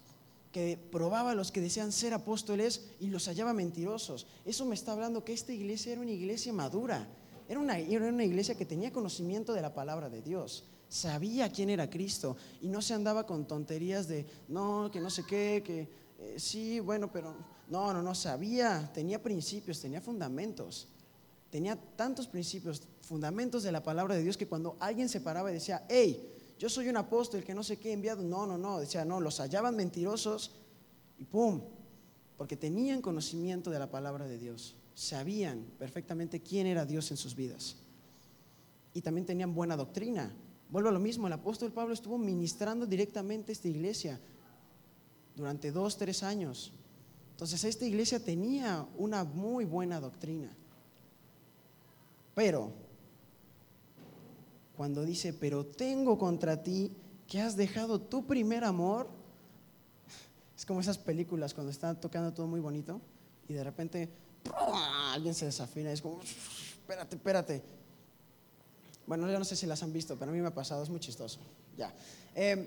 que 0.51 0.79
probaba 0.91 1.31
a 1.31 1.35
los 1.35 1.51
que 1.51 1.61
desean 1.61 1.91
ser 1.91 2.13
apóstoles 2.13 2.89
y 2.99 3.07
los 3.07 3.27
hallaba 3.27 3.53
mentirosos. 3.53 4.25
Eso 4.45 4.65
me 4.65 4.75
está 4.75 4.93
hablando 4.93 5.23
que 5.23 5.33
esta 5.33 5.53
iglesia 5.53 5.91
era 5.91 6.01
una 6.01 6.11
iglesia 6.11 6.53
madura, 6.53 7.07
era 7.47 7.59
una, 7.59 7.77
era 7.77 8.07
una 8.07 8.23
iglesia 8.23 8.55
que 8.55 8.65
tenía 8.65 8.91
conocimiento 8.91 9.53
de 9.53 9.61
la 9.61 9.73
palabra 9.73 10.09
de 10.09 10.21
Dios, 10.21 10.65
sabía 10.87 11.51
quién 11.51 11.69
era 11.69 11.89
Cristo 11.89 12.35
y 12.61 12.67
no 12.67 12.81
se 12.81 12.95
andaba 12.95 13.25
con 13.25 13.45
tonterías 13.45 14.07
de, 14.07 14.25
no, 14.47 14.89
que 14.91 14.99
no 14.99 15.09
sé 15.09 15.23
qué, 15.23 15.61
que 15.63 15.87
eh, 16.19 16.35
sí, 16.37 16.79
bueno, 16.79 17.11
pero 17.11 17.35
no, 17.69 17.93
no, 17.93 18.01
no, 18.01 18.15
sabía, 18.15 18.91
tenía 18.93 19.21
principios, 19.21 19.79
tenía 19.79 20.01
fundamentos. 20.01 20.87
Tenía 21.49 21.75
tantos 21.95 22.27
principios, 22.27 22.83
fundamentos 23.01 23.63
de 23.63 23.71
la 23.71 23.81
palabra 23.81 24.15
de 24.15 24.21
Dios 24.21 24.37
que 24.37 24.47
cuando 24.47 24.77
alguien 24.79 25.09
se 25.09 25.21
paraba 25.21 25.49
y 25.49 25.55
decía, 25.55 25.83
hey, 25.89 26.38
yo 26.59 26.67
soy 26.69 26.89
un 26.89 26.97
apóstol 26.97 27.43
que 27.43 27.55
no 27.55 27.63
sé 27.63 27.77
qué 27.77 27.93
enviado, 27.93 28.21
no, 28.21 28.45
no, 28.45 28.57
no, 28.57 28.79
decía, 28.79 29.05
no, 29.05 29.21
los 29.21 29.39
hallaban 29.39 29.77
mentirosos 29.77 30.51
y 31.17 31.23
pum, 31.23 31.61
porque 32.37 32.57
tenían 32.57 33.01
conocimiento 33.01 33.71
de 33.71 33.79
la 33.79 33.89
palabra 33.89 34.27
de 34.27 34.37
Dios, 34.37 34.75
sabían 34.93 35.65
perfectamente 35.79 36.41
quién 36.41 36.67
era 36.67 36.85
Dios 36.85 37.09
en 37.11 37.17
sus 37.17 37.33
vidas 37.33 37.77
y 38.93 39.01
también 39.01 39.25
tenían 39.25 39.55
buena 39.55 39.77
doctrina. 39.77 40.33
Vuelvo 40.69 40.89
a 40.89 40.91
lo 40.91 40.99
mismo, 40.99 41.27
el 41.27 41.33
apóstol 41.33 41.71
Pablo 41.71 41.93
estuvo 41.93 42.17
ministrando 42.17 42.85
directamente 42.85 43.53
esta 43.53 43.69
iglesia 43.69 44.19
durante 45.35 45.71
dos, 45.71 45.97
tres 45.97 46.23
años. 46.23 46.73
Entonces 47.31 47.63
esta 47.63 47.85
iglesia 47.85 48.21
tenía 48.21 48.85
una 48.97 49.23
muy 49.23 49.63
buena 49.63 50.01
doctrina. 50.01 50.51
Pero, 52.35 52.73
cuando 54.79 55.03
dice, 55.03 55.33
pero 55.33 55.65
tengo 55.65 56.17
contra 56.17 56.63
ti 56.63 56.89
que 57.27 57.41
has 57.41 57.57
dejado 57.57 57.99
tu 57.99 58.25
primer 58.25 58.63
amor, 58.63 59.09
es 60.55 60.65
como 60.65 60.79
esas 60.79 60.97
películas 60.97 61.53
cuando 61.53 61.69
están 61.69 61.99
tocando 61.99 62.31
todo 62.31 62.47
muy 62.47 62.61
bonito 62.61 63.01
y 63.49 63.51
de 63.51 63.61
repente 63.61 64.07
alguien 65.11 65.35
se 65.35 65.47
desafina 65.47 65.89
y 65.89 65.95
es 65.95 66.01
como, 66.01 66.21
espérate, 66.21 67.17
espérate. 67.17 67.61
Bueno, 69.05 69.29
yo 69.29 69.37
no 69.37 69.43
sé 69.43 69.57
si 69.57 69.65
las 69.65 69.83
han 69.83 69.91
visto, 69.91 70.17
pero 70.17 70.31
a 70.31 70.33
mí 70.33 70.39
me 70.39 70.47
ha 70.47 70.53
pasado, 70.55 70.81
es 70.81 70.89
muy 70.89 71.01
chistoso. 71.01 71.41
Ya. 71.75 71.93
Em, 72.33 72.65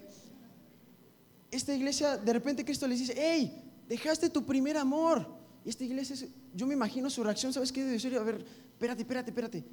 esta 1.51 1.75
iglesia, 1.75 2.19
de 2.19 2.33
repente 2.35 2.63
Cristo 2.63 2.87
les 2.87 2.99
dice, 2.99 3.15
hey, 3.17 3.73
dejaste 3.89 4.29
tu 4.29 4.45
primer 4.45 4.77
amor. 4.77 5.27
Y 5.65 5.71
esta 5.71 5.85
iglesia, 5.85 6.29
yo 6.55 6.67
me 6.67 6.75
imagino 6.75 7.09
su 7.09 7.25
reacción, 7.25 7.55
¿sabes 7.55 7.73
qué 7.73 7.83
debe 7.83 7.99
ser? 7.99 8.15
A 8.19 8.23
ver, 8.23 8.45
espérate, 8.75 9.01
espérate, 9.01 9.31
espérate. 9.31 9.65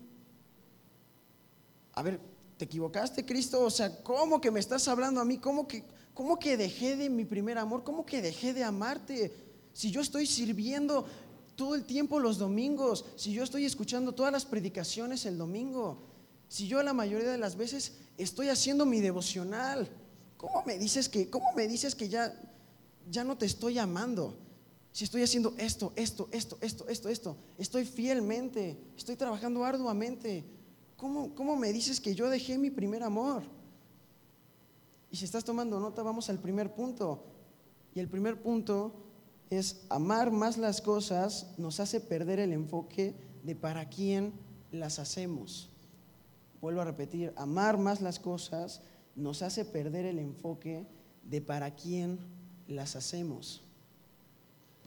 A 1.99 2.01
ver, 2.01 2.17
¿te 2.55 2.63
equivocaste, 2.63 3.25
Cristo? 3.25 3.59
O 3.59 3.69
sea, 3.69 4.01
¿cómo 4.03 4.39
que 4.39 4.51
me 4.51 4.61
estás 4.61 4.87
hablando 4.87 5.19
a 5.19 5.25
mí? 5.25 5.37
¿Cómo 5.37 5.67
que, 5.67 5.83
cómo 6.13 6.39
que 6.39 6.55
dejé 6.55 6.95
de 6.95 7.09
mi 7.09 7.25
primer 7.25 7.57
amor? 7.57 7.83
¿Cómo 7.83 8.05
que 8.05 8.21
dejé 8.21 8.53
de 8.53 8.63
amarte? 8.63 9.33
Si 9.73 9.91
yo 9.91 9.99
estoy 9.99 10.25
sirviendo 10.25 11.05
todo 11.57 11.75
el 11.75 11.83
tiempo 11.83 12.21
los 12.21 12.37
domingos, 12.37 13.03
si 13.17 13.33
yo 13.33 13.43
estoy 13.43 13.65
escuchando 13.65 14.13
todas 14.13 14.31
las 14.31 14.45
predicaciones 14.45 15.25
el 15.25 15.37
domingo, 15.37 16.07
si 16.47 16.69
yo 16.69 16.81
la 16.83 16.93
mayoría 16.93 17.29
de 17.29 17.37
las 17.37 17.57
veces 17.57 17.97
estoy 18.17 18.47
haciendo 18.47 18.85
mi 18.85 19.01
devocional, 19.01 19.89
¿cómo 20.37 20.63
me 20.65 20.77
dices 20.77 21.09
que, 21.09 21.29
cómo 21.29 21.51
me 21.53 21.67
dices 21.67 21.95
que 21.95 22.07
ya, 22.07 22.33
ya 23.11 23.25
no 23.25 23.37
te 23.37 23.45
estoy 23.45 23.77
amando? 23.77 24.37
Si 24.93 25.03
estoy 25.03 25.23
haciendo 25.23 25.53
esto, 25.57 25.91
esto, 25.97 26.29
esto, 26.31 26.57
esto, 26.61 26.87
esto, 26.87 27.09
esto, 27.09 27.37
estoy 27.57 27.83
fielmente, 27.83 28.77
estoy 28.95 29.17
trabajando 29.17 29.65
arduamente, 29.65 30.45
¿cómo, 30.99 31.33
¿cómo 31.33 31.55
me 31.55 31.71
dices 31.71 31.99
que 31.99 32.13
yo 32.13 32.29
dejé 32.29 32.57
mi 32.57 32.69
primer 32.69 33.03
amor? 33.03 33.43
Y 35.09 35.15
si 35.17 35.25
estás 35.25 35.43
tomando 35.43 35.79
nota, 35.79 36.03
vamos 36.03 36.29
al 36.29 36.39
primer 36.39 36.73
punto. 36.73 37.23
Y 37.95 37.99
el 37.99 38.07
primer 38.07 38.41
punto 38.41 38.93
es 39.49 39.85
amar 39.89 40.29
más 40.29 40.57
las 40.57 40.81
cosas 40.81 41.47
nos 41.57 41.79
hace 41.79 41.99
perder 41.99 42.39
el 42.39 42.53
enfoque 42.53 43.15
de 43.43 43.55
para 43.55 43.89
quién 43.89 44.33
las 44.71 44.99
hacemos. 44.99 45.69
Vuelvo 46.61 46.81
a 46.81 46.85
repetir, 46.85 47.33
amar 47.37 47.77
más 47.77 48.01
las 48.01 48.19
cosas 48.19 48.81
nos 49.15 49.41
hace 49.41 49.65
perder 49.65 50.05
el 50.05 50.19
enfoque 50.19 50.85
de 51.23 51.41
para 51.41 51.73
quién 51.75 52.19
las 52.67 52.95
hacemos. 52.95 53.63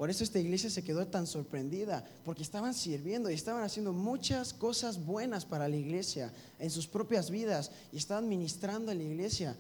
Por 0.03 0.11
eso 0.11 0.25
esta 0.25 0.41
iglesia 0.41 0.69
se 0.69 0.83
quedó 0.83 1.07
tan 1.07 1.29
sorprendida, 1.29 2.05
porque 2.25 2.43
estaban 2.43 2.75
sirviendo 2.75 3.31
y 3.31 3.35
estaban 3.35 3.63
haciendo 3.63 3.93
muchas 3.93 4.53
cosas 4.53 5.07
buenas 5.07 5.45
para 5.45 5.69
la 5.69 5.77
iglesia 5.77 6.35
en 6.59 6.71
sus 6.73 6.89
propias 6.89 7.31
vidas 7.31 7.71
y 7.93 7.99
estaban 7.99 8.29
ministrando 8.29 8.91
a 8.91 8.97
la 8.97 9.03
iglesia. 9.05 9.57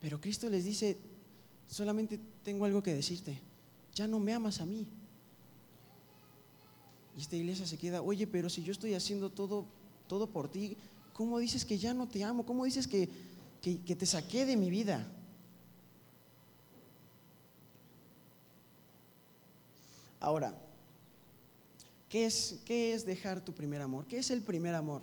Pero 0.00 0.20
Cristo 0.20 0.50
les 0.50 0.64
dice, 0.64 0.98
solamente 1.68 2.18
tengo 2.42 2.64
algo 2.64 2.82
que 2.82 2.92
decirte, 2.92 3.38
ya 3.94 4.08
no 4.08 4.18
me 4.18 4.32
amas 4.32 4.60
a 4.60 4.66
mí. 4.66 4.84
Y 7.16 7.20
esta 7.20 7.36
iglesia 7.36 7.64
se 7.64 7.78
queda, 7.78 8.02
oye, 8.02 8.26
pero 8.26 8.50
si 8.50 8.64
yo 8.64 8.72
estoy 8.72 8.94
haciendo 8.94 9.30
todo, 9.30 9.64
todo 10.08 10.26
por 10.26 10.50
ti, 10.50 10.76
¿cómo 11.12 11.38
dices 11.38 11.64
que 11.64 11.78
ya 11.78 11.94
no 11.94 12.08
te 12.08 12.24
amo? 12.24 12.44
¿Cómo 12.44 12.64
dices 12.64 12.88
que, 12.88 13.08
que, 13.60 13.80
que 13.82 13.94
te 13.94 14.06
saqué 14.06 14.44
de 14.44 14.56
mi 14.56 14.70
vida? 14.70 15.06
Ahora, 20.22 20.54
¿qué 22.08 22.26
es, 22.26 22.60
¿qué 22.64 22.94
es 22.94 23.04
dejar 23.04 23.44
tu 23.44 23.52
primer 23.52 23.82
amor? 23.82 24.06
¿Qué 24.06 24.18
es 24.18 24.30
el 24.30 24.40
primer 24.40 24.72
amor? 24.72 25.02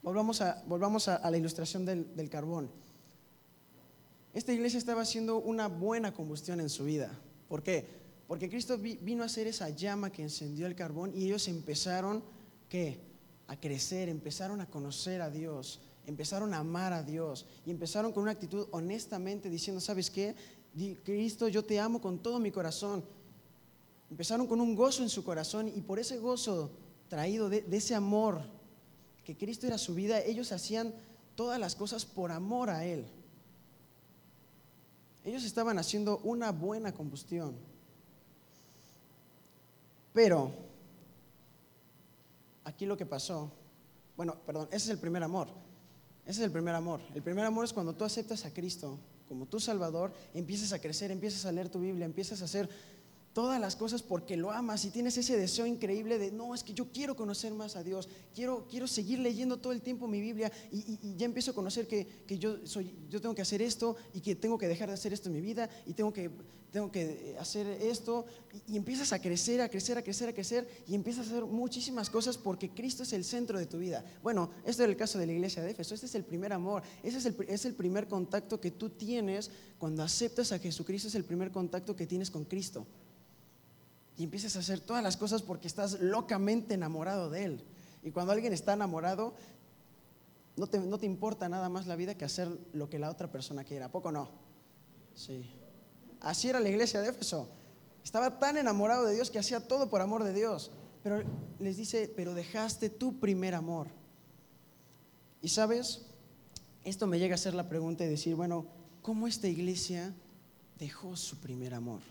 Volvamos 0.00 0.40
a, 0.40 0.62
volvamos 0.68 1.08
a, 1.08 1.28
la 1.28 1.36
ilustración 1.36 1.84
del, 1.84 2.14
del 2.14 2.30
carbón. 2.30 2.70
Esta 4.32 4.52
iglesia 4.52 4.78
estaba 4.78 5.02
haciendo 5.02 5.38
una 5.38 5.66
buena 5.66 6.14
combustión 6.14 6.60
en 6.60 6.68
su 6.70 6.84
vida. 6.84 7.10
¿Por 7.48 7.64
qué? 7.64 7.84
Porque 8.28 8.48
Cristo 8.48 8.78
vino 8.78 9.24
a 9.24 9.28
ser 9.28 9.48
esa 9.48 9.70
llama 9.70 10.10
que 10.10 10.22
encendió 10.22 10.68
el 10.68 10.76
carbón 10.76 11.10
y 11.12 11.24
ellos 11.24 11.48
empezaron 11.48 12.22
¿qué? 12.68 13.00
a 13.48 13.58
crecer, 13.58 14.08
empezaron 14.08 14.60
a 14.60 14.66
conocer 14.66 15.20
a 15.20 15.30
Dios, 15.30 15.80
empezaron 16.06 16.54
a 16.54 16.58
amar 16.58 16.92
a 16.92 17.02
Dios 17.02 17.44
y 17.66 17.72
empezaron 17.72 18.12
con 18.12 18.22
una 18.22 18.32
actitud 18.32 18.68
honestamente 18.70 19.50
diciendo, 19.50 19.80
¿sabes 19.80 20.10
qué? 20.10 20.36
Cristo, 21.02 21.48
yo 21.48 21.64
te 21.64 21.80
amo 21.80 22.00
con 22.00 22.20
todo 22.20 22.38
mi 22.38 22.52
corazón. 22.52 23.04
Empezaron 24.10 24.46
con 24.46 24.60
un 24.60 24.74
gozo 24.74 25.02
en 25.02 25.08
su 25.08 25.24
corazón 25.24 25.68
y 25.68 25.80
por 25.80 25.98
ese 25.98 26.18
gozo 26.18 26.70
traído 27.08 27.48
de, 27.48 27.62
de 27.62 27.76
ese 27.76 27.94
amor 27.94 28.42
que 29.24 29.36
Cristo 29.36 29.66
era 29.66 29.78
su 29.78 29.94
vida, 29.94 30.20
ellos 30.20 30.52
hacían 30.52 30.92
todas 31.34 31.58
las 31.58 31.74
cosas 31.74 32.04
por 32.04 32.32
amor 32.32 32.70
a 32.70 32.84
Él. 32.84 33.06
Ellos 35.24 35.44
estaban 35.44 35.78
haciendo 35.78 36.18
una 36.24 36.50
buena 36.50 36.92
combustión. 36.92 37.54
Pero 40.12 40.52
aquí 42.64 42.86
lo 42.86 42.96
que 42.96 43.06
pasó, 43.06 43.52
bueno, 44.16 44.36
perdón, 44.44 44.66
ese 44.68 44.86
es 44.86 44.90
el 44.90 44.98
primer 44.98 45.22
amor. 45.22 45.48
Ese 46.24 46.40
es 46.40 46.46
el 46.46 46.52
primer 46.52 46.74
amor. 46.74 47.00
El 47.14 47.22
primer 47.22 47.44
amor 47.44 47.64
es 47.64 47.72
cuando 47.72 47.94
tú 47.94 48.04
aceptas 48.04 48.44
a 48.44 48.52
Cristo 48.52 48.98
como 49.28 49.46
tu 49.46 49.60
Salvador, 49.60 50.12
empiezas 50.34 50.72
a 50.72 50.80
crecer, 50.80 51.10
empiezas 51.10 51.46
a 51.46 51.52
leer 51.52 51.68
tu 51.68 51.80
Biblia, 51.80 52.04
empiezas 52.04 52.42
a 52.42 52.46
hacer 52.46 52.68
todas 53.32 53.60
las 53.60 53.76
cosas 53.76 54.02
porque 54.02 54.36
lo 54.36 54.50
amas 54.50 54.84
y 54.84 54.90
tienes 54.90 55.16
ese 55.16 55.36
deseo 55.36 55.66
increíble 55.66 56.18
de, 56.18 56.32
no, 56.32 56.54
es 56.54 56.64
que 56.64 56.74
yo 56.74 56.90
quiero 56.92 57.14
conocer 57.14 57.52
más 57.52 57.76
a 57.76 57.84
Dios, 57.84 58.08
quiero, 58.34 58.66
quiero 58.68 58.86
seguir 58.88 59.20
leyendo 59.20 59.58
todo 59.58 59.72
el 59.72 59.82
tiempo 59.82 60.08
mi 60.08 60.20
Biblia 60.20 60.50
y, 60.72 60.98
ya 61.16 61.26
empiezo 61.26 61.52
a 61.52 61.54
conocer 61.54 61.86
que, 61.86 62.06
yo, 62.38 62.66
soy, 62.66 62.94
yo 63.08 63.20
tengo 63.20 63.34
que 63.34 63.42
hacer 63.42 63.62
esto 63.62 63.96
y 64.12 64.20
que 64.20 64.34
tengo 64.34 64.58
que 64.58 64.66
dejar 64.66 64.88
de 64.88 64.94
hacer 64.94 65.12
esto 65.12 65.28
en 65.28 65.34
mi 65.36 65.40
vida 65.40 65.70
y 65.86 65.94
tengo 65.94 66.12
que, 66.12 66.30
tengo 66.72 66.90
que 66.90 67.36
hacer 67.38 67.66
esto 67.68 68.26
y, 68.66 68.76
empiezas 68.76 69.12
a 69.12 69.20
crecer, 69.20 69.60
a 69.60 69.68
crecer, 69.68 69.96
a 69.96 70.02
crecer, 70.02 70.28
a 70.28 70.32
crecer 70.32 70.68
y 70.88 70.96
empiezas 70.96 71.28
a 71.28 71.30
hacer 71.30 71.44
muchísimas 71.44 72.10
cosas 72.10 72.36
porque 72.36 72.70
Cristo 72.70 73.04
es 73.04 73.12
el 73.12 73.24
centro 73.24 73.60
de 73.60 73.66
tu 73.66 73.78
vida. 73.78 74.04
Bueno, 74.24 74.50
este 74.64 74.82
es 74.82 74.88
el 74.88 74.96
caso 74.96 75.20
de 75.20 75.26
la 75.26 75.32
iglesia 75.32 75.62
de 75.62 75.70
Éfeso, 75.70 75.94
este 75.94 76.06
es 76.06 76.16
el 76.16 76.24
primer 76.24 76.52
amor, 76.52 76.82
ese 77.04 77.18
es 77.18 77.26
el, 77.26 77.36
es 77.48 77.64
el 77.64 77.74
primer 77.74 78.08
contacto 78.08 78.60
que 78.60 78.72
tú 78.72 78.90
tienes 78.90 79.52
cuando 79.78 80.02
aceptas 80.02 80.50
a 80.50 80.58
Jesucristo, 80.58 81.06
es 81.06 81.14
el 81.14 81.24
primer 81.24 81.52
contacto 81.52 81.94
que 81.94 82.08
tienes 82.08 82.28
con 82.28 82.44
Cristo 82.44 82.86
y 84.20 84.24
empiezas 84.24 84.54
a 84.56 84.58
hacer 84.58 84.80
todas 84.80 85.02
las 85.02 85.16
cosas 85.16 85.40
porque 85.40 85.66
estás 85.66 85.98
locamente 85.98 86.74
enamorado 86.74 87.30
de 87.30 87.44
Él. 87.44 87.64
Y 88.02 88.10
cuando 88.10 88.32
alguien 88.34 88.52
está 88.52 88.74
enamorado, 88.74 89.32
no 90.56 90.66
te, 90.66 90.78
no 90.78 90.98
te 90.98 91.06
importa 91.06 91.48
nada 91.48 91.70
más 91.70 91.86
la 91.86 91.96
vida 91.96 92.14
que 92.14 92.26
hacer 92.26 92.50
lo 92.74 92.90
que 92.90 92.98
la 92.98 93.08
otra 93.08 93.32
persona 93.32 93.64
quiera. 93.64 93.86
¿A 93.86 93.90
poco 93.90 94.12
no? 94.12 94.28
Sí. 95.14 95.50
Así 96.20 96.50
era 96.50 96.60
la 96.60 96.68
iglesia 96.68 97.00
de 97.00 97.08
Éfeso. 97.08 97.48
Estaba 98.04 98.38
tan 98.38 98.58
enamorado 98.58 99.06
de 99.06 99.14
Dios 99.14 99.30
que 99.30 99.38
hacía 99.38 99.66
todo 99.66 99.88
por 99.88 100.02
amor 100.02 100.22
de 100.22 100.34
Dios. 100.34 100.70
Pero 101.02 101.22
les 101.58 101.78
dice, 101.78 102.12
pero 102.14 102.34
dejaste 102.34 102.90
tu 102.90 103.18
primer 103.20 103.54
amor. 103.54 103.86
Y 105.40 105.48
sabes, 105.48 106.02
esto 106.84 107.06
me 107.06 107.18
llega 107.18 107.36
a 107.36 107.38
ser 107.38 107.54
la 107.54 107.70
pregunta 107.70 108.04
y 108.04 108.08
decir, 108.08 108.34
bueno, 108.34 108.66
¿cómo 109.00 109.26
esta 109.26 109.48
iglesia 109.48 110.14
dejó 110.78 111.16
su 111.16 111.38
primer 111.38 111.72
amor? 111.72 112.02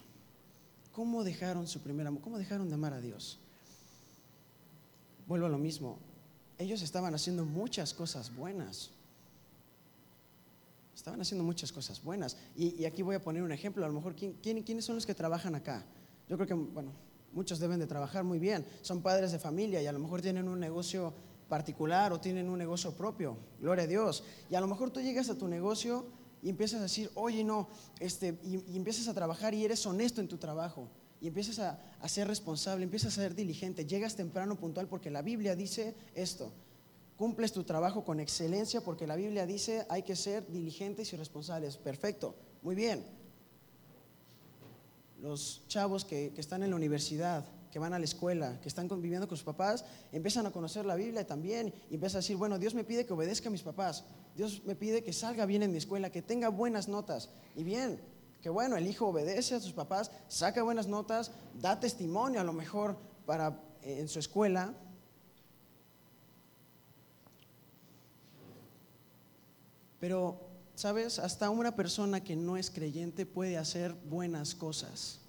¿Cómo 0.99 1.23
dejaron 1.23 1.65
su 1.65 1.79
primer 1.79 2.05
amor? 2.05 2.21
¿Cómo 2.21 2.37
dejaron 2.37 2.67
de 2.67 2.75
amar 2.75 2.93
a 2.93 2.99
Dios? 2.99 3.39
Vuelvo 5.29 5.45
a 5.45 5.49
lo 5.49 5.57
mismo. 5.57 5.97
Ellos 6.57 6.81
estaban 6.81 7.15
haciendo 7.15 7.45
muchas 7.45 7.93
cosas 7.93 8.35
buenas. 8.35 8.89
Estaban 10.93 11.21
haciendo 11.21 11.45
muchas 11.45 11.71
cosas 11.71 12.03
buenas. 12.03 12.35
Y, 12.53 12.83
aquí 12.83 13.01
voy 13.01 13.15
a 13.15 13.23
poner 13.23 13.43
un 13.43 13.53
ejemplo. 13.53 13.85
A 13.85 13.87
lo 13.87 13.93
mejor, 13.93 14.13
quiénes 14.13 14.83
son 14.83 14.95
los 14.95 15.05
que 15.05 15.15
trabajan 15.15 15.55
acá? 15.55 15.85
Yo 16.27 16.35
creo 16.35 16.47
que, 16.47 16.53
bueno, 16.53 16.91
muchos 17.31 17.59
deben 17.59 17.79
de 17.79 17.87
trabajar 17.87 18.25
muy 18.25 18.37
bien. 18.37 18.65
Son 18.81 19.01
padres 19.01 19.31
de 19.31 19.39
familia 19.39 19.81
y 19.81 19.87
a 19.87 19.93
lo 19.93 19.99
mejor 19.99 20.21
tienen 20.21 20.49
un 20.49 20.59
negocio 20.59 21.13
particular 21.47 22.11
o 22.11 22.19
tienen 22.19 22.49
un 22.49 22.57
negocio 22.59 22.91
propio. 22.91 23.37
Gloria 23.61 23.85
a 23.85 23.87
Dios. 23.87 24.25
Y 24.49 24.55
a 24.55 24.59
lo 24.59 24.67
mejor 24.67 24.91
tú 24.91 24.99
llegas 24.99 25.29
a 25.29 25.37
tu 25.37 25.47
negocio 25.47 26.05
y 26.41 26.49
empiezas 26.49 26.79
a 26.79 26.83
decir, 26.83 27.11
oye, 27.15 27.43
no, 27.43 27.67
este, 27.99 28.37
y, 28.43 28.75
empiezas 28.75 29.07
a 29.07 29.13
trabajar 29.13 29.53
y 29.53 29.65
eres 29.65 29.85
honesto 29.85 30.21
en 30.21 30.27
tu 30.27 30.37
trabajo, 30.37 30.89
y 31.21 31.27
empiezas 31.27 31.59
a, 31.59 32.07
ser 32.07 32.27
responsable, 32.27 32.83
empiezas 32.83 33.17
a 33.17 33.21
ser 33.21 33.35
diligente, 33.35 33.85
llegas 33.85 34.15
temprano, 34.15 34.55
puntual, 34.55 34.87
porque 34.87 35.09
la 35.09 35.21
Biblia 35.21 35.55
dice 35.55 35.95
esto, 36.15 36.53
cumples 37.17 37.51
tu 37.51 37.63
trabajo 37.65 38.05
con 38.05 38.21
excelencia, 38.21 38.81
porque 38.81 39.05
la 39.05 39.17
Biblia 39.17 39.45
dice 39.45 39.85
hay 39.89 40.03
que 40.03 40.15
ser 40.15 40.49
diligentes 40.49 41.11
y 41.11 41.17
responsables. 41.17 41.75
Perfecto, 41.75 42.35
muy 42.61 42.75
bien. 42.75 43.03
Los 45.21 45.63
chavos 45.67 46.05
que, 46.05 46.31
que 46.33 46.39
están 46.39 46.63
en 46.63 46.69
la 46.69 46.77
universidad, 46.77 47.43
que 47.71 47.79
van 47.79 47.93
a 47.93 47.99
la 47.99 48.05
escuela, 48.05 48.59
que 48.61 48.67
están 48.67 48.87
conviviendo 48.87 49.27
con 49.27 49.37
sus 49.37 49.45
papás, 49.45 49.85
empiezan 50.11 50.45
a 50.45 50.51
conocer 50.51 50.85
la 50.85 50.95
Biblia 50.95 51.25
también 51.25 51.73
y 51.89 51.95
empiezan 51.95 52.17
a 52.17 52.21
decir, 52.21 52.37
bueno, 52.37 52.57
Dios 52.57 52.73
me 52.73 52.83
pide 52.83 53.05
que 53.05 53.13
obedezca 53.13 53.49
a 53.49 53.51
mis 53.51 53.61
papás, 53.61 54.03
Dios 54.35 54.63
me 54.65 54.75
pide 54.75 55.03
que 55.03 55.13
salga 55.13 55.45
bien 55.45 55.63
en 55.63 55.71
mi 55.71 55.77
escuela, 55.77 56.09
que 56.11 56.21
tenga 56.21 56.49
buenas 56.49 56.87
notas. 56.87 57.29
Y 57.55 57.63
bien, 57.63 57.99
que 58.41 58.49
bueno, 58.49 58.77
el 58.77 58.87
hijo 58.87 59.07
obedece 59.07 59.55
a 59.55 59.59
sus 59.59 59.73
papás, 59.73 60.11
saca 60.27 60.63
buenas 60.63 60.87
notas, 60.87 61.31
da 61.53 61.79
testimonio 61.79 62.39
a 62.39 62.43
lo 62.43 62.53
mejor 62.53 62.97
para 63.25 63.61
en 63.81 64.07
su 64.07 64.19
escuela. 64.19 64.73
Pero, 69.99 70.39
¿sabes? 70.75 71.19
Hasta 71.19 71.49
una 71.49 71.75
persona 71.75 72.23
que 72.23 72.35
no 72.35 72.55
es 72.57 72.71
creyente 72.71 73.25
puede 73.25 73.57
hacer 73.57 73.93
buenas 73.93 74.55
cosas. 74.55 75.19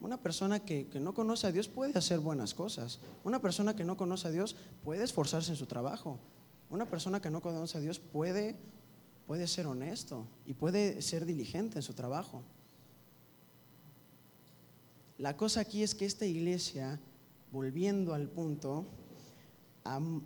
Una 0.00 0.16
persona 0.16 0.60
que, 0.60 0.88
no 0.98 1.12
conoce 1.12 1.46
a 1.46 1.52
Dios 1.52 1.68
puede 1.68 1.98
hacer 1.98 2.20
buenas 2.20 2.54
cosas. 2.54 3.00
Una 3.22 3.40
persona 3.40 3.76
que 3.76 3.84
no 3.84 3.96
conoce 3.96 4.28
a 4.28 4.30
Dios 4.30 4.56
puede 4.82 5.04
esforzarse 5.04 5.50
en 5.50 5.56
su 5.56 5.66
trabajo. 5.66 6.18
Una 6.70 6.86
persona 6.86 7.20
que 7.20 7.30
no 7.30 7.42
conoce 7.42 7.76
a 7.76 7.80
Dios 7.80 7.98
puede, 7.98 8.56
puede 9.26 9.46
ser 9.46 9.66
honesto 9.66 10.26
y 10.46 10.54
puede 10.54 11.02
ser 11.02 11.26
diligente 11.26 11.78
en 11.78 11.82
su 11.82 11.92
trabajo. 11.92 12.42
La 15.18 15.36
cosa 15.36 15.60
aquí 15.60 15.82
es 15.82 15.94
que 15.94 16.06
esta 16.06 16.24
iglesia, 16.24 16.98
volviendo 17.52 18.14
al 18.14 18.26
punto, 18.28 18.86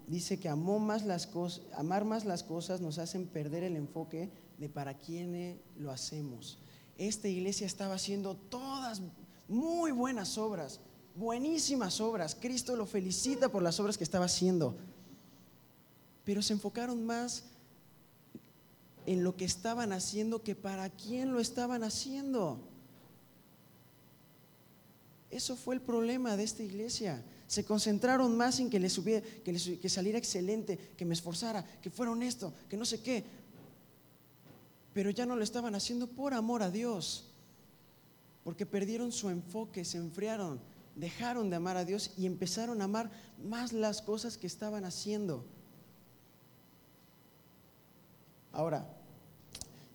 dice 0.06 0.38
que 0.38 0.48
amó 0.48 0.78
más 0.78 1.04
las 1.04 1.28
amar 1.76 2.04
más 2.04 2.24
las 2.24 2.44
cosas 2.44 2.80
nos 2.80 2.98
hacen 2.98 3.26
perder 3.26 3.64
el 3.64 3.76
enfoque 3.76 4.30
de 4.58 4.68
para 4.68 4.94
quién 4.98 5.60
lo 5.76 5.90
hacemos. 5.90 6.58
Esta 6.96 7.26
iglesia 7.26 7.66
estaba 7.66 7.94
haciendo 7.94 8.36
todas 8.36 9.02
muy 9.48 9.92
buenas 9.92 10.38
obras, 10.38 10.80
buenísimas 11.14 12.00
obras. 12.00 12.34
Cristo 12.34 12.76
lo 12.76 12.86
felicita 12.86 13.48
por 13.48 13.62
las 13.62 13.78
obras 13.80 13.98
que 13.98 14.04
estaba 14.04 14.26
haciendo. 14.26 14.76
Pero 16.24 16.42
se 16.42 16.54
enfocaron 16.54 17.04
más 17.04 17.44
en 19.06 19.22
lo 19.22 19.36
que 19.36 19.44
estaban 19.44 19.92
haciendo 19.92 20.42
que 20.42 20.54
para 20.54 20.88
quién 20.88 21.32
lo 21.32 21.40
estaban 21.40 21.84
haciendo. 21.84 22.58
Eso 25.30 25.56
fue 25.56 25.74
el 25.74 25.80
problema 25.80 26.36
de 26.36 26.44
esta 26.44 26.62
iglesia. 26.62 27.22
Se 27.46 27.64
concentraron 27.64 28.36
más 28.36 28.60
en 28.60 28.70
que 28.70 28.80
les, 28.80 28.96
hubiera, 28.96 29.26
que, 29.44 29.52
les, 29.52 29.78
que 29.78 29.88
saliera 29.88 30.18
excelente, 30.18 30.78
que 30.96 31.04
me 31.04 31.12
esforzara, 31.12 31.64
que 31.82 31.90
fuera 31.90 32.12
honesto, 32.12 32.54
que 32.68 32.76
no 32.76 32.84
sé 32.84 33.02
qué. 33.02 33.24
Pero 34.94 35.10
ya 35.10 35.26
no 35.26 35.36
lo 35.36 35.42
estaban 35.42 35.74
haciendo 35.74 36.06
por 36.06 36.32
amor 36.32 36.62
a 36.62 36.70
Dios 36.70 37.33
porque 38.44 38.66
perdieron 38.66 39.10
su 39.10 39.30
enfoque, 39.30 39.84
se 39.84 39.96
enfriaron, 39.96 40.60
dejaron 40.94 41.50
de 41.50 41.56
amar 41.56 41.76
a 41.76 41.84
Dios 41.84 42.12
y 42.16 42.26
empezaron 42.26 42.80
a 42.82 42.84
amar 42.84 43.10
más 43.42 43.72
las 43.72 44.02
cosas 44.02 44.36
que 44.36 44.46
estaban 44.46 44.84
haciendo. 44.84 45.44
Ahora, 48.52 48.86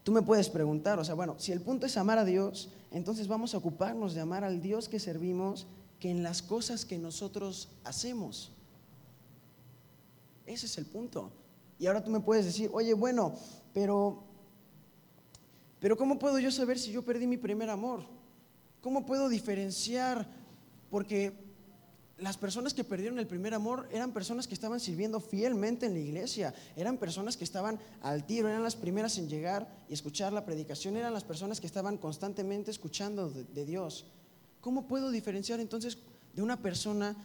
tú 0.03 0.11
me 0.11 0.23
puedes 0.23 0.49
preguntar, 0.49 0.99
o 0.99 1.05
sea, 1.05 1.13
bueno, 1.13 1.35
si 1.37 1.51
el 1.51 1.61
punto 1.61 1.85
es 1.85 1.95
amar 1.95 2.17
a 2.17 2.25
Dios, 2.25 2.69
entonces 2.91 3.27
vamos 3.27 3.53
a 3.53 3.59
ocuparnos 3.59 4.13
de 4.15 4.21
amar 4.21 4.43
al 4.43 4.61
Dios 4.61 4.89
que 4.89 4.99
servimos 4.99 5.67
que 5.99 6.09
en 6.09 6.23
las 6.23 6.41
cosas 6.41 6.85
que 6.85 6.97
nosotros 6.97 7.69
hacemos. 7.83 8.51
Ese 10.45 10.65
es 10.65 10.77
el 10.77 10.85
punto. 10.85 11.31
Y 11.77 11.85
ahora 11.85 12.03
tú 12.03 12.09
me 12.09 12.19
puedes 12.19 12.45
decir, 12.45 12.69
oye, 12.73 12.93
bueno, 12.93 13.35
pero, 13.73 14.23
pero 15.79 15.95
¿cómo 15.95 16.17
puedo 16.17 16.39
yo 16.39 16.51
saber 16.51 16.79
si 16.79 16.91
yo 16.91 17.05
perdí 17.05 17.27
mi 17.27 17.37
primer 17.37 17.69
amor? 17.69 18.18
¿Cómo 18.81 19.05
puedo 19.05 19.29
diferenciar? 19.29 20.27
Porque 20.89 21.33
las 22.17 22.37
personas 22.37 22.73
que 22.73 22.83
perdieron 22.83 23.19
el 23.19 23.27
primer 23.27 23.53
amor 23.53 23.87
eran 23.91 24.11
personas 24.11 24.47
que 24.47 24.53
estaban 24.53 24.79
sirviendo 24.79 25.19
fielmente 25.19 25.85
en 25.85 25.93
la 25.93 25.99
iglesia, 25.99 26.53
eran 26.75 26.97
personas 26.97 27.37
que 27.37 27.43
estaban 27.43 27.79
al 28.01 28.25
tiro, 28.25 28.49
eran 28.49 28.63
las 28.63 28.75
primeras 28.75 29.17
en 29.17 29.29
llegar 29.29 29.67
y 29.87 29.93
escuchar 29.93 30.33
la 30.33 30.45
predicación, 30.45 30.97
eran 30.97 31.13
las 31.13 31.23
personas 31.23 31.59
que 31.59 31.67
estaban 31.67 31.97
constantemente 31.97 32.71
escuchando 32.71 33.29
de, 33.29 33.65
Dios. 33.65 34.05
¿Cómo 34.61 34.87
puedo 34.87 35.11
diferenciar 35.11 35.59
entonces 35.59 35.97
de 36.33 36.41
una 36.41 36.61
persona 36.61 37.15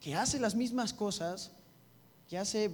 que 0.00 0.14
hace 0.14 0.38
las 0.38 0.54
mismas 0.54 0.92
cosas, 0.92 1.52
que 2.28 2.38
hace 2.38 2.70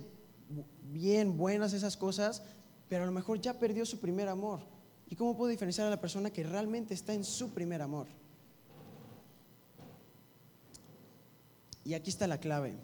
bien, 0.91 1.37
buenas 1.37 1.73
esas 1.73 1.97
cosas, 1.97 2.43
pero 2.89 3.05
a 3.05 3.07
lo 3.07 3.13
mejor 3.13 3.41
ya 3.41 3.59
perdió 3.59 3.85
su 3.85 4.01
primer 4.01 4.29
amor? 4.29 4.78
¿Y 5.11 5.17
cómo 5.17 5.37
puedo 5.37 5.51
diferenciar 5.51 5.87
a 5.87 5.91
la 5.91 6.01
persona 6.01 6.31
que 6.31 6.43
realmente 6.43 6.95
está 6.95 7.15
en 7.15 7.25
su 7.25 7.51
primer 7.51 7.81
amor? 7.81 8.07
Y 11.85 11.95
aquí 11.95 12.11
está 12.11 12.27
la 12.27 12.39
clave. 12.39 12.75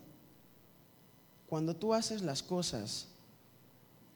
Cuando 1.46 1.76
tú 1.76 1.92
haces 1.92 2.22
las 2.22 2.42
cosas, 2.42 3.08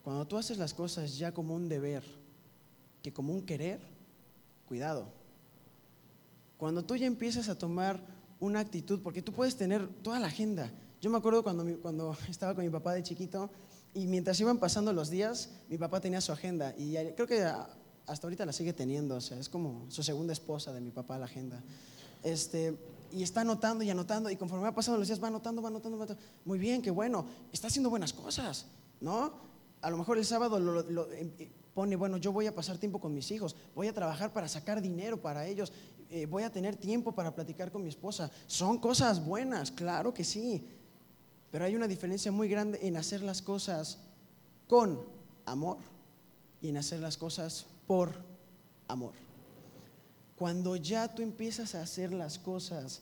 cuando 0.02 0.26
tú 0.26 0.38
haces 0.38 0.56
las 0.56 0.72
cosas 0.72 1.18
ya 1.18 1.32
como 1.32 1.54
un 1.54 1.68
deber, 1.68 2.02
que 3.02 3.12
como 3.12 3.34
un 3.34 3.42
querer, 3.42 3.80
cuidado. 4.66 5.06
Cuando 6.56 6.82
tú 6.84 6.96
ya 6.96 7.06
empiezas 7.06 7.50
a 7.50 7.58
tomar 7.58 8.00
una 8.40 8.60
actitud, 8.60 9.00
porque 9.02 9.20
tú 9.20 9.32
puedes 9.32 9.56
tener 9.56 9.86
toda 10.02 10.18
la 10.18 10.28
agenda. 10.28 10.72
Yo 11.02 11.10
me 11.10 11.18
acuerdo 11.18 11.42
cuando, 11.42 11.78
cuando 11.80 12.16
estaba 12.28 12.54
con 12.54 12.64
mi 12.64 12.70
papá 12.70 12.94
de 12.94 13.02
chiquito 13.02 13.50
y 13.92 14.06
mientras 14.06 14.40
iban 14.40 14.58
pasando 14.58 14.94
los 14.94 15.10
días, 15.10 15.50
mi 15.68 15.76
papá 15.76 16.00
tenía 16.00 16.22
su 16.22 16.32
agenda 16.32 16.74
y 16.78 16.94
creo 17.14 17.26
que 17.26 17.46
hasta 18.08 18.26
ahorita 18.26 18.46
la 18.46 18.52
sigue 18.52 18.72
teniendo, 18.72 19.16
o 19.16 19.20
sea, 19.20 19.38
es 19.38 19.48
como 19.48 19.84
su 19.90 20.02
segunda 20.02 20.32
esposa 20.32 20.72
de 20.72 20.80
mi 20.80 20.90
papá 20.90 21.18
la 21.18 21.26
agenda. 21.26 21.62
Este, 22.22 22.76
y 23.12 23.22
está 23.22 23.42
anotando 23.42 23.84
y 23.84 23.90
anotando, 23.90 24.30
y 24.30 24.36
conforme 24.36 24.64
va 24.64 24.74
pasando 24.74 24.98
los 24.98 25.06
días 25.06 25.22
va 25.22 25.28
anotando, 25.28 25.62
va 25.62 25.68
anotando, 25.68 25.98
va 25.98 26.04
anotando. 26.04 26.30
Muy 26.44 26.58
bien, 26.58 26.82
qué 26.82 26.90
bueno, 26.90 27.26
está 27.52 27.68
haciendo 27.68 27.90
buenas 27.90 28.12
cosas, 28.12 28.66
¿no? 29.00 29.32
A 29.82 29.90
lo 29.90 29.96
mejor 29.96 30.18
el 30.18 30.24
sábado 30.24 30.58
lo, 30.58 31.12
em, 31.12 31.30
eh, 31.38 31.50
pone, 31.74 31.96
bueno, 31.96 32.16
yo 32.16 32.32
voy 32.32 32.46
a 32.46 32.54
pasar 32.54 32.78
tiempo 32.78 32.98
con 32.98 33.14
mis 33.14 33.30
hijos, 33.30 33.54
voy 33.74 33.86
a 33.86 33.92
trabajar 33.92 34.32
para 34.32 34.48
sacar 34.48 34.82
dinero 34.82 35.20
para 35.20 35.46
ellos, 35.46 35.72
eh, 36.10 36.26
voy 36.26 36.42
a 36.42 36.50
tener 36.50 36.76
tiempo 36.76 37.12
para 37.12 37.34
platicar 37.34 37.70
con 37.70 37.82
mi 37.82 37.88
esposa. 37.88 38.30
Son 38.46 38.78
cosas 38.78 39.24
buenas, 39.24 39.70
claro 39.70 40.12
que 40.12 40.24
sí, 40.24 40.66
pero 41.50 41.64
hay 41.64 41.76
una 41.76 41.86
diferencia 41.86 42.32
muy 42.32 42.48
grande 42.48 42.78
en 42.82 42.96
hacer 42.96 43.22
las 43.22 43.42
cosas 43.42 43.98
con 44.66 45.00
amor 45.44 45.78
y 46.60 46.70
en 46.70 46.78
hacer 46.78 47.00
las 47.00 47.16
cosas 47.16 47.66
por 47.88 48.12
amor. 48.86 49.14
Cuando 50.36 50.76
ya 50.76 51.12
tú 51.12 51.22
empiezas 51.22 51.74
a 51.74 51.82
hacer 51.82 52.12
las 52.12 52.38
cosas 52.38 53.00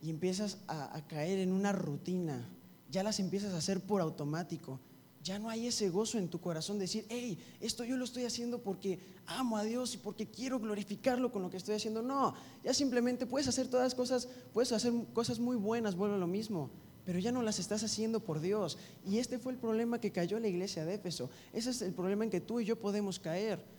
y 0.00 0.10
empiezas 0.10 0.58
a, 0.68 1.02
caer 1.08 1.40
en 1.40 1.52
una 1.52 1.72
rutina, 1.72 2.48
ya 2.90 3.02
las 3.02 3.18
empiezas 3.18 3.54
a 3.54 3.56
hacer 3.56 3.80
por 3.80 4.00
automático, 4.00 4.78
ya 5.24 5.38
no 5.38 5.48
hay 5.50 5.66
ese 5.66 5.88
gozo 5.88 6.18
en 6.18 6.28
tu 6.28 6.38
corazón 6.40 6.78
de 6.78 6.84
decir, 6.84 7.06
hey, 7.08 7.38
esto 7.60 7.82
yo 7.82 7.96
lo 7.96 8.04
estoy 8.04 8.24
haciendo 8.24 8.62
porque 8.62 9.00
amo 9.26 9.56
a 9.56 9.64
Dios 9.64 9.94
y 9.94 9.98
porque 9.98 10.30
quiero 10.30 10.60
glorificarlo 10.60 11.32
con 11.32 11.42
lo 11.42 11.50
que 11.50 11.56
estoy 11.56 11.74
haciendo. 11.74 12.02
No, 12.02 12.34
ya 12.62 12.74
simplemente 12.74 13.26
puedes 13.26 13.48
hacer 13.48 13.68
todas 13.68 13.86
las 13.86 13.94
cosas, 13.94 14.28
puedes 14.52 14.70
hacer 14.70 14.92
cosas 15.12 15.40
muy 15.40 15.56
buenas, 15.56 15.96
vuelvo 15.96 16.14
a 16.14 16.18
lo 16.18 16.26
mismo, 16.26 16.70
pero 17.04 17.18
ya 17.18 17.32
no 17.32 17.42
las 17.42 17.58
estás 17.58 17.82
haciendo 17.82 18.20
por 18.20 18.38
Dios. 18.40 18.76
Y 19.04 19.18
este 19.18 19.38
fue 19.38 19.52
el 19.52 19.58
problema 19.58 19.98
que 19.98 20.12
cayó 20.12 20.38
la 20.38 20.48
iglesia 20.48 20.84
de 20.84 20.94
Éfeso. 20.94 21.30
Ese 21.54 21.70
es 21.70 21.82
el 21.82 21.94
problema 21.94 22.22
en 22.24 22.30
que 22.30 22.40
tú 22.40 22.60
y 22.60 22.66
yo 22.66 22.78
podemos 22.78 23.18
caer 23.18 23.77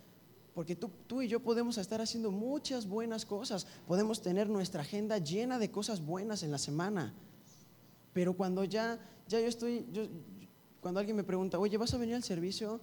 porque 0.60 0.76
tú, 0.76 0.90
tú, 1.06 1.22
y 1.22 1.26
yo 1.26 1.40
podemos 1.40 1.78
estar 1.78 2.02
haciendo 2.02 2.30
muchas 2.30 2.86
buenas 2.86 3.24
cosas, 3.24 3.66
podemos 3.88 4.20
tener 4.20 4.50
nuestra 4.50 4.82
agenda 4.82 5.16
llena 5.16 5.58
de 5.58 5.70
cosas 5.70 6.04
buenas 6.04 6.42
en 6.42 6.50
la 6.50 6.58
semana. 6.58 7.14
Pero 8.12 8.34
cuando 8.34 8.62
ya, 8.64 8.98
ya 9.26 9.40
yo 9.40 9.46
estoy, 9.46 9.86
cuando 10.82 11.00
alguien 11.00 11.16
me 11.16 11.24
pregunta, 11.24 11.58
oye, 11.58 11.78
¿vas 11.78 11.94
a 11.94 11.96
venir 11.96 12.14
al 12.14 12.22
servicio? 12.22 12.78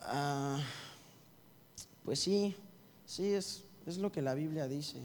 Ah, 0.00 0.60
pues 2.04 2.20
sí, 2.20 2.54
sí, 3.04 3.32
es, 3.32 3.64
es 3.84 3.98
lo 3.98 4.12
que 4.12 4.22
la 4.22 4.34
Biblia 4.34 4.68
dice. 4.68 5.00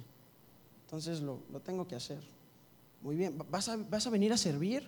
Entonces 0.85 1.19
lo, 1.19 1.39
lo 1.51 1.61
tengo 1.61 1.87
que 1.87 1.95
hacer. 1.95 2.21
Muy 3.01 3.15
bien, 3.15 3.35
¿Vas 3.49 3.69
a, 3.69 3.77
¿vas 3.77 4.05
a 4.05 4.11
venir 4.11 4.31
a 4.31 4.37
servir? 4.37 4.87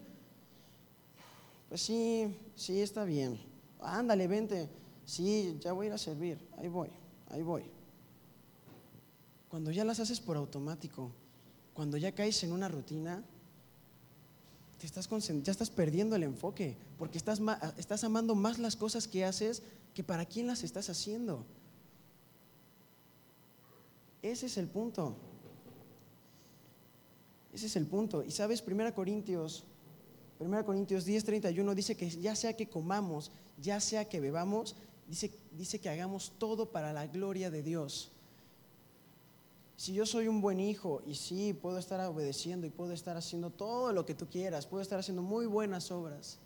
Pues 1.69 1.82
sí, 1.82 2.38
sí, 2.56 2.82
está 2.82 3.03
bien. 3.03 3.39
Ándale, 3.79 4.27
vente 4.27 4.82
sí, 5.05 5.57
ya 5.59 5.73
voy 5.73 5.85
a 5.85 5.89
ir 5.89 5.93
a 5.93 5.97
servir, 5.97 6.37
ahí 6.57 6.67
voy, 6.67 6.89
ahí 7.29 7.41
voy. 7.41 7.63
Cuando 9.49 9.71
ya 9.71 9.85
las 9.85 9.99
haces 9.99 10.19
por 10.19 10.37
automático, 10.37 11.11
cuando 11.73 11.97
ya 11.97 12.11
caes 12.11 12.43
en 12.43 12.51
una 12.51 12.67
rutina, 12.67 13.23
te 14.79 14.85
estás 14.85 15.07
ya 15.07 15.51
estás 15.51 15.69
perdiendo 15.69 16.15
el 16.15 16.23
enfoque, 16.23 16.75
porque 16.97 17.17
estás, 17.17 17.39
estás 17.77 18.03
amando 18.03 18.35
más 18.35 18.59
las 18.59 18.75
cosas 18.75 19.07
que 19.07 19.23
haces 19.23 19.63
que 19.93 20.03
para 20.03 20.25
quién 20.25 20.47
las 20.47 20.63
estás 20.63 20.89
haciendo. 20.89 21.45
Ese 24.21 24.47
es 24.47 24.57
el 24.57 24.67
punto. 24.67 25.15
Ese 27.53 27.67
es 27.67 27.75
el 27.75 27.85
punto. 27.85 28.23
Y 28.23 28.31
sabes, 28.31 28.63
1 28.65 28.95
Corintios, 28.95 29.63
1 30.39 30.65
Corintios 30.65 31.05
10, 31.05 31.23
31 31.23 31.75
dice 31.75 31.95
que 31.95 32.09
ya 32.09 32.35
sea 32.35 32.55
que 32.55 32.67
comamos, 32.67 33.31
ya 33.61 33.79
sea 33.79 34.09
que 34.09 34.19
bebamos, 34.19 34.75
dice, 35.07 35.79
que 35.79 35.89
hagamos 35.89 36.33
todo 36.37 36.71
para 36.71 36.93
la 36.93 37.07
gloria 37.07 37.51
de 37.51 37.63
Dios. 37.63 38.11
Si 39.75 39.93
yo 39.93 40.05
soy 40.05 40.27
un 40.27 40.41
buen 40.41 40.59
hijo 40.59 41.01
y 41.05 41.15
sí, 41.15 41.53
puedo 41.53 41.77
estar 41.77 41.99
obedeciendo 42.07 42.67
y 42.67 42.69
puedo 42.69 42.93
estar 42.93 43.17
haciendo 43.17 43.49
todo 43.49 43.91
lo 43.91 44.05
que 44.05 44.13
tú 44.13 44.27
quieras, 44.27 44.65
puedo 44.65 44.81
estar 44.81 44.99
haciendo 44.99 45.21
muy 45.21 45.45
buenas 45.45 45.91
obras, 45.91 46.37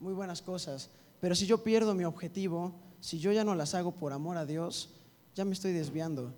muy 0.00 0.14
buenas 0.14 0.40
cosas, 0.40 0.90
pero 1.20 1.34
si 1.34 1.46
yo 1.46 1.62
pierdo 1.62 1.94
mi 1.94 2.04
objetivo, 2.04 2.72
si 3.00 3.18
yo 3.18 3.32
ya 3.32 3.44
no 3.44 3.54
las 3.54 3.74
hago 3.74 3.92
por 3.92 4.12
amor 4.12 4.36
a 4.36 4.46
Dios, 4.46 4.90
ya 5.34 5.44
me 5.44 5.52
estoy 5.52 5.72
desviando, 5.72 6.32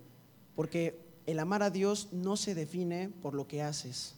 porque 0.55 0.99
el 1.25 1.39
amar 1.39 1.61
a 1.61 1.69
Dios 1.69 2.09
no 2.11 2.35
se 2.37 2.55
define 2.55 3.09
por 3.21 3.33
lo 3.33 3.47
que 3.47 3.61
haces. 3.61 4.15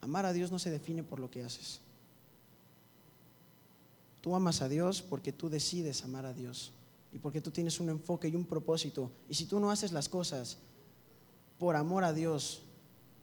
Amar 0.00 0.26
a 0.26 0.32
Dios 0.32 0.52
no 0.52 0.58
se 0.58 0.70
define 0.70 1.02
por 1.02 1.18
lo 1.18 1.30
que 1.30 1.42
haces. 1.42 1.80
Tú 4.24 4.34
amas 4.34 4.62
a 4.62 4.70
Dios 4.70 5.02
porque 5.02 5.34
tú 5.34 5.50
decides 5.50 6.02
amar 6.02 6.24
a 6.24 6.32
Dios 6.32 6.72
y 7.12 7.18
porque 7.18 7.42
tú 7.42 7.50
tienes 7.50 7.78
un 7.78 7.90
enfoque 7.90 8.26
y 8.26 8.34
un 8.34 8.46
propósito. 8.46 9.12
Y 9.28 9.34
si 9.34 9.44
tú 9.44 9.60
no 9.60 9.70
haces 9.70 9.92
las 9.92 10.08
cosas 10.08 10.56
por 11.58 11.76
amor 11.76 12.04
a 12.04 12.14
Dios, 12.14 12.62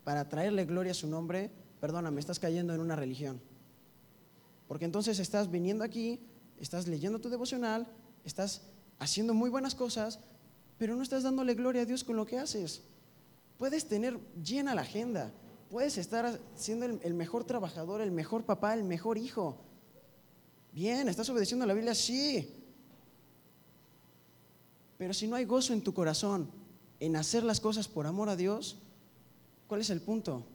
para 0.03 0.29
traerle 0.29 0.63
gloria 0.65 0.91
a 0.91 0.93
su 0.93 1.07
nombre, 1.07 1.49
perdóname, 1.79 2.19
estás 2.19 2.37
cayendo 2.37 2.75
en 2.75 2.81
una 2.81 2.95
religión. 2.95 3.41
Porque 4.67 4.85
entonces 4.85 5.17
estás 5.17 5.49
viniendo 5.49 5.83
aquí, 5.83 6.19
estás 6.59 6.87
leyendo 6.87 7.17
tu 7.17 7.31
devocional, 7.31 7.87
estás 8.23 8.61
haciendo 8.99 9.33
muy 9.33 9.49
buenas 9.49 9.73
cosas, 9.73 10.19
pero 10.77 10.95
no 10.95 11.01
estás 11.01 11.23
dándole 11.23 11.55
gloria 11.55 11.81
a 11.81 11.85
Dios 11.85 12.03
con 12.03 12.15
lo 12.15 12.27
que 12.27 12.37
haces. 12.37 12.83
Puedes 13.57 13.87
tener 13.87 14.19
llena 14.35 14.75
la 14.75 14.81
agenda, 14.81 15.33
puedes 15.71 15.97
estar 15.97 16.39
siendo 16.53 16.85
el, 16.85 17.13
mejor 17.15 17.43
trabajador, 17.43 18.01
el 18.01 18.11
mejor 18.11 18.45
papá, 18.45 18.75
el 18.75 18.83
mejor 18.83 19.17
hijo, 19.17 19.57
Bien, 20.71 21.09
¿estás 21.09 21.29
obedeciendo 21.29 21.65
a 21.65 21.67
la 21.67 21.73
Biblia? 21.73 21.93
Sí. 21.93 22.49
Pero 24.97 25.13
si 25.13 25.27
no 25.27 25.35
hay 25.35 25.45
gozo 25.45 25.73
en 25.73 25.81
tu 25.81 25.93
corazón 25.93 26.49
en 26.99 27.15
hacer 27.15 27.43
las 27.43 27.59
cosas 27.59 27.87
por 27.87 28.07
amor 28.07 28.29
a 28.29 28.35
Dios, 28.35 28.77
¿cuál 29.67 29.81
es 29.81 29.89
el 29.89 29.99
punto? 29.99 30.45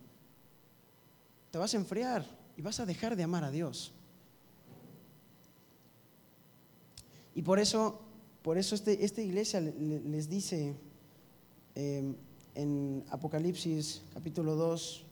Te 1.50 1.58
vas 1.58 1.74
a 1.74 1.76
enfriar 1.76 2.24
y 2.56 2.62
vas 2.62 2.80
a 2.80 2.86
dejar 2.86 3.16
de 3.16 3.24
amar 3.24 3.44
a 3.44 3.50
Dios. 3.50 3.92
Y 7.34 7.42
por 7.42 7.58
eso, 7.58 8.00
por 8.42 8.56
eso 8.56 8.74
este, 8.74 9.04
esta 9.04 9.20
iglesia 9.20 9.60
les 9.60 10.30
dice 10.30 10.74
eh, 11.74 12.14
en 12.54 13.04
Apocalipsis 13.10 14.00
capítulo 14.14 14.54
2, 14.54 15.04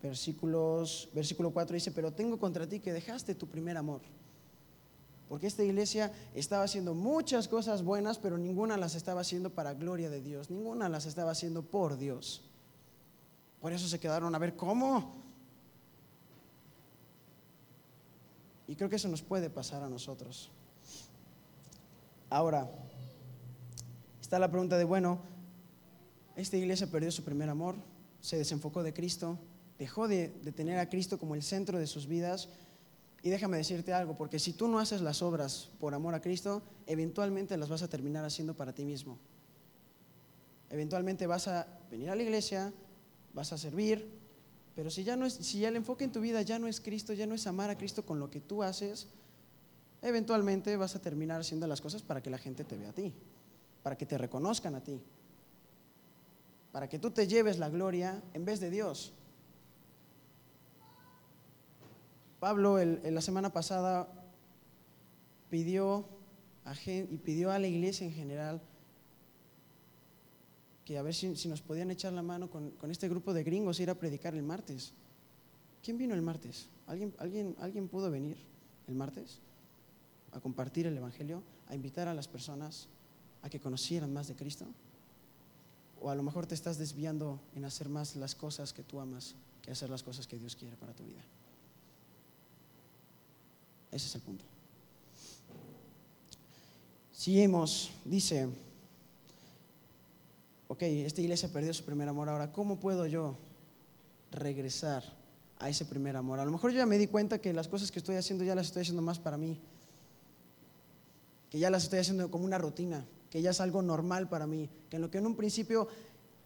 versículos, 0.00 1.08
versículo 1.12 1.50
4, 1.50 1.74
dice, 1.74 1.90
pero 1.90 2.12
tengo 2.12 2.38
contra 2.38 2.68
ti 2.68 2.78
que 2.78 2.92
dejaste 2.92 3.34
tu 3.34 3.48
primer 3.48 3.76
amor. 3.76 4.02
Porque 5.28 5.48
esta 5.48 5.64
iglesia 5.64 6.12
estaba 6.34 6.64
haciendo 6.64 6.94
muchas 6.94 7.48
cosas 7.48 7.82
buenas, 7.82 8.18
pero 8.18 8.38
ninguna 8.38 8.76
las 8.76 8.94
estaba 8.94 9.22
haciendo 9.22 9.50
para 9.50 9.74
gloria 9.74 10.08
de 10.08 10.20
Dios, 10.20 10.50
ninguna 10.50 10.88
las 10.88 11.06
estaba 11.06 11.32
haciendo 11.32 11.62
por 11.62 11.96
Dios. 11.98 12.42
Por 13.60 13.72
eso 13.72 13.88
se 13.88 13.98
quedaron 13.98 14.34
a 14.34 14.38
ver 14.38 14.54
cómo. 14.54 15.16
Y 18.68 18.76
creo 18.76 18.88
que 18.88 18.96
eso 18.96 19.08
nos 19.08 19.22
puede 19.22 19.50
pasar 19.50 19.82
a 19.82 19.88
nosotros. 19.88 20.50
Ahora, 22.30 22.68
está 24.20 24.38
la 24.38 24.50
pregunta 24.50 24.78
de, 24.78 24.84
bueno, 24.84 25.20
esta 26.36 26.56
iglesia 26.56 26.88
perdió 26.88 27.10
su 27.10 27.24
primer 27.24 27.48
amor, 27.48 27.76
se 28.20 28.36
desenfocó 28.36 28.82
de 28.82 28.92
Cristo, 28.92 29.38
dejó 29.78 30.06
de, 30.06 30.28
de 30.42 30.52
tener 30.52 30.78
a 30.78 30.88
Cristo 30.88 31.18
como 31.18 31.34
el 31.34 31.42
centro 31.42 31.78
de 31.78 31.86
sus 31.86 32.06
vidas 32.06 32.48
y 33.26 33.28
déjame 33.28 33.56
decirte 33.56 33.92
algo, 33.92 34.14
porque 34.14 34.38
si 34.38 34.52
tú 34.52 34.68
no 34.68 34.78
haces 34.78 35.00
las 35.00 35.20
obras 35.20 35.70
por 35.80 35.94
amor 35.94 36.14
a 36.14 36.20
Cristo, 36.20 36.62
eventualmente 36.86 37.56
las 37.56 37.68
vas 37.68 37.82
a 37.82 37.88
terminar 37.88 38.24
haciendo 38.24 38.54
para 38.54 38.72
ti 38.72 38.84
mismo. 38.84 39.18
Eventualmente 40.70 41.26
vas 41.26 41.48
a 41.48 41.66
venir 41.90 42.08
a 42.08 42.14
la 42.14 42.22
iglesia, 42.22 42.72
vas 43.34 43.52
a 43.52 43.58
servir, 43.58 44.08
pero 44.76 44.90
si 44.90 45.02
ya, 45.02 45.16
no 45.16 45.26
es, 45.26 45.32
si 45.32 45.58
ya 45.58 45.70
el 45.70 45.74
enfoque 45.74 46.04
en 46.04 46.12
tu 46.12 46.20
vida 46.20 46.40
ya 46.42 46.60
no 46.60 46.68
es 46.68 46.80
Cristo, 46.80 47.14
ya 47.14 47.26
no 47.26 47.34
es 47.34 47.48
amar 47.48 47.68
a 47.68 47.76
Cristo 47.76 48.06
con 48.06 48.20
lo 48.20 48.30
que 48.30 48.40
tú 48.40 48.62
haces, 48.62 49.08
eventualmente 50.02 50.76
vas 50.76 50.94
a 50.94 51.00
terminar 51.00 51.40
haciendo 51.40 51.66
las 51.66 51.80
cosas 51.80 52.02
para 52.02 52.22
que 52.22 52.30
la 52.30 52.38
gente 52.38 52.62
te 52.62 52.76
vea 52.76 52.90
a 52.90 52.94
ti, 52.94 53.12
para 53.82 53.98
que 53.98 54.06
te 54.06 54.18
reconozcan 54.18 54.76
a 54.76 54.84
ti, 54.84 55.02
para 56.70 56.88
que 56.88 57.00
tú 57.00 57.10
te 57.10 57.26
lleves 57.26 57.58
la 57.58 57.70
gloria 57.70 58.22
en 58.34 58.44
vez 58.44 58.60
de 58.60 58.70
Dios. 58.70 59.14
Pablo 62.46 62.78
en 62.78 63.12
la 63.12 63.20
semana 63.20 63.52
pasada 63.52 64.08
pidió 65.50 66.06
a, 66.64 66.74
y 66.86 67.18
pidió 67.24 67.50
a 67.50 67.58
la 67.58 67.66
iglesia 67.66 68.06
en 68.06 68.12
general 68.12 68.62
que 70.84 70.96
a 70.96 71.02
ver 71.02 71.12
si, 71.12 71.26
nos 71.48 71.60
podían 71.60 71.90
echar 71.90 72.12
la 72.12 72.22
mano 72.22 72.48
con, 72.48 72.72
este 72.88 73.08
grupo 73.08 73.34
de 73.34 73.42
gringos 73.42 73.80
ir 73.80 73.90
a 73.90 73.96
predicar 73.96 74.36
el 74.36 74.44
martes. 74.44 74.92
¿Quién 75.82 75.98
vino 75.98 76.14
el 76.14 76.22
martes? 76.22 76.68
¿Alguien, 76.86 77.12
alguien, 77.18 77.56
¿Alguien 77.58 77.88
pudo 77.88 78.12
venir 78.12 78.36
el 78.86 78.94
martes 78.94 79.40
a 80.30 80.38
compartir 80.38 80.86
el 80.86 80.96
Evangelio, 80.96 81.42
a 81.66 81.74
invitar 81.74 82.06
a 82.06 82.14
las 82.14 82.28
personas 82.28 82.86
a 83.42 83.50
que 83.50 83.58
conocieran 83.58 84.12
más 84.12 84.28
de 84.28 84.36
Cristo? 84.36 84.66
O 86.00 86.10
a 86.10 86.14
lo 86.14 86.22
mejor 86.22 86.46
te 86.46 86.54
estás 86.54 86.78
desviando 86.78 87.40
en 87.56 87.64
hacer 87.64 87.88
más 87.88 88.14
las 88.14 88.36
cosas 88.36 88.72
que 88.72 88.84
tú 88.84 89.00
amas 89.00 89.34
que 89.62 89.72
hacer 89.72 89.90
las 89.90 90.04
cosas 90.04 90.28
que 90.28 90.38
Dios 90.38 90.54
quiere 90.54 90.76
para 90.76 90.92
tu 90.92 91.02
vida. 91.02 91.24
Ese 93.96 94.08
es 94.08 94.14
el 94.14 94.20
punto. 94.20 94.44
Si 97.12 97.40
hemos, 97.40 97.90
dice, 98.04 98.46
ok, 100.68 100.82
esta 100.82 101.22
iglesia 101.22 101.48
perdió 101.48 101.72
su 101.72 101.82
primer 101.82 102.06
amor, 102.06 102.28
ahora, 102.28 102.52
¿cómo 102.52 102.78
puedo 102.78 103.06
yo 103.06 103.38
regresar 104.32 105.02
a 105.58 105.70
ese 105.70 105.86
primer 105.86 106.14
amor? 106.14 106.40
A 106.40 106.44
lo 106.44 106.50
mejor 106.50 106.72
yo 106.72 106.76
ya 106.76 106.84
me 106.84 106.98
di 106.98 107.06
cuenta 107.06 107.38
que 107.38 107.54
las 107.54 107.68
cosas 107.68 107.90
que 107.90 107.98
estoy 107.98 108.16
haciendo 108.16 108.44
ya 108.44 108.54
las 108.54 108.66
estoy 108.66 108.82
haciendo 108.82 109.00
más 109.00 109.18
para 109.18 109.38
mí, 109.38 109.58
que 111.48 111.58
ya 111.58 111.70
las 111.70 111.84
estoy 111.84 112.00
haciendo 112.00 112.30
como 112.30 112.44
una 112.44 112.58
rutina, 112.58 113.06
que 113.30 113.40
ya 113.40 113.52
es 113.52 113.62
algo 113.62 113.80
normal 113.80 114.28
para 114.28 114.46
mí, 114.46 114.68
que 114.90 114.96
en 114.96 115.02
lo 115.02 115.10
que 115.10 115.16
en 115.16 115.26
un 115.26 115.36
principio, 115.36 115.88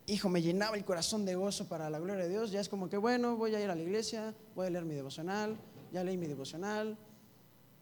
hijo, 0.06 0.28
me 0.28 0.40
llenaba 0.40 0.76
el 0.76 0.84
corazón 0.84 1.24
de 1.24 1.34
gozo 1.34 1.66
para 1.66 1.90
la 1.90 1.98
gloria 1.98 2.22
de 2.22 2.30
Dios, 2.30 2.52
ya 2.52 2.60
es 2.60 2.68
como 2.68 2.88
que, 2.88 2.96
bueno, 2.96 3.34
voy 3.34 3.56
a 3.56 3.60
ir 3.60 3.68
a 3.68 3.74
la 3.74 3.82
iglesia, 3.82 4.36
voy 4.54 4.68
a 4.68 4.70
leer 4.70 4.84
mi 4.84 4.94
devocional, 4.94 5.58
ya 5.92 6.04
leí 6.04 6.16
mi 6.16 6.28
devocional, 6.28 6.96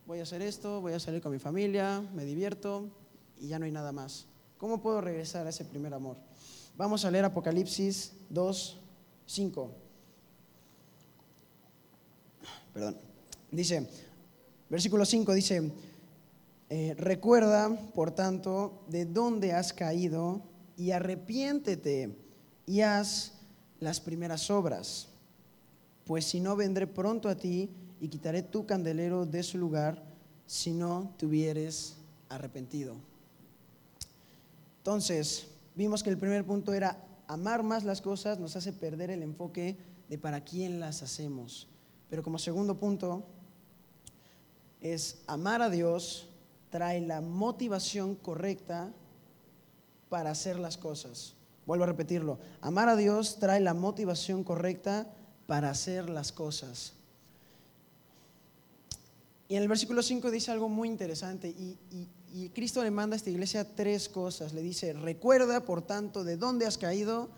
voy 0.08 0.20
a 0.20 0.22
hacer 0.22 0.40
esto, 0.40 0.80
voy 0.80 0.94
a 0.94 0.98
salir 0.98 1.20
con 1.20 1.32
mi 1.32 1.38
familia, 1.38 2.00
me 2.14 2.24
divierto 2.24 2.88
y 3.38 3.48
ya 3.48 3.58
no 3.58 3.66
hay 3.66 3.70
nada 3.70 3.92
más. 3.92 4.24
¿Cómo 4.56 4.80
puedo 4.80 5.02
regresar 5.02 5.46
a 5.46 5.50
ese 5.50 5.66
primer 5.66 5.92
amor? 5.92 6.16
Vamos 6.78 7.04
a 7.04 7.10
leer 7.10 7.26
Apocalipsis 7.26 8.12
2, 8.30 8.78
5. 9.26 9.70
Perdón. 12.72 12.96
Dice, 13.50 13.86
versículo 14.70 15.04
5 15.04 15.34
dice, 15.34 15.72
eh, 16.70 16.94
recuerda, 16.96 17.68
por 17.94 18.10
tanto, 18.10 18.86
de 18.88 19.04
dónde 19.04 19.52
has 19.52 19.74
caído 19.74 20.40
y 20.78 20.92
arrepiéntete 20.92 22.16
y 22.64 22.80
haz 22.80 23.34
las 23.78 24.00
primeras 24.00 24.50
obras, 24.50 25.08
pues 26.06 26.24
si 26.24 26.40
no 26.40 26.56
vendré 26.56 26.86
pronto 26.86 27.28
a 27.28 27.36
ti 27.36 27.68
y 28.00 28.08
quitaré 28.08 28.42
tu 28.42 28.66
candelero 28.66 29.26
de 29.26 29.42
su 29.42 29.58
lugar 29.58 30.02
si 30.46 30.72
no 30.72 31.14
te 31.18 31.26
hubieres 31.26 31.96
arrepentido. 32.28 32.96
Entonces, 34.78 35.48
vimos 35.74 36.02
que 36.02 36.10
el 36.10 36.18
primer 36.18 36.44
punto 36.44 36.72
era 36.72 37.04
amar 37.26 37.62
más 37.62 37.84
las 37.84 38.00
cosas 38.00 38.38
nos 38.38 38.56
hace 38.56 38.72
perder 38.72 39.10
el 39.10 39.22
enfoque 39.22 39.76
de 40.08 40.18
para 40.18 40.42
quién 40.42 40.80
las 40.80 41.02
hacemos. 41.02 41.68
Pero 42.08 42.22
como 42.22 42.38
segundo 42.38 42.78
punto 42.78 43.24
es 44.80 45.22
amar 45.26 45.60
a 45.60 45.68
Dios 45.68 46.28
trae 46.70 47.00
la 47.00 47.20
motivación 47.20 48.14
correcta 48.14 48.92
para 50.08 50.30
hacer 50.30 50.58
las 50.58 50.78
cosas. 50.78 51.34
Vuelvo 51.66 51.84
a 51.84 51.88
repetirlo. 51.88 52.38
Amar 52.62 52.88
a 52.88 52.96
Dios 52.96 53.38
trae 53.38 53.60
la 53.60 53.74
motivación 53.74 54.42
correcta 54.42 55.06
para 55.46 55.70
hacer 55.70 56.08
las 56.08 56.32
cosas. 56.32 56.94
Y 59.48 59.56
en 59.56 59.62
el 59.62 59.68
versículo 59.68 60.02
5 60.02 60.30
dice 60.30 60.50
algo 60.50 60.68
muy 60.68 60.88
interesante 60.88 61.48
y, 61.48 61.78
y 62.32 62.50
Cristo 62.50 62.82
le 62.82 62.90
manda 62.90 63.14
a 63.14 63.18
esta 63.18 63.30
iglesia 63.30 63.74
tres 63.74 64.08
cosas. 64.08 64.52
Le 64.52 64.62
dice, 64.62 64.92
recuerda, 64.92 65.64
por 65.64 65.82
tanto, 65.82 66.24
de 66.24 66.36
dónde 66.36 66.66
has 66.66 66.76
caído, 66.76 67.30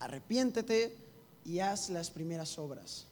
arrepiéntete 0.00 0.96
y 1.44 1.60
haz 1.60 1.88
las 1.88 2.10
primeras 2.10 2.58
obras. 2.58 3.06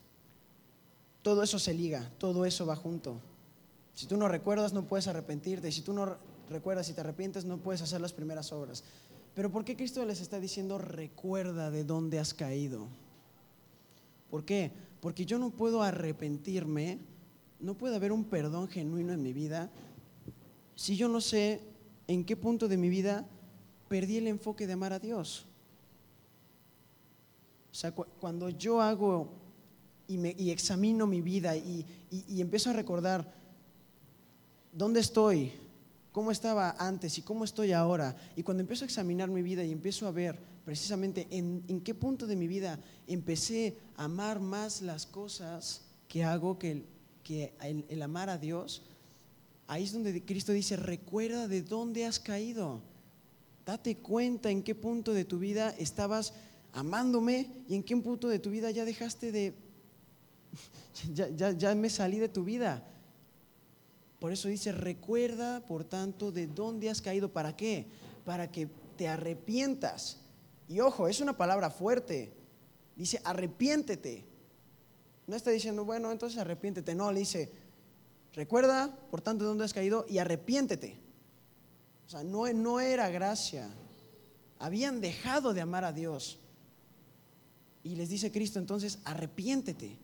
Todo 1.22 1.42
eso 1.42 1.58
se 1.58 1.74
liga, 1.74 2.10
todo 2.18 2.44
eso 2.44 2.66
va 2.66 2.76
junto. 2.76 3.20
Si 3.94 4.06
tú 4.06 4.16
no 4.16 4.28
recuerdas, 4.28 4.74
no 4.74 4.86
puedes 4.86 5.08
arrepentirte. 5.08 5.72
Si 5.72 5.80
tú 5.80 5.92
no 5.94 6.16
recuerdas 6.50 6.88
y 6.90 6.92
te 6.92 7.00
arrepientes, 7.00 7.44
no 7.44 7.58
puedes 7.58 7.80
hacer 7.80 8.00
las 8.00 8.12
primeras 8.12 8.52
obras. 8.52 8.84
Pero 9.34 9.50
¿por 9.50 9.64
qué 9.64 9.74
Cristo 9.74 10.04
les 10.04 10.20
está 10.20 10.38
diciendo, 10.38 10.78
recuerda 10.78 11.70
de 11.70 11.84
dónde 11.84 12.18
has 12.18 12.34
caído? 12.34 12.88
¿Por 14.30 14.44
qué? 14.44 14.70
Porque 15.00 15.24
yo 15.24 15.38
no 15.38 15.50
puedo 15.50 15.82
arrepentirme, 15.82 16.98
no 17.60 17.74
puede 17.74 17.96
haber 17.96 18.12
un 18.12 18.24
perdón 18.24 18.68
genuino 18.68 19.12
en 19.12 19.22
mi 19.22 19.32
vida 19.32 19.70
si 20.76 20.96
yo 20.96 21.08
no 21.08 21.20
sé 21.20 21.60
en 22.06 22.24
qué 22.24 22.36
punto 22.36 22.68
de 22.68 22.76
mi 22.76 22.88
vida 22.88 23.26
perdí 23.88 24.18
el 24.18 24.28
enfoque 24.28 24.66
de 24.66 24.74
amar 24.74 24.92
a 24.92 24.98
Dios? 24.98 25.46
O 27.72 27.74
sea, 27.74 27.92
cuando 27.92 28.50
yo 28.50 28.80
hago 28.80 29.32
y, 30.06 30.50
examino 30.50 31.06
mi 31.06 31.20
vida 31.20 31.56
y, 31.56 31.84
empiezo 32.28 32.70
a 32.70 32.74
recordar 32.74 33.34
dónde 34.72 35.00
estoy, 35.00 35.52
cómo 36.12 36.30
estaba 36.30 36.76
antes 36.78 37.18
y 37.18 37.22
cómo 37.22 37.44
estoy 37.44 37.72
ahora, 37.72 38.16
y 38.36 38.42
cuando 38.42 38.60
empiezo 38.60 38.84
a 38.84 38.86
examinar 38.86 39.28
mi 39.28 39.42
vida 39.42 39.64
y 39.64 39.72
empiezo 39.72 40.06
a 40.06 40.10
ver 40.10 40.38
precisamente 40.64 41.26
en, 41.30 41.64
en 41.68 41.80
qué 41.80 41.94
punto 41.94 42.26
de 42.26 42.36
mi 42.36 42.46
vida 42.46 42.78
empecé 43.06 43.78
a 43.96 44.04
amar 44.04 44.40
más 44.40 44.82
las 44.82 45.06
cosas 45.06 45.82
que 46.08 46.24
hago 46.24 46.58
que, 46.58 46.84
que 47.26 47.54
el 47.88 48.02
amar 48.02 48.30
a 48.30 48.38
Dios, 48.38 48.82
Ahí 49.68 49.82
es 49.82 49.92
donde 49.92 50.24
Cristo 50.24 50.52
dice, 50.52 50.76
recuerda 50.76 51.48
de 51.48 51.62
dónde 51.62 52.06
has 52.06 52.20
caído. 52.20 52.80
Date 53.64 53.96
cuenta 53.96 54.50
en 54.50 54.62
qué 54.62 54.76
punto 54.76 55.12
de 55.12 55.24
tu 55.24 55.40
vida 55.40 55.74
estabas 55.78 56.34
amándome 56.72 57.50
y 57.68 57.74
en 57.74 57.82
qué 57.82 57.96
punto 57.96 58.28
de 58.28 58.38
tu 58.38 58.50
vida 58.50 58.70
ya 58.70 58.84
dejaste 58.84 59.32
de, 59.32 59.54
ya, 61.14 61.50
ya 61.50 61.74
me 61.74 61.90
salí 61.90 62.18
de 62.18 62.28
tu 62.28 62.44
vida. 62.44 62.84
Por 64.20 64.32
eso 64.32 64.48
dice, 64.48 64.70
recuerda, 64.70 65.66
por 65.66 65.84
tanto, 65.84 66.30
de 66.30 66.46
dónde 66.46 66.88
has 66.88 67.02
caído. 67.02 67.32
¿Para 67.32 67.56
qué? 67.56 67.86
Para 68.24 68.50
que 68.52 68.68
te 68.96 69.08
arrepientas. 69.08 70.20
Y 70.68 70.78
ojo, 70.78 71.08
es 71.08 71.20
una 71.20 71.36
palabra 71.36 71.70
fuerte. 71.70 72.32
Dice, 72.94 73.20
arrepiéntete. 73.24 74.24
No 75.26 75.36
está 75.36 75.50
diciendo, 75.50 75.84
bueno, 75.84 76.12
entonces 76.12 76.38
arrepiéntete. 76.38 76.94
No, 76.94 77.10
le 77.10 77.20
dice, 77.20 77.50
Recuerda, 78.36 78.94
por 79.10 79.22
tanto, 79.22 79.44
de 79.44 79.48
dónde 79.48 79.64
has 79.64 79.72
caído 79.72 80.04
y 80.10 80.18
arrepiéntete. 80.18 80.98
O 82.06 82.10
sea, 82.10 82.22
no, 82.22 82.46
no 82.52 82.80
era 82.80 83.08
gracia. 83.08 83.66
Habían 84.58 85.00
dejado 85.00 85.54
de 85.54 85.62
amar 85.62 85.84
a 85.84 85.92
Dios. 85.92 86.38
Y 87.82 87.96
les 87.96 88.10
dice 88.10 88.30
Cristo 88.30 88.58
entonces, 88.58 88.98
arrepiéntete. 89.04 89.96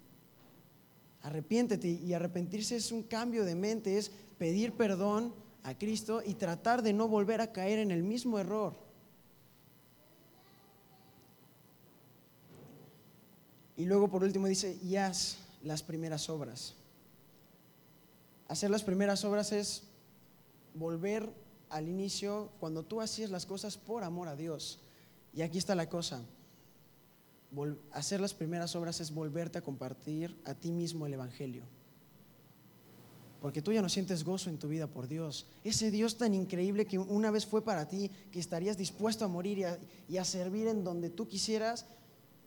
Arrepiéntete. 1.21 1.89
Y 1.89 2.15
arrepentirse 2.15 2.77
es 2.77 2.91
un 2.91 3.03
cambio 3.03 3.45
de 3.45 3.55
mente, 3.55 3.99
es 3.99 4.11
pedir 4.39 4.73
perdón 4.73 5.35
a 5.63 5.77
Cristo 5.77 6.23
y 6.25 6.33
tratar 6.33 6.83
de 6.83 6.95
no 6.95 7.09
volver 7.09 7.43
a 7.43 7.53
caer 7.53 7.81
en 7.81 7.91
el 7.91 8.03
mismo 8.03 8.39
error. 8.39 8.79
Y 13.83 13.85
luego 13.85 14.09
por 14.09 14.23
último 14.23 14.47
dice, 14.47 14.79
y 14.83 14.97
haz 14.97 15.39
las 15.63 15.83
primeras 15.83 16.29
obras 16.31 16.75
hacer 18.53 18.69
las 18.69 18.85
primeras 18.85 19.25
obras 19.25 19.51
es 19.51 19.83
volver 20.75 21.33
al 21.71 21.89
inicio 21.89 22.51
cuando 22.61 22.83
tú 22.83 23.01
hacías 23.01 23.31
las 23.31 23.47
cosas 23.47 23.79
por 23.79 24.05
amor 24.05 24.29
a 24.29 24.37
Dios. 24.37 24.79
Y 25.33 25.41
aquí 25.41 25.57
está 25.57 25.75
la 25.75 25.89
cosa. 25.89 26.21
hacer 27.93 28.21
las 28.21 28.35
primeras 28.35 28.77
obras 28.77 29.01
es 29.01 29.11
volverte 29.11 29.57
a 29.57 29.63
compartir 29.63 30.39
a 30.45 30.53
ti 30.53 30.71
mismo 30.71 31.07
el 31.07 31.15
Evangelio. 31.15 31.63
Porque 33.41 33.63
tú 33.63 33.73
ya 33.73 33.81
no 33.81 33.89
sientes 33.89 34.23
gozo 34.23 34.51
en 34.51 34.59
tu 34.59 34.69
vida 34.69 34.87
por 34.87 35.09
Dios. 35.09 35.47
Ese 35.65 35.91
Dios 35.91 36.19
tan 36.19 36.35
increíble 36.35 36.85
que 36.85 36.99
una 36.99 37.31
vez 37.31 37.47
fue 37.47 37.65
para 37.65 37.89
ti, 37.89 38.11
que 38.31 38.39
estarías 38.39 38.77
dispuesto 38.77 39.25
a 39.25 39.29
morir 39.29 39.59
y 39.59 39.65
a, 39.65 39.79
y 40.11 40.19
a 40.19 40.27
servir 40.27 40.67
en 40.67 40.85
donde 40.85 41.09
tú 41.09 41.27
quisieras, 41.27 41.87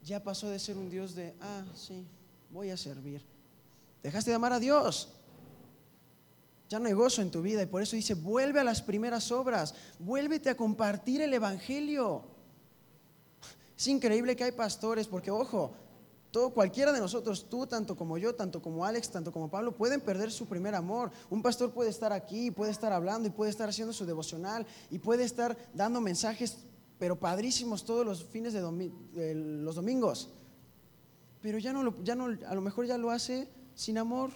ya 0.06 0.24
pasó 0.24 0.48
de 0.48 0.60
ser 0.60 0.78
un 0.78 0.90
Dios 0.90 1.16
de, 1.16 1.34
ah, 1.42 1.66
sí, 1.74 2.06
voy 2.52 2.70
a 2.70 2.78
servir. 2.78 3.22
Dejaste 4.04 4.30
de 4.30 4.36
amar 4.36 4.54
a 4.54 4.60
Dios. 4.60 5.10
Ya 6.70 6.80
no 6.80 6.88
hay 6.88 6.94
gozo 6.94 7.22
en 7.22 7.32
tu 7.32 7.42
vida 7.42 7.64
y 7.64 7.66
por 7.66 7.82
eso 7.82 7.96
dice, 7.96 8.14
vuelve 8.14 8.60
a 8.60 8.64
las 8.64 8.82
primeras 8.82 9.32
obras, 9.32 9.74
vuélvete 10.00 10.50
a 10.50 10.58
compartir 10.58 11.22
el 11.22 11.34
Evangelio. 11.34 12.24
Es 13.78 13.88
increíble 13.88 14.36
que 14.36 14.44
hay 14.44 14.52
pastores, 14.52 15.08
porque 15.08 15.32
ojo, 15.32 15.74
todo, 16.32 16.52
cualquiera 16.52 16.92
de 16.92 17.00
nosotros, 17.00 17.50
tú 17.50 17.66
tanto 17.66 17.96
como 17.96 18.18
yo, 18.18 18.36
tanto 18.36 18.62
como 18.62 18.86
Alex, 18.86 19.10
tanto 19.10 19.32
como 19.32 19.50
Pablo, 19.50 19.76
pueden 19.76 20.02
perder 20.02 20.32
su 20.32 20.48
primer 20.48 20.76
amor. 20.76 21.12
Un 21.30 21.42
pastor 21.42 21.72
puede 21.72 21.90
estar 21.90 22.14
aquí, 22.14 22.52
puede 22.52 22.72
estar 22.72 22.92
hablando 22.94 23.28
y 23.28 23.32
puede 23.32 23.52
estar 23.52 23.70
haciendo 23.70 23.94
su 23.94 24.06
devocional 24.06 24.68
y 24.92 25.00
puede 25.00 25.24
estar 25.24 25.58
dando 25.74 26.02
mensajes, 26.02 26.58
pero 26.98 27.20
padrísimos 27.20 27.86
todos 27.86 28.06
los 28.06 28.24
fines 28.24 28.54
de 28.54 28.62
los 29.36 29.76
domingos. 29.76 30.30
Pero 31.42 31.60
ya 31.60 31.74
no, 31.74 32.04
ya 32.04 32.16
no, 32.16 32.26
a 32.26 32.56
lo 32.56 32.62
mejor 32.62 32.86
ya 32.86 32.98
lo 32.98 33.12
hace 33.12 33.48
sin 33.76 33.98
amor 33.98 34.32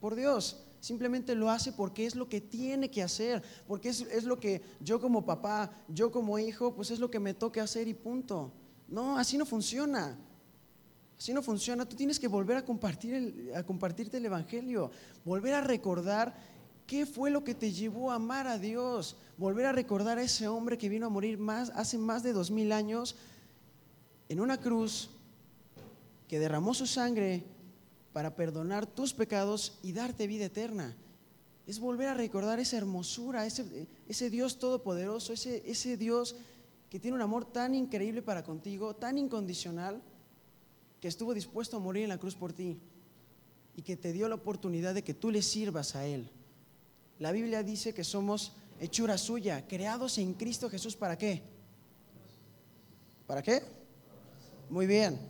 por 0.00 0.14
Dios. 0.14 0.64
Simplemente 0.80 1.34
lo 1.34 1.50
hace 1.50 1.72
porque 1.72 2.06
es 2.06 2.14
lo 2.14 2.28
que 2.28 2.40
tiene 2.40 2.90
que 2.90 3.02
hacer, 3.02 3.42
porque 3.66 3.90
es, 3.90 4.00
es, 4.02 4.24
lo 4.24 4.40
que 4.40 4.62
yo 4.80 5.00
como 5.00 5.26
papá, 5.26 5.70
yo 5.88 6.10
como 6.10 6.38
hijo, 6.38 6.74
pues 6.74 6.90
es 6.90 6.98
lo 6.98 7.10
que 7.10 7.20
me 7.20 7.34
toque 7.34 7.60
hacer 7.60 7.86
y 7.86 7.94
punto. 7.94 8.50
No, 8.88 9.18
así 9.18 9.36
no 9.36 9.44
funciona. 9.44 10.18
Así 11.18 11.34
no 11.34 11.42
funciona. 11.42 11.86
Tú 11.86 11.96
tienes 11.96 12.18
que 12.18 12.28
volver 12.28 12.56
a, 12.56 12.64
compartir 12.64 13.52
a 13.54 13.62
compartirte 13.62 14.16
el 14.16 14.24
Evangelio, 14.24 14.90
volver 15.22 15.52
a 15.52 15.60
recordar 15.60 16.34
qué 16.90 17.06
fue 17.06 17.30
lo 17.30 17.44
que 17.44 17.54
te 17.54 17.70
llevó 17.70 18.10
a 18.10 18.16
amar 18.16 18.48
a 18.48 18.58
Dios, 18.58 19.14
volver 19.38 19.64
a 19.66 19.70
recordar 19.70 20.18
a 20.18 20.24
ese 20.24 20.48
hombre 20.48 20.76
que 20.76 20.88
vino 20.88 21.06
a 21.06 21.08
morir 21.08 21.38
más, 21.38 21.70
hace 21.76 21.96
más 21.98 22.24
de 22.24 22.32
dos 22.32 22.50
mil 22.50 22.72
años 22.72 23.14
en 24.28 24.40
una 24.40 24.60
cruz, 24.60 25.08
que 26.26 26.40
derramó 26.40 26.74
su 26.74 26.88
sangre 26.88 27.44
para 28.12 28.34
perdonar 28.34 28.86
tus 28.86 29.14
pecados 29.14 29.78
y 29.84 29.92
darte 29.92 30.26
vida 30.26 30.46
eterna. 30.46 30.96
Es 31.64 31.78
volver 31.78 32.08
a 32.08 32.14
recordar 32.14 32.58
esa 32.58 32.78
hermosura, 32.78 33.46
ese, 33.46 33.86
ese 34.08 34.28
Dios 34.28 34.58
todopoderoso, 34.58 35.32
ese, 35.32 35.62
ese 35.70 35.96
Dios 35.96 36.34
que 36.90 36.98
tiene 36.98 37.14
un 37.14 37.22
amor 37.22 37.44
tan 37.44 37.76
increíble 37.76 38.20
para 38.20 38.42
contigo, 38.42 38.96
tan 38.96 39.16
incondicional, 39.16 40.02
que 41.00 41.06
estuvo 41.06 41.34
dispuesto 41.34 41.76
a 41.76 41.80
morir 41.80 42.02
en 42.02 42.08
la 42.08 42.18
cruz 42.18 42.34
por 42.34 42.52
ti 42.52 42.80
y 43.76 43.82
que 43.82 43.96
te 43.96 44.12
dio 44.12 44.28
la 44.28 44.34
oportunidad 44.34 44.92
de 44.92 45.04
que 45.04 45.14
tú 45.14 45.30
le 45.30 45.40
sirvas 45.40 45.94
a 45.94 46.04
Él. 46.04 46.28
La 47.20 47.30
Biblia 47.30 47.62
dice 47.62 47.94
que 47.94 48.02
somos 48.02 48.52
hechura 48.80 49.16
suya, 49.16 49.68
creados 49.68 50.18
en 50.18 50.34
Cristo 50.34 50.68
Jesús, 50.68 50.96
¿para 50.96 51.16
qué? 51.16 51.44
¿Para 53.28 53.42
qué? 53.42 53.62
Muy 54.68 54.88
bien, 54.88 55.20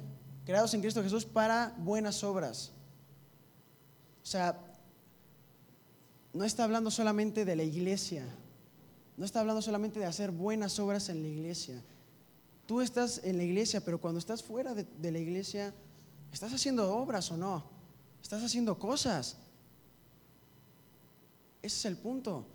creados 0.47 0.73
en 0.73 0.81
Cristo 0.81 1.03
Jesús 1.03 1.27
para 1.27 1.75
buenas 1.77 2.25
obras. 2.25 2.73
O 4.23 4.27
sea, 4.27 4.59
no 6.33 6.45
está 6.45 6.65
hablando 6.65 6.91
solamente 6.91 7.45
de 7.45 7.57
la 7.57 7.65
iglesia, 7.65 8.25
no 9.19 9.27
está 9.27 9.41
hablando 9.41 9.61
solamente 9.61 10.01
de 10.01 10.07
hacer 10.07 10.31
buenas 10.31 10.79
obras 10.79 11.11
en 11.11 11.23
la 11.23 11.29
iglesia, 11.29 11.83
Tú 12.71 12.81
estás 12.81 13.21
en 13.25 13.37
la 13.37 13.43
iglesia, 13.43 13.85
pero 13.85 14.01
cuando 14.01 14.21
estás 14.21 14.45
fuera 14.45 14.75
de, 14.75 15.11
la 15.11 15.19
iglesia, 15.19 15.75
¿estás 16.33 16.53
haciendo 16.53 16.95
obras 16.95 17.29
o 17.33 17.37
no? 17.37 17.65
¿Estás 18.23 18.45
haciendo 18.45 18.79
cosas? 18.79 19.39
Ese 21.63 21.77
es 21.77 21.85
el 21.85 21.97
punto. 21.97 22.47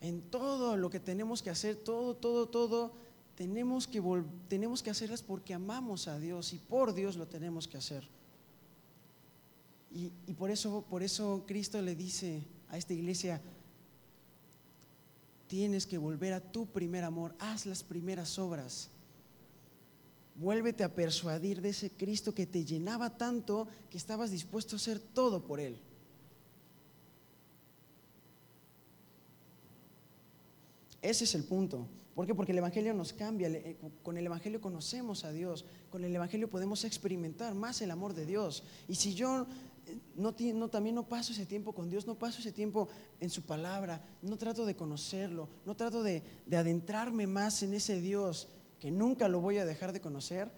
En 0.00 0.22
todo 0.22 0.76
lo 0.76 0.90
que 0.90 1.00
tenemos 1.00 1.42
que 1.42 1.50
hacer, 1.50 1.76
todo, 1.76 2.16
todo, 2.16 2.48
todo, 2.48 2.92
tenemos 3.36 3.86
que, 3.86 4.02
tenemos 4.48 4.82
que 4.82 4.90
hacerlas 4.90 5.22
porque 5.22 5.54
amamos 5.54 6.08
a 6.08 6.18
Dios 6.18 6.52
y 6.52 6.58
por 6.58 6.92
Dios 6.92 7.16
lo 7.16 7.26
tenemos 7.26 7.68
que 7.68 7.76
hacer. 7.76 8.08
Y, 9.92 10.10
y, 10.26 10.34
por, 10.34 10.50
eso, 10.50 10.84
por 10.88 11.02
eso 11.02 11.44
Cristo 11.46 11.80
le 11.80 11.94
dice 11.94 12.42
a 12.68 12.78
esta 12.78 12.94
iglesia, 12.94 13.40
tienes 15.46 15.86
que 15.86 15.98
volver 15.98 16.32
a 16.32 16.40
tu 16.40 16.66
primer 16.66 17.04
amor, 17.04 17.34
haz 17.38 17.66
las 17.66 17.82
primeras 17.82 18.38
obras. 18.38 18.88
Vuélvete 20.34 20.82
a 20.82 20.94
persuadir 20.94 21.60
de 21.60 21.68
ese 21.68 21.90
Cristo 21.90 22.34
que 22.34 22.46
te 22.46 22.64
llenaba 22.64 23.18
tanto 23.18 23.68
que 23.90 23.98
estabas 23.98 24.30
dispuesto 24.30 24.76
a 24.76 24.78
hacer 24.78 24.98
todo 24.98 25.44
por 25.44 25.60
Él. 25.60 25.78
Ese 31.02 31.24
es 31.24 31.34
el 31.34 31.44
punto. 31.44 31.88
¿Por 32.14 32.26
qué? 32.26 32.34
Porque 32.34 32.52
el 32.52 32.58
Evangelio 32.58 32.94
nos 32.94 33.12
cambia. 33.12 33.48
Eh, 33.48 33.76
con 34.02 34.16
el 34.16 34.24
Evangelio 34.24 34.60
conocemos 34.60 35.24
a 35.24 35.32
Dios. 35.32 35.64
Con 35.90 36.04
el 36.04 36.14
Evangelio 36.14 36.48
podemos 36.48 36.84
experimentar 36.84 37.54
más 37.54 37.82
el 37.82 37.90
amor 37.90 38.14
de 38.14 38.24
Dios. 38.24 38.62
Y 38.86 38.94
si 38.94 39.14
yo 39.14 39.46
eh, 39.86 39.98
no, 40.14 40.68
también 40.68 40.94
no 40.94 41.08
paso 41.08 41.32
ese 41.32 41.46
tiempo 41.46 41.72
con 41.72 41.90
Dios, 41.90 42.06
no 42.06 42.14
paso 42.14 42.38
ese 42.40 42.52
tiempo 42.52 42.88
en 43.20 43.30
su 43.30 43.42
palabra, 43.42 44.04
no 44.22 44.38
trato 44.38 44.64
de 44.64 44.76
conocerlo, 44.76 45.48
no 45.66 45.74
trato 45.74 46.02
de, 46.02 46.22
de 46.46 46.56
adentrarme 46.56 47.26
más 47.26 47.62
en 47.62 47.74
ese 47.74 48.00
Dios, 48.00 48.48
que 48.78 48.90
nunca 48.90 49.28
lo 49.28 49.40
voy 49.40 49.58
a 49.58 49.64
dejar 49.64 49.92
de 49.92 50.00
conocer, 50.00 50.50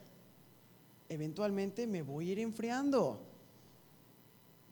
eventualmente 1.08 1.86
me 1.86 2.02
voy 2.02 2.28
a 2.28 2.32
ir 2.32 2.38
enfriando. 2.40 3.33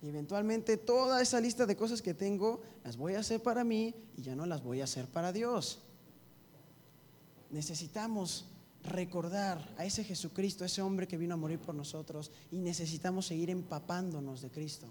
Y 0.03 0.09
eventualmente 0.09 0.77
toda 0.77 1.23
esa 1.23 1.41
lista 1.41 1.65
de 1.65 1.77
cosas 1.77 2.03
que 2.03 2.13
tengo 2.13 2.61
las 2.85 2.97
voy 2.97 3.15
a 3.15 3.21
hacer 3.21 3.41
para 3.41 3.63
mí 3.63 3.95
y 4.17 4.23
ya 4.23 4.35
no 4.35 4.47
las 4.47 4.63
voy 4.63 4.81
a 4.81 4.85
hacer 4.85 5.07
para 5.07 5.33
Dios. 5.33 5.79
Necesitamos 7.51 8.47
recordar 8.83 9.75
a 9.79 9.85
ese 9.85 10.03
Jesucristo, 10.03 10.65
a 10.65 10.67
ese 10.67 10.83
hombre 10.83 11.07
que 11.07 11.17
vino 11.17 11.35
a 11.35 11.37
morir 11.37 11.61
por 11.61 11.75
nosotros 11.75 12.33
y 12.51 12.59
necesitamos 12.59 13.27
seguir 13.27 13.49
empapándonos 13.51 14.43
de 14.43 14.51
Cristo 14.51 14.89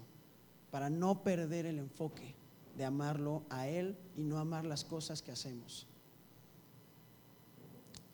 para 0.70 0.88
no 0.88 1.22
perder 1.22 1.66
el 1.66 1.78
enfoque 1.78 2.34
de 2.76 2.84
amarlo 2.86 3.42
a 3.50 3.68
Él 3.68 3.96
y 4.16 4.22
no 4.22 4.38
amar 4.38 4.64
las 4.64 4.84
cosas 4.84 5.20
que 5.20 5.30
hacemos. 5.30 5.86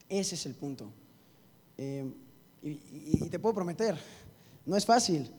Ese 0.09 0.34
es 0.34 0.46
el 0.46 0.55
punto. 0.55 0.90
Eh, 1.76 2.12
y, 2.62 3.28
te 3.28 3.38
puedo 3.38 3.55
prometer, 3.55 3.96
no 4.66 4.76
es 4.76 4.84
fácil. 4.84 5.30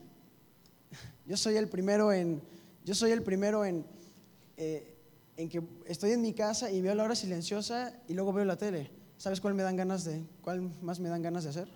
Yo 1.30 1.38
soy 1.38 1.58
el 1.58 1.70
primero 1.70 2.12
en, 2.12 2.42
yo 2.84 2.96
soy 2.96 3.12
el 3.12 3.22
primero 3.22 3.64
en, 3.64 3.86
eh, 4.58 4.98
en 5.38 5.48
que 5.48 5.62
estoy 5.86 6.10
en 6.10 6.22
mi 6.24 6.34
casa 6.34 6.72
y 6.72 6.82
veo 6.82 6.96
la 6.96 7.04
hora 7.04 7.14
silenciosa 7.14 7.94
y 8.08 8.16
luego 8.16 8.34
veo 8.34 8.46
la 8.46 8.58
tele. 8.58 8.90
¿Sabes 9.20 9.40
cuál 9.40 9.54
me 9.54 9.62
dan 9.62 9.76
ganas 9.76 10.04
de, 10.06 10.26
cuál 10.42 10.72
más 10.82 11.00
me 11.00 11.08
dan 11.08 11.22
ganas 11.22 11.44
de 11.44 11.52
hacer? 11.52 11.70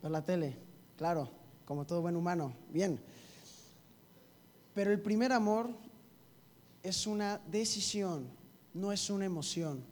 La 0.00 0.24
tele, 0.24 0.56
claro, 0.96 1.28
como 1.66 1.84
todo 1.84 2.00
buen 2.00 2.16
humano, 2.16 2.54
bien. 2.70 2.98
Pero 4.72 4.90
el 4.90 5.02
primer 5.02 5.32
amor 5.32 5.68
es 6.82 7.06
una 7.06 7.42
decisión, 7.46 8.26
no 8.72 8.90
es 8.90 9.10
una 9.10 9.26
emoción. 9.26 9.84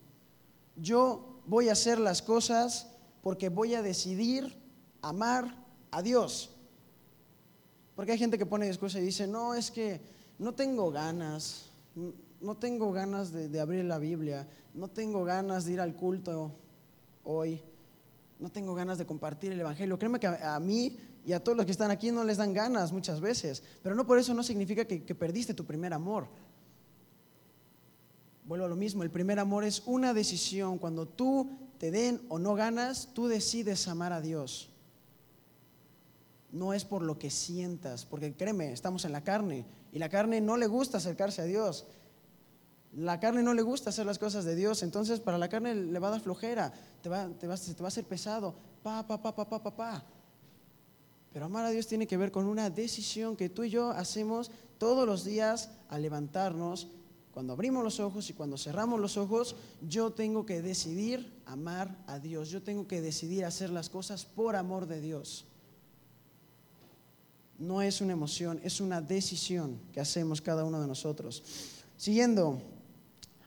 Yo 0.74 1.42
voy 1.44 1.68
a 1.68 1.72
hacer 1.72 1.98
las 1.98 2.22
cosas 2.22 2.86
porque 3.22 3.50
voy 3.50 3.74
a 3.74 3.82
decidir 3.82 4.56
amar 5.02 5.54
a 5.90 6.00
Dios. 6.00 6.55
Porque 7.96 8.12
hay 8.12 8.18
gente 8.18 8.38
que 8.38 8.46
pone 8.46 8.68
excusa 8.68 9.00
y 9.00 9.02
dice, 9.02 9.26
no, 9.26 9.54
es 9.54 9.70
que 9.70 10.00
no 10.38 10.54
tengo 10.54 10.90
ganas, 10.92 11.70
no 12.40 12.56
tengo 12.56 12.92
ganas 12.92 13.32
de, 13.32 13.58
abrir 13.58 13.86
la 13.86 13.98
Biblia, 13.98 14.46
no 14.74 14.88
tengo 14.88 15.24
ganas 15.24 15.64
de 15.64 15.72
ir 15.72 15.80
al 15.80 15.96
culto 15.96 16.52
hoy, 17.24 17.60
no 18.38 18.50
tengo 18.50 18.74
ganas 18.74 18.98
de 18.98 19.06
compartir 19.06 19.52
el 19.52 19.60
Evangelio. 19.60 19.98
Créeme 19.98 20.20
que 20.20 20.26
a, 20.26 20.60
mí 20.60 20.96
y 21.24 21.32
a 21.32 21.42
todos 21.42 21.56
los 21.56 21.64
que 21.64 21.72
están 21.72 21.90
aquí 21.90 22.12
no 22.12 22.22
les 22.22 22.36
dan 22.36 22.52
ganas 22.52 22.92
muchas 22.92 23.20
veces, 23.20 23.62
pero 23.82 23.94
no 23.94 24.06
por 24.06 24.18
eso 24.18 24.34
no 24.34 24.42
significa 24.42 24.84
que 24.84 25.14
perdiste 25.14 25.54
tu 25.54 25.64
primer 25.64 25.94
amor. 25.94 26.28
Vuelvo 28.46 28.66
a 28.66 28.68
lo 28.68 28.76
mismo, 28.76 29.02
el 29.02 29.10
primer 29.10 29.40
amor 29.40 29.64
es 29.64 29.82
una 29.86 30.14
decisión. 30.14 30.78
Cuando 30.78 31.08
tú 31.08 31.50
te 31.78 31.90
den 31.90 32.20
o 32.28 32.38
no 32.38 32.54
ganas, 32.54 33.08
tú 33.12 33.26
decides 33.26 33.88
amar 33.88 34.12
a 34.12 34.20
Dios. 34.20 34.70
No 36.56 36.72
es 36.72 36.84
por 36.84 37.02
lo 37.02 37.18
que 37.18 37.30
sientas, 37.30 38.06
porque 38.06 38.34
créeme, 38.34 38.72
estamos 38.72 39.04
en 39.04 39.12
la 39.12 39.22
carne 39.22 39.66
y 39.92 39.98
la 39.98 40.08
carne 40.08 40.40
no 40.40 40.56
le 40.56 40.66
gusta 40.66 40.98
acercarse 40.98 41.42
a 41.42 41.44
Dios. 41.44 41.86
La 42.94 43.20
carne 43.20 43.42
no 43.42 43.52
le 43.52 43.60
gusta 43.60 43.90
hacer 43.90 44.06
las 44.06 44.18
cosas 44.18 44.46
de 44.46 44.56
Dios, 44.56 44.82
entonces 44.82 45.20
para 45.20 45.36
la 45.36 45.50
carne 45.50 45.74
le 45.74 45.98
va 45.98 46.08
a 46.08 46.12
dar 46.12 46.20
flojera, 46.20 46.72
te 47.02 47.10
va, 47.10 47.28
te 47.28 47.46
va, 47.46 47.56
te 47.56 47.82
va 47.82 47.86
a 47.86 47.88
hacer 47.88 48.04
pesado. 48.04 48.54
Pa, 48.82 49.06
pa, 49.06 49.20
pa, 49.20 49.34
pa, 49.34 49.46
pa, 49.46 49.62
pa, 49.62 49.76
pa. 49.76 50.04
Pero 51.30 51.44
amar 51.44 51.66
a 51.66 51.70
Dios 51.70 51.86
tiene 51.86 52.06
que 52.06 52.16
ver 52.16 52.32
con 52.32 52.46
una 52.46 52.70
decisión 52.70 53.36
que 53.36 53.50
tú 53.50 53.64
y 53.64 53.70
yo 53.70 53.90
hacemos 53.90 54.50
todos 54.78 55.06
los 55.06 55.24
días 55.24 55.68
al 55.90 56.00
levantarnos 56.00 56.88
cuando 57.36 57.52
abrimos 57.52 57.84
los 57.84 58.00
ojos 58.00 58.30
y 58.30 58.32
cuando 58.32 58.56
cerramos 58.56 58.98
los 58.98 59.18
ojos, 59.18 59.56
yo 59.86 60.10
tengo 60.10 60.46
que 60.46 60.62
decidir 60.62 61.34
amar 61.44 61.94
a 62.06 62.18
Dios. 62.18 62.48
Yo 62.48 62.62
tengo 62.62 62.88
que 62.88 63.02
decidir 63.02 63.44
hacer 63.44 63.68
las 63.68 63.90
cosas 63.90 64.24
por 64.24 64.56
amor 64.56 64.86
de 64.86 65.02
Dios. 65.02 65.44
No 67.58 67.82
es 67.82 68.00
una 68.00 68.12
emoción, 68.12 68.60
es 68.62 68.80
una 68.80 69.00
decisión 69.00 69.78
que 69.92 70.00
hacemos 70.00 70.40
cada 70.40 70.64
uno 70.64 70.80
de 70.80 70.86
nosotros. 70.86 71.42
Siguiendo, 71.96 72.60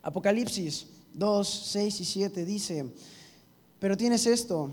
Apocalipsis 0.02 0.88
2, 1.14 1.48
6 1.48 2.02
y 2.02 2.06
7 2.06 2.46
dice, 2.46 2.92
pero 3.80 3.96
tienes 3.96 4.26
esto, 4.26 4.72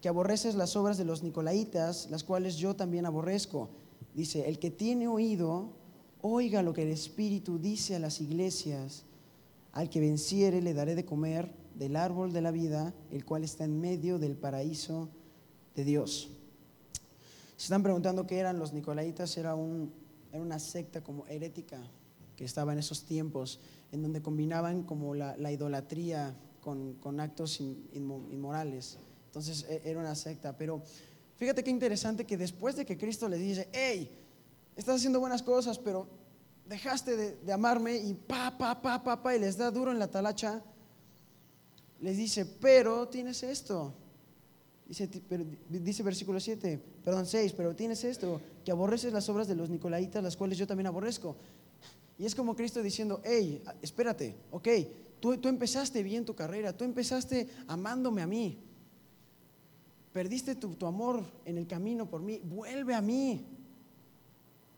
que 0.00 0.08
aborreces 0.08 0.54
las 0.54 0.76
obras 0.76 0.98
de 0.98 1.04
los 1.04 1.22
nicolaitas, 1.22 2.08
las 2.10 2.22
cuales 2.22 2.56
yo 2.56 2.76
también 2.76 3.06
aborrezco. 3.06 3.70
Dice, 4.14 4.48
el 4.48 4.58
que 4.58 4.70
tiene 4.70 5.08
oído, 5.08 5.72
Oiga 6.28 6.62
lo 6.62 6.72
que 6.72 6.82
el 6.82 6.88
Espíritu 6.88 7.58
dice 7.58 7.94
a 7.94 8.00
las 8.00 8.20
iglesias. 8.20 9.04
Al 9.70 9.88
que 9.88 10.00
venciere 10.00 10.60
le 10.60 10.74
daré 10.74 10.96
de 10.96 11.04
comer 11.04 11.54
del 11.76 11.94
árbol 11.94 12.32
de 12.32 12.40
la 12.40 12.50
vida, 12.50 12.92
el 13.12 13.24
cual 13.24 13.44
está 13.44 13.62
en 13.62 13.80
medio 13.80 14.18
del 14.18 14.36
paraíso 14.36 15.08
de 15.76 15.84
Dios. 15.84 16.30
Se 17.56 17.64
están 17.64 17.82
preguntando 17.82 18.26
qué 18.26 18.38
eran 18.38 18.58
los 18.58 18.72
Nicolaitas, 18.72 19.36
era, 19.38 19.54
un, 19.54 19.92
era 20.30 20.42
una 20.42 20.58
secta 20.58 21.02
como 21.02 21.26
herética 21.26 21.80
que 22.36 22.44
estaba 22.44 22.72
en 22.74 22.78
esos 22.78 23.04
tiempos, 23.04 23.60
en 23.92 24.02
donde 24.02 24.20
combinaban 24.20 24.82
como 24.82 25.14
la, 25.14 25.50
idolatría 25.50 26.36
con, 26.60 27.20
actos 27.20 27.60
inmorales. 27.60 28.98
Entonces 29.26 29.64
e, 29.68 29.80
era 29.84 30.00
una 30.00 30.14
secta, 30.14 30.56
pero 30.56 30.82
fíjate 31.36 31.64
qué 31.64 31.70
interesante 31.70 32.26
que 32.26 32.36
después 32.36 32.76
de 32.76 32.84
que 32.84 32.98
Cristo 32.98 33.26
les 33.28 33.40
dice, 33.40 33.68
hey, 33.72 34.10
estás 34.76 34.96
haciendo 34.96 35.18
buenas 35.18 35.42
cosas, 35.42 35.78
pero 35.78 36.06
dejaste 36.66 37.36
de, 37.36 37.52
amarme 37.52 37.96
y 37.96 38.12
pa, 38.12 38.56
pa, 38.58 38.82
pa, 38.82 39.02
pa, 39.02 39.22
pa, 39.22 39.34
y 39.34 39.38
les 39.38 39.56
da 39.56 39.70
duro 39.70 39.92
en 39.92 39.98
la 39.98 40.08
talacha, 40.08 40.62
les 42.00 42.18
dice, 42.18 42.44
pero 42.44 43.08
tienes 43.08 43.42
esto. 43.42 43.94
Dice, 44.88 45.08
dice 45.68 46.02
versículo 46.04 46.38
7, 46.38 46.80
perdón 47.04 47.26
6, 47.26 47.54
pero 47.54 47.74
tienes 47.74 48.04
esto, 48.04 48.40
que 48.64 48.70
aborreces 48.70 49.12
las 49.12 49.28
obras 49.28 49.48
de 49.48 49.56
los 49.56 49.68
nicolaitas, 49.68 50.22
las 50.22 50.36
cuales 50.36 50.58
yo 50.58 50.66
también 50.66 50.86
aborrezco. 50.86 51.36
Y 52.18 52.24
es 52.24 52.34
como 52.34 52.54
Cristo 52.54 52.82
diciendo, 52.82 53.20
hey, 53.24 53.62
espérate, 53.82 54.36
ok, 54.50 54.68
tú, 55.18 55.36
tú 55.38 55.48
empezaste 55.48 56.02
bien 56.02 56.24
tu 56.24 56.34
carrera, 56.34 56.72
tú 56.72 56.84
empezaste 56.84 57.48
amándome 57.66 58.22
a 58.22 58.26
mí, 58.28 58.58
perdiste 60.12 60.54
tu, 60.54 60.74
tu 60.76 60.86
amor 60.86 61.24
en 61.44 61.58
el 61.58 61.66
camino 61.66 62.08
por 62.08 62.22
mí, 62.22 62.40
vuelve 62.44 62.94
a 62.94 63.02
mí, 63.02 63.44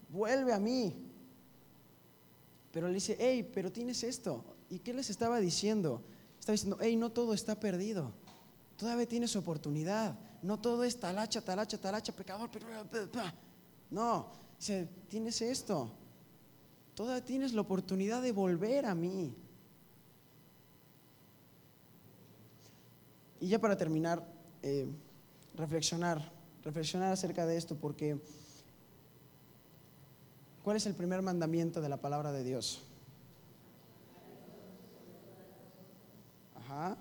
vuelve 0.09 0.53
a 0.53 0.59
mí. 0.59 1.05
Pero 2.73 2.89
le 2.89 2.95
dice, 2.95 3.17
hey, 3.19 3.49
pero 3.55 3.71
tienes 3.71 4.03
esto. 4.03 4.45
¿Y 4.71 4.81
qué 4.81 4.93
les 4.93 5.11
estaba 5.11 5.39
diciendo? 5.41 6.03
Estaba 6.39 6.55
diciendo, 6.55 6.79
hey, 6.81 6.97
no 6.97 7.11
todo 7.11 7.35
está 7.35 7.61
perdido. 7.61 8.13
Todavía 8.79 9.07
tienes 9.07 9.35
oportunidad. 9.35 10.17
No 10.41 10.61
todo 10.61 10.85
es 10.85 10.99
talacha, 10.99 11.41
talacha, 11.41 11.79
talacha, 11.79 12.13
pecador. 12.13 12.49
No, 13.91 14.31
dice, 14.57 14.89
tienes 15.09 15.43
esto. 15.43 15.91
Todavía 16.95 17.25
tienes 17.25 17.53
la 17.53 17.61
oportunidad 17.61 18.23
de 18.23 18.31
volver 18.31 18.87
a 18.87 18.95
mí. 18.95 19.35
Y 23.41 23.49
ya 23.49 23.61
para 23.61 23.77
terminar, 23.77 24.25
eh, 24.63 24.87
reflexionar, 25.57 26.33
reflexionar 26.65 27.13
acerca 27.13 27.47
de 27.47 27.57
esto, 27.57 27.77
porque 27.77 28.21
¿cuál 30.63 30.77
es 30.77 30.87
el 30.87 30.95
primer 30.95 31.21
mandamiento 31.23 31.81
de 31.81 31.89
la 31.89 31.97
palabra 31.97 32.31
de 32.31 32.45
Dios? 32.45 32.83
Ajá. 36.55 36.97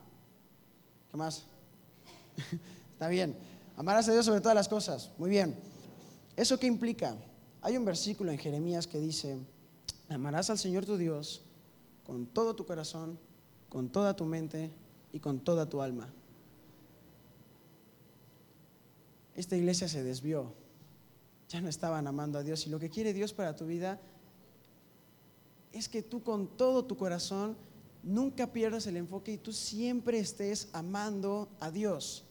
¿Qué 1.11 1.17
más? 1.17 1.45
Está 2.93 3.07
bien. 3.07 3.35
Amarás 3.75 4.07
a 4.09 4.13
Dios 4.13 4.25
sobre 4.25 4.41
todas 4.41 4.55
las 4.55 4.67
cosas. 4.67 5.11
Muy 5.17 5.29
bien. 5.29 5.55
¿Eso 6.35 6.59
qué 6.59 6.67
implica? 6.67 7.15
Hay 7.61 7.77
un 7.77 7.85
versículo 7.85 8.31
en 8.31 8.37
Jeremías 8.37 8.87
que 8.87 8.99
dice, 8.99 9.37
amarás 10.09 10.49
al 10.49 10.57
Señor 10.57 10.85
tu 10.85 10.97
Dios 10.97 11.41
con 12.05 12.25
todo 12.25 12.55
tu 12.55 12.65
corazón, 12.65 13.19
con 13.69 13.89
toda 13.89 14.15
tu 14.15 14.25
mente 14.25 14.71
y 15.11 15.19
con 15.19 15.39
toda 15.39 15.67
tu 15.67 15.81
alma. 15.81 16.13
Esta 19.35 19.55
iglesia 19.55 19.87
se 19.87 20.03
desvió. 20.03 20.53
Ya 21.49 21.61
no 21.61 21.69
estaban 21.69 22.07
amando 22.07 22.39
a 22.39 22.43
Dios. 22.43 22.65
Y 22.65 22.69
lo 22.69 22.79
que 22.79 22.89
quiere 22.89 23.13
Dios 23.13 23.33
para 23.33 23.55
tu 23.55 23.65
vida 23.65 23.99
es 25.71 25.87
que 25.87 26.01
tú 26.01 26.23
con 26.23 26.47
todo 26.47 26.85
tu 26.85 26.97
corazón 26.97 27.55
nunca 28.03 28.51
pierdas 28.51 28.87
el 28.87 28.97
enfoque 28.97 29.33
y 29.33 29.37
tú 29.37 29.51
siempre 29.53 30.19
estés 30.19 30.69
amando 30.73 31.49
a 31.59 31.71
Dios. 31.71 32.23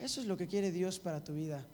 Eso 0.00 0.20
es 0.20 0.26
lo 0.26 0.36
que 0.36 0.46
quiere 0.48 0.72
Dios 0.72 0.98
para 0.98 1.22
tu 1.22 1.34
vida. 1.34 1.66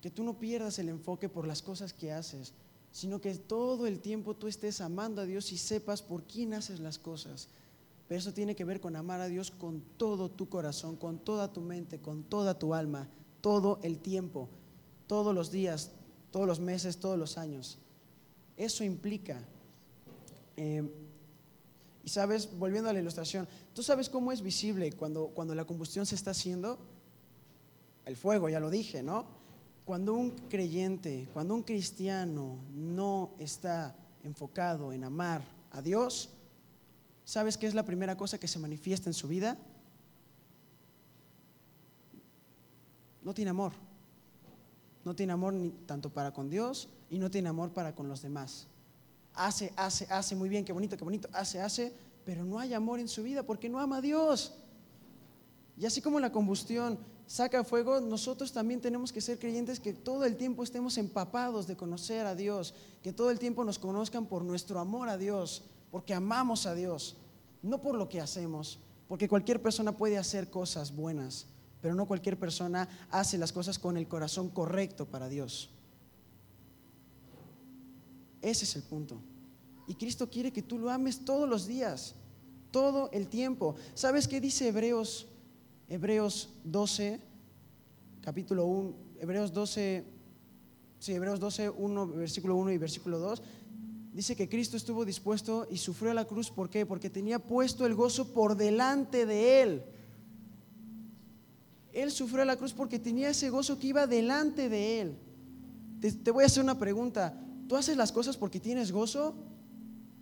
Que 0.00 0.10
tú 0.10 0.24
no 0.24 0.38
pierdas 0.38 0.78
el 0.78 0.88
enfoque 0.88 1.28
por 1.28 1.46
las 1.46 1.62
cosas 1.62 1.92
que 1.92 2.12
haces, 2.12 2.52
sino 2.90 3.20
que 3.20 3.34
todo 3.36 3.86
el 3.86 4.00
tiempo 4.00 4.34
tú 4.34 4.48
estés 4.48 4.80
amando 4.80 5.22
a 5.22 5.24
Dios 5.24 5.52
y 5.52 5.56
sepas 5.56 6.02
por 6.02 6.24
quién 6.24 6.52
haces 6.52 6.80
las 6.80 6.98
cosas. 6.98 7.48
Pero 8.08 8.18
eso 8.18 8.34
tiene 8.34 8.56
que 8.56 8.64
ver 8.64 8.80
con 8.80 8.96
amar 8.96 9.20
a 9.20 9.28
Dios 9.28 9.52
con 9.52 9.80
todo 9.96 10.28
tu 10.28 10.48
corazón, 10.48 10.96
con 10.96 11.18
toda 11.18 11.52
tu 11.52 11.60
mente, 11.60 12.00
con 12.00 12.24
toda 12.24 12.58
tu 12.58 12.74
alma, 12.74 13.08
todo 13.40 13.78
el 13.82 13.98
tiempo, 13.98 14.48
todos 15.06 15.32
los 15.34 15.52
días, 15.52 15.92
todos 16.32 16.46
los 16.46 16.58
meses, 16.58 16.98
todos 16.98 17.18
los 17.18 17.38
años. 17.38 17.78
Eso 18.56 18.82
implica 18.82 19.40
eh, 20.56 20.90
y 22.04 22.08
sabes, 22.08 22.58
volviendo 22.58 22.90
a 22.90 22.92
la 22.92 23.00
ilustración, 23.00 23.48
¿tú 23.74 23.82
sabes 23.82 24.08
cómo 24.08 24.32
es 24.32 24.42
visible 24.42 24.92
cuando, 24.92 25.28
cuando 25.28 25.54
la 25.54 25.64
combustión 25.64 26.04
se 26.04 26.16
está 26.16 26.32
haciendo? 26.32 26.78
El 28.04 28.16
fuego, 28.16 28.48
ya 28.48 28.60
lo 28.60 28.70
dije, 28.70 29.02
¿no? 29.02 29.26
Cuando 29.84 30.14
un 30.14 30.30
creyente, 30.48 31.28
cuando 31.32 31.54
un 31.54 31.62
cristiano 31.62 32.58
no 32.72 33.30
está 33.38 33.96
enfocado 34.22 34.92
en 34.92 35.04
amar 35.04 35.42
a 35.70 35.82
Dios, 35.82 36.30
¿sabes 37.24 37.56
qué 37.56 37.66
es 37.66 37.74
la 37.74 37.84
primera 37.84 38.16
cosa 38.16 38.38
que 38.38 38.48
se 38.48 38.58
manifiesta 38.58 39.10
en 39.10 39.14
su 39.14 39.28
vida? 39.28 39.56
No 43.22 43.34
tiene 43.34 43.50
amor. 43.50 43.72
No 45.04 45.14
tiene 45.14 45.32
amor 45.32 45.52
ni 45.52 45.70
tanto 45.70 46.10
para 46.10 46.32
con 46.32 46.48
Dios 46.48 46.88
y 47.10 47.18
no 47.18 47.30
tiene 47.30 47.48
amor 47.48 47.72
para 47.72 47.94
con 47.94 48.08
los 48.08 48.22
demás 48.22 48.68
hace, 49.34 49.72
hace, 49.76 50.06
hace 50.10 50.36
muy 50.36 50.48
bien, 50.48 50.64
qué 50.64 50.72
bonito, 50.72 50.96
qué 50.96 51.04
bonito, 51.04 51.28
hace, 51.32 51.60
hace, 51.60 51.92
pero 52.24 52.44
no 52.44 52.58
hay 52.58 52.74
amor 52.74 53.00
en 53.00 53.08
su 53.08 53.22
vida 53.22 53.42
porque 53.42 53.68
no 53.68 53.80
ama 53.80 53.98
a 53.98 54.00
Dios. 54.00 54.54
Y 55.76 55.86
así 55.86 56.00
como 56.00 56.20
la 56.20 56.30
combustión 56.30 56.98
saca 57.32 57.64
fuego, 57.64 57.98
nosotros 57.98 58.52
también 58.52 58.82
tenemos 58.82 59.10
que 59.10 59.22
ser 59.22 59.38
creyentes 59.38 59.80
que 59.80 59.94
todo 59.94 60.26
el 60.26 60.36
tiempo 60.36 60.62
estemos 60.62 60.98
empapados 60.98 61.66
de 61.66 61.78
conocer 61.78 62.26
a 62.26 62.34
Dios, 62.34 62.74
que 63.02 63.14
todo 63.14 63.30
el 63.30 63.38
tiempo 63.38 63.64
nos 63.64 63.78
conozcan 63.78 64.26
por 64.26 64.44
nuestro 64.44 64.78
amor 64.78 65.08
a 65.08 65.16
Dios, 65.16 65.62
porque 65.90 66.12
amamos 66.12 66.66
a 66.66 66.74
Dios, 66.74 67.16
no 67.62 67.80
por 67.80 67.94
lo 67.94 68.06
que 68.06 68.20
hacemos, 68.20 68.80
porque 69.08 69.30
cualquier 69.30 69.62
persona 69.62 69.96
puede 69.96 70.18
hacer 70.18 70.50
cosas 70.50 70.94
buenas, 70.94 71.46
pero 71.80 71.94
no 71.94 72.04
cualquier 72.04 72.38
persona 72.38 72.86
hace 73.10 73.38
las 73.38 73.50
cosas 73.50 73.78
con 73.78 73.96
el 73.96 74.06
corazón 74.06 74.50
correcto 74.50 75.06
para 75.06 75.30
Dios. 75.30 75.70
Ese 78.42 78.66
es 78.66 78.76
el 78.76 78.82
punto. 78.82 79.16
Y 79.86 79.94
Cristo 79.94 80.28
quiere 80.28 80.52
que 80.52 80.60
tú 80.60 80.78
lo 80.78 80.90
ames 80.90 81.24
todos 81.24 81.48
los 81.48 81.66
días, 81.66 82.14
todo 82.70 83.08
el 83.10 83.28
tiempo. 83.28 83.74
¿Sabes 83.94 84.28
qué 84.28 84.38
dice 84.38 84.68
Hebreos, 84.68 85.28
Hebreos 85.92 86.48
12, 86.64 87.20
capítulo 88.22 88.64
1, 88.64 88.94
Hebreos 89.20 89.52
12, 89.52 90.02
sí, 90.98 91.12
Hebreos 91.12 91.38
12, 91.38 91.68
1, 91.68 92.06
versículo 92.06 92.56
1 92.56 92.72
y 92.72 92.78
versículo 92.78 93.18
2? 93.18 93.42
Dice 94.14 94.34
que 94.34 94.48
Cristo 94.48 94.78
estuvo 94.78 95.04
dispuesto 95.04 95.66
y 95.70 95.76
sufrió 95.76 96.14
la 96.14 96.24
cruz. 96.24 96.50
¿Por 96.50 96.70
qué? 96.70 96.86
Porque 96.86 97.10
tenía 97.10 97.38
puesto 97.38 97.84
el 97.84 97.94
gozo 97.94 98.32
por 98.32 98.56
delante 98.56 99.26
de 99.26 99.60
Él. 99.60 99.82
Él 101.92 102.10
sufrió 102.10 102.46
la 102.46 102.56
cruz 102.56 102.72
porque 102.72 102.98
tenía 102.98 103.28
ese 103.28 103.50
gozo 103.50 103.78
que 103.78 103.88
iba 103.88 104.06
delante 104.06 104.70
de 104.70 105.02
Él. 105.02 105.18
Te, 106.00 106.10
te 106.10 106.30
voy 106.30 106.44
a 106.44 106.46
hacer 106.46 106.62
una 106.62 106.78
pregunta. 106.78 107.38
¿Tú 107.68 107.76
haces 107.76 107.98
las 107.98 108.12
cosas 108.12 108.38
porque 108.38 108.60
tienes 108.60 108.92
gozo? 108.92 109.34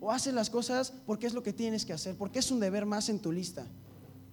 ¿O 0.00 0.10
haces 0.10 0.34
las 0.34 0.50
cosas 0.50 0.92
porque 1.06 1.28
es 1.28 1.32
lo 1.32 1.44
que 1.44 1.52
tienes 1.52 1.86
que 1.86 1.92
hacer? 1.92 2.16
Porque 2.16 2.40
es 2.40 2.50
un 2.50 2.58
deber 2.58 2.86
más 2.86 3.08
en 3.08 3.20
tu 3.20 3.30
lista. 3.30 3.64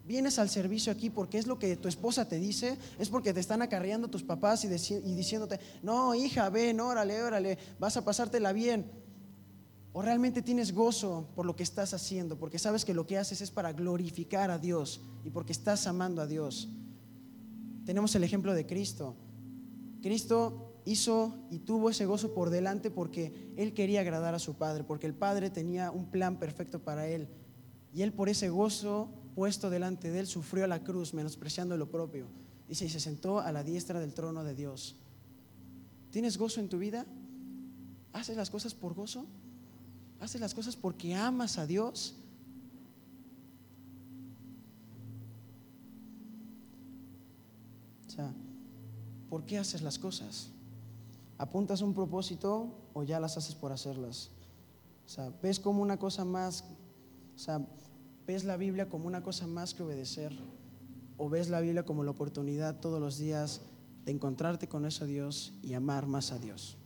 Vienes 0.08 0.40
al 0.40 0.48
servicio 0.48 0.90
aquí 0.90 1.10
porque 1.10 1.38
es 1.38 1.48
lo 1.48 1.60
que 1.60 1.76
tu 1.76 1.90
esposa 1.90 2.30
te 2.30 2.40
dice, 2.40 2.78
es 2.98 3.10
porque 3.10 3.34
te 3.34 3.42
están 3.42 3.62
acarreando 3.62 4.08
tus 4.08 4.24
papás 4.24 4.64
y, 4.64 4.70
diciéndote, 4.70 5.60
no, 5.84 6.16
hija, 6.16 6.50
ven, 6.50 6.80
órale, 6.80 7.22
órale, 7.22 7.58
vas 7.78 7.98
a 7.98 8.06
pasártela 8.06 8.54
bien. 8.54 8.90
O 9.92 10.02
realmente 10.02 10.42
tienes 10.42 10.74
gozo 10.74 11.28
por 11.36 11.46
lo 11.46 11.58
que 11.58 11.64
estás 11.64 11.94
haciendo, 11.94 12.40
porque 12.40 12.58
sabes 12.58 12.86
que 12.86 12.94
lo 12.94 13.06
que 13.06 13.18
haces 13.18 13.42
es 13.42 13.52
para 13.52 13.74
glorificar 13.74 14.50
a 14.50 14.60
Dios 14.60 15.02
y 15.26 15.30
porque 15.30 15.52
estás 15.52 15.86
amando 15.88 16.22
a 16.22 16.28
Dios. 16.28 16.70
Tenemos 17.86 18.16
el 18.16 18.24
ejemplo 18.24 18.54
de 18.54 18.66
Cristo. 18.66 19.14
Cristo 20.02 20.80
hizo 20.86 21.36
y 21.52 21.60
tuvo 21.60 21.90
ese 21.90 22.06
gozo 22.06 22.34
por 22.34 22.50
delante 22.50 22.92
porque 22.92 23.52
él 23.58 23.74
quería 23.74 24.00
agradar 24.00 24.36
a 24.36 24.40
su 24.40 24.56
padre, 24.56 24.86
porque 24.86 25.06
el 25.06 25.14
padre 25.14 25.50
tenía 25.50 25.92
un 25.92 26.06
plan 26.06 26.40
perfecto 26.40 26.80
para 26.80 27.10
él. 27.10 27.28
Y 27.94 28.04
él 28.04 28.14
por 28.14 28.30
ese 28.30 28.48
gozo 28.48 29.10
puesto 29.38 29.70
delante 29.70 30.10
de 30.10 30.22
él 30.22 30.26
sufrió 30.26 30.66
la 30.66 30.84
cruz, 30.84 31.14
menospreciando 31.14 31.78
lo 31.78 31.92
propio. 31.92 32.26
Dice, 32.68 32.86
y 32.86 32.90
se 32.90 33.00
sentó 33.00 33.40
a 33.40 33.52
la 33.52 33.64
diestra 33.64 34.00
del 34.00 34.16
trono 34.16 34.44
de 34.44 34.56
Dios. 34.56 34.96
¿Tienes 36.10 36.40
gozo 36.40 36.60
en 36.60 36.70
tu 36.70 36.80
vida? 36.80 37.06
¿Haces 38.14 38.36
las 38.36 38.50
cosas 38.50 38.74
por 38.74 38.96
gozo? 38.96 39.28
¿Haces 40.20 40.42
las 40.42 40.56
cosas 40.56 40.76
porque 40.76 41.14
amas 41.14 41.60
a 41.60 41.68
Dios? 41.68 42.16
O 48.08 48.10
sea, 48.10 48.34
¿por 49.30 49.46
qué 49.46 49.60
haces 49.60 49.84
las 49.84 50.00
cosas? 50.00 50.50
¿Apuntas 51.38 51.84
un 51.84 51.94
propósito 51.94 52.72
o 52.96 53.04
ya 53.04 53.20
las 53.20 53.38
haces 53.38 53.54
por 53.54 53.72
hacerlas? 53.72 54.32
O 55.06 55.10
sea, 55.10 55.32
ves 55.44 55.60
como 55.60 55.84
una 55.84 56.00
cosa 56.00 56.26
más, 56.26 56.64
o 57.36 57.38
sea, 57.38 57.64
ves 58.28 58.44
la 58.44 58.58
Biblia 58.58 58.90
como 58.90 59.08
una 59.08 59.24
cosa 59.24 59.48
más 59.48 59.74
que 59.74 59.84
obedecer. 59.84 60.38
o 61.20 61.30
ves 61.30 61.50
la 61.50 61.62
Biblia 61.62 61.84
como 61.84 62.04
la 62.04 62.12
oportunidad 62.12 62.80
todos 62.80 63.02
los 63.02 63.18
días 63.18 63.62
de 64.06 64.12
encontrarte 64.12 64.68
con 64.68 64.86
ese 64.86 65.08
Dios 65.08 65.54
y 65.64 65.74
amar 65.74 66.06
más 66.06 66.32
a 66.32 66.38
Dios. 66.38 66.78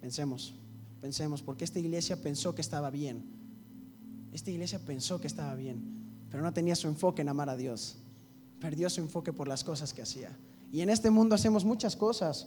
Pensemos, 0.00 0.54
pensemos, 1.00 1.42
porque 1.42 1.64
esta 1.64 1.80
iglesia 1.80 2.22
pensó 2.22 2.54
que 2.54 2.60
estaba 2.60 2.90
bien. 2.90 3.24
Esta 4.32 4.52
iglesia 4.52 4.78
pensó 4.78 5.20
que 5.20 5.26
estaba 5.26 5.56
bien, 5.56 5.82
pero 6.30 6.44
no 6.44 6.52
tenía 6.52 6.76
su 6.76 6.86
enfoque 6.86 7.22
en 7.22 7.28
amar 7.28 7.50
a 7.50 7.56
Dios. 7.56 7.96
Perdió 8.60 8.88
su 8.88 9.00
enfoque 9.00 9.32
por 9.32 9.48
las 9.48 9.64
cosas 9.64 9.92
que 9.92 10.02
hacía. 10.02 10.30
Y 10.70 10.82
en 10.82 10.90
este 10.90 11.10
mundo 11.10 11.34
hacemos 11.34 11.64
muchas 11.64 11.96
cosas, 11.96 12.46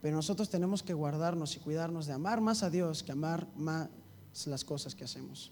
pero 0.00 0.16
nosotros 0.16 0.48
tenemos 0.48 0.82
que 0.82 0.94
guardarnos 0.94 1.56
y 1.56 1.58
cuidarnos 1.58 2.06
de 2.06 2.14
amar 2.14 2.40
más 2.40 2.62
a 2.62 2.70
Dios 2.70 3.02
que 3.02 3.12
amar 3.12 3.46
más 3.54 3.90
las 4.46 4.64
cosas 4.64 4.94
que 4.94 5.04
hacemos. 5.04 5.50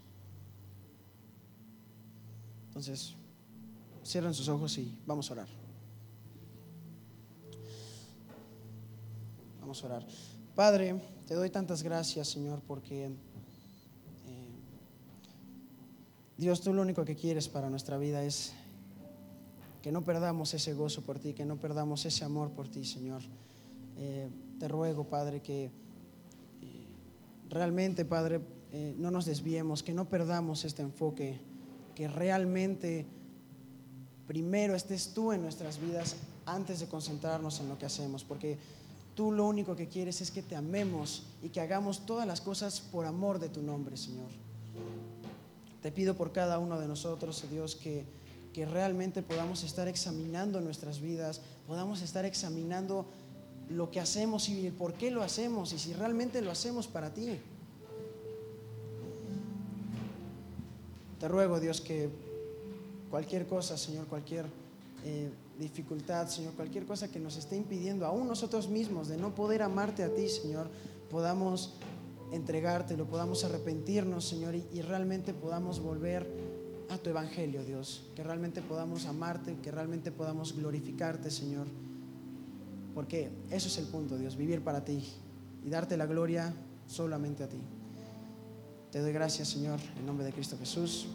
Entonces, 2.67 3.15
cierren 4.05 4.33
sus 4.33 4.47
ojos 4.47 4.77
y 4.77 4.97
vamos 5.05 5.29
a 5.29 5.33
orar. 5.33 5.47
Vamos 9.59 9.83
a 9.83 9.85
orar. 9.85 10.07
Padre, 10.55 11.01
te 11.27 11.35
doy 11.35 11.49
tantas 11.49 11.83
gracias, 11.83 12.27
Señor, 12.27 12.61
porque 12.65 13.05
eh, 13.05 13.11
Dios, 16.37 16.61
tú 16.61 16.73
lo 16.73 16.81
único 16.81 17.05
que 17.05 17.15
quieres 17.15 17.47
para 17.47 17.69
nuestra 17.69 17.97
vida 17.97 18.23
es 18.23 18.53
que 19.81 19.91
no 19.91 20.03
perdamos 20.03 20.53
ese 20.53 20.73
gozo 20.73 21.01
por 21.01 21.19
ti, 21.19 21.33
que 21.33 21.45
no 21.45 21.57
perdamos 21.57 22.05
ese 22.05 22.25
amor 22.25 22.51
por 22.51 22.67
ti, 22.67 22.83
Señor. 22.83 23.21
Eh, 23.97 24.29
te 24.59 24.67
ruego, 24.67 25.05
Padre, 25.05 25.41
que 25.41 25.65
eh, 25.65 25.71
realmente, 27.49 28.05
Padre, 28.05 28.41
no 28.97 29.09
nos 29.11 29.25
desviemos, 29.25 29.81
que 29.83 29.93
no 29.93 30.05
perdamos 30.05 30.63
este 30.65 30.81
enfoque, 30.81 31.39
que 31.95 32.07
realmente 32.07 33.05
primero 34.27 34.75
estés 34.75 35.13
tú 35.13 35.31
en 35.31 35.41
nuestras 35.41 35.79
vidas 35.81 36.15
antes 36.45 36.79
de 36.79 36.87
concentrarnos 36.87 37.59
en 37.59 37.69
lo 37.69 37.77
que 37.77 37.87
hacemos, 37.87 38.23
porque 38.23 38.57
tú 39.15 39.31
lo 39.31 39.45
único 39.47 39.75
que 39.75 39.87
quieres 39.87 40.21
es 40.21 40.29
que 40.29 40.43
te 40.43 40.55
amemos 40.55 41.23
y 41.41 41.49
que 41.49 41.61
hagamos 41.61 42.05
todas 42.05 42.27
las 42.27 42.41
cosas 42.41 42.79
por 42.79 43.05
amor 43.05 43.39
de 43.39 43.49
tu 43.49 43.61
nombre, 43.61 43.97
Señor. 43.97 44.29
Te 45.81 45.91
pido 45.91 46.15
por 46.15 46.31
cada 46.31 46.59
uno 46.59 46.79
de 46.79 46.87
nosotros, 46.87 47.43
Dios, 47.49 47.75
que, 47.75 48.05
que 48.53 48.65
realmente 48.65 49.23
podamos 49.23 49.63
estar 49.63 49.87
examinando 49.87 50.61
nuestras 50.61 50.99
vidas, 50.99 51.41
podamos 51.65 52.01
estar 52.01 52.25
examinando 52.25 53.05
lo 53.69 53.89
que 53.91 53.99
hacemos 53.99 54.49
y 54.49 54.67
el 54.67 54.73
por 54.73 54.93
qué 54.93 55.11
lo 55.11 55.23
hacemos 55.23 55.73
y 55.73 55.79
si 55.79 55.93
realmente 55.93 56.41
lo 56.41 56.51
hacemos 56.51 56.87
para 56.87 57.13
ti. 57.13 57.39
Te 61.19 61.27
ruego, 61.27 61.59
Dios, 61.59 61.81
que 61.81 62.09
cualquier 63.09 63.45
cosa, 63.45 63.77
Señor, 63.77 64.07
cualquier 64.07 64.45
eh, 65.03 65.29
dificultad, 65.59 66.27
Señor, 66.27 66.53
cualquier 66.53 66.85
cosa 66.85 67.09
que 67.09 67.19
nos 67.19 67.35
esté 67.35 67.57
impidiendo, 67.57 68.05
aún 68.05 68.27
nosotros 68.27 68.69
mismos, 68.69 69.09
de 69.09 69.17
no 69.17 69.35
poder 69.35 69.61
amarte 69.61 70.03
a 70.03 70.13
ti, 70.13 70.29
Señor, 70.29 70.69
podamos 71.09 71.73
entregártelo, 72.31 73.05
podamos 73.05 73.43
arrepentirnos, 73.43 74.25
Señor, 74.25 74.55
y, 74.55 74.65
y 74.71 74.81
realmente 74.81 75.33
podamos 75.33 75.81
volver 75.81 76.25
a 76.89 76.97
tu 76.97 77.09
evangelio, 77.09 77.63
Dios, 77.65 78.05
que 78.15 78.23
realmente 78.23 78.61
podamos 78.61 79.05
amarte, 79.05 79.57
que 79.61 79.71
realmente 79.71 80.11
podamos 80.11 80.55
glorificarte, 80.55 81.31
Señor, 81.31 81.67
porque 82.95 83.29
eso 83.51 83.67
es 83.67 83.77
el 83.77 83.85
punto, 83.85 84.17
Dios, 84.17 84.37
vivir 84.37 84.61
para 84.63 84.85
ti 84.85 85.03
y 85.65 85.69
darte 85.69 85.97
la 85.97 86.05
gloria 86.05 86.53
solamente 86.87 87.43
a 87.43 87.49
ti. 87.49 87.59
Te 88.91 88.99
doy 88.99 89.13
gracias, 89.13 89.49
Señor, 89.49 89.79
en 89.99 90.05
nombre 90.05 90.25
de 90.25 90.33
Cristo 90.33 90.57
Jesús. 90.57 91.05